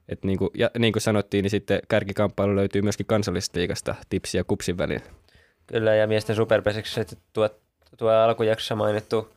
Et 0.08 0.24
niin, 0.24 0.38
kuin, 0.38 0.50
ja 0.54 0.70
niin 0.78 0.92
kuin 0.92 1.02
sanottiin, 1.02 1.42
niin 1.42 1.50
sitten 1.50 1.80
kärkikamppailu 1.88 2.56
löytyy 2.56 2.82
myöskin 2.82 3.06
kansallisesta 3.06 3.58
liigasta 3.58 3.94
Tipsi 4.08 4.36
ja 4.36 4.44
Kupsin 4.44 4.78
välillä. 4.78 5.04
Kyllä, 5.66 5.94
ja 5.94 6.06
miesten 6.06 6.36
superpeseksi 6.36 7.00
tuo, 7.32 7.48
tuo 7.96 8.10
alkujaksossa 8.10 8.76
mainittu, 8.76 9.34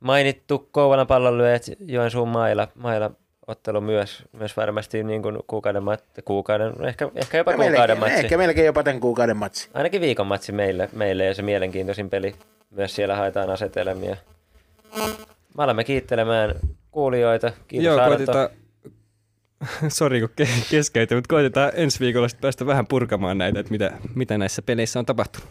mainittu 0.00 0.68
Kouvalan 0.72 1.06
pallonlyöjät 1.06 1.62
Joensuun 1.80 2.28
mailla, 2.28 2.68
mailla 2.74 3.10
ottelu 3.46 3.80
myös, 3.80 4.22
myös 4.32 4.56
varmasti 4.56 5.04
niin 5.04 5.22
kuin 5.22 5.38
kuukauden, 5.46 5.82
mat, 5.82 6.04
kuukauden 6.24 6.84
ehkä, 6.84 7.10
ehkä 7.14 7.38
jopa 7.38 7.50
ja 7.50 7.56
kuukauden 7.56 7.78
melkein, 7.78 7.98
matsi. 7.98 8.24
Ehkä 8.24 8.38
melkein 8.38 8.66
jopa 8.66 8.82
tämän 8.82 9.00
kuukauden 9.00 9.36
matsi. 9.36 9.68
Ainakin 9.74 10.00
viikon 10.00 10.26
matsi 10.26 10.52
meille, 10.52 10.88
meille 10.92 11.24
ja 11.24 11.34
se 11.34 11.42
mielenkiintoisin 11.42 12.10
peli. 12.10 12.34
Myös 12.70 12.94
siellä 12.94 13.16
haetaan 13.16 13.50
asetelmia. 13.50 14.16
Me 15.56 15.64
alamme 15.64 15.84
kiittelemään 15.84 16.54
kuulijoita. 16.94 17.52
Kiitos 17.68 17.84
Joo, 17.84 18.08
koitetaan, 18.08 18.48
sori 19.88 20.20
kun 20.20 20.30
keskeytin, 20.70 21.16
mutta 21.16 21.28
koitetaan 21.28 21.72
ensi 21.74 22.00
viikolla 22.00 22.28
päästä 22.40 22.66
vähän 22.66 22.86
purkamaan 22.86 23.38
näitä, 23.38 23.60
että 23.60 23.72
mitä, 23.72 23.92
mitä 24.14 24.38
näissä 24.38 24.62
peleissä 24.62 24.98
on 24.98 25.06
tapahtunut. 25.06 25.48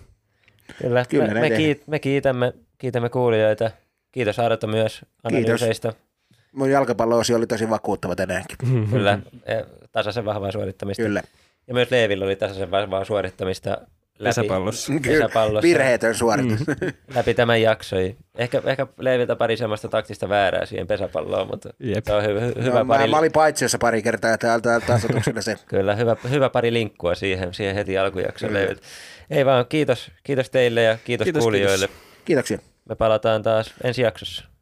Kyllä, 0.81 1.05
Kyllä 1.09 1.27
me, 1.27 1.39
me, 1.39 1.49
kiit, 1.49 1.87
me 1.87 1.99
kiitämme, 1.99 2.53
kiitämme 2.77 3.09
kuulijoita. 3.09 3.71
Kiitos 4.11 4.39
Arto 4.39 4.67
myös 4.67 5.01
analyyseista. 5.23 5.91
Kiitos. 5.91 6.07
Mun 6.51 6.71
jalkapallo 6.71 7.15
oli 7.35 7.47
tosi 7.47 7.69
vakuuttava 7.69 8.15
tänäänkin. 8.15 8.57
Kyllä, 8.91 9.19
e, 9.45 9.55
tasaisen 9.91 10.25
vahvaa 10.25 10.51
suorittamista. 10.51 11.03
Kyllä. 11.03 11.21
Ja 11.67 11.73
myös 11.73 11.91
Leevillä 11.91 12.25
oli 12.25 12.35
tasaisen 12.35 12.71
vahvaa 12.71 13.05
suorittamista 13.05 13.77
Pesäpallossa. 14.23 14.93
pesäpallossa 15.07 15.61
Virheetön 15.67 16.15
suoritus. 16.15 16.59
Mm. 16.67 16.93
läpi 17.15 17.33
tämän 17.33 17.61
jakson. 17.61 17.99
Ehkä, 18.37 18.61
ehkä 18.65 18.87
Leiviltä 18.99 19.35
pari 19.35 19.57
semmoista 19.57 19.87
taktista 19.87 20.29
väärää 20.29 20.65
siihen 20.65 20.87
pesäpalloon, 20.87 21.47
mutta 21.47 21.69
Jep. 21.79 22.05
se 22.05 22.13
on 22.13 22.23
hyvä, 22.23 22.39
hy- 22.39 22.63
hyvä 22.63 22.79
no, 22.79 22.85
pari. 22.85 23.03
mä, 23.03 23.07
mä 23.07 23.17
olin 23.17 23.31
paitsiossa 23.31 23.77
pari 23.77 24.01
kertaa 24.01 24.37
täältä 24.37 24.81
tasotuksella 24.87 25.41
se. 25.41 25.55
Kyllä, 25.67 25.95
hyvä, 25.95 26.15
hyvä 26.29 26.49
pari 26.49 26.73
linkkua 26.73 27.15
siihen, 27.15 27.53
siihen 27.53 27.75
heti 27.75 27.97
alkujaksoon 27.97 28.53
Leiviltä. 28.53 28.81
Ei 29.29 29.45
vaan, 29.45 29.65
kiitos, 29.69 30.11
kiitos 30.23 30.49
teille 30.49 30.83
ja 30.83 30.97
kiitos, 31.05 31.25
Kiitos, 31.25 31.43
kuulijoille. 31.43 31.89
Kiitoksia. 32.25 32.59
Me 32.89 32.95
palataan 32.95 33.43
taas 33.43 33.73
ensi 33.83 34.01
jaksossa. 34.01 34.52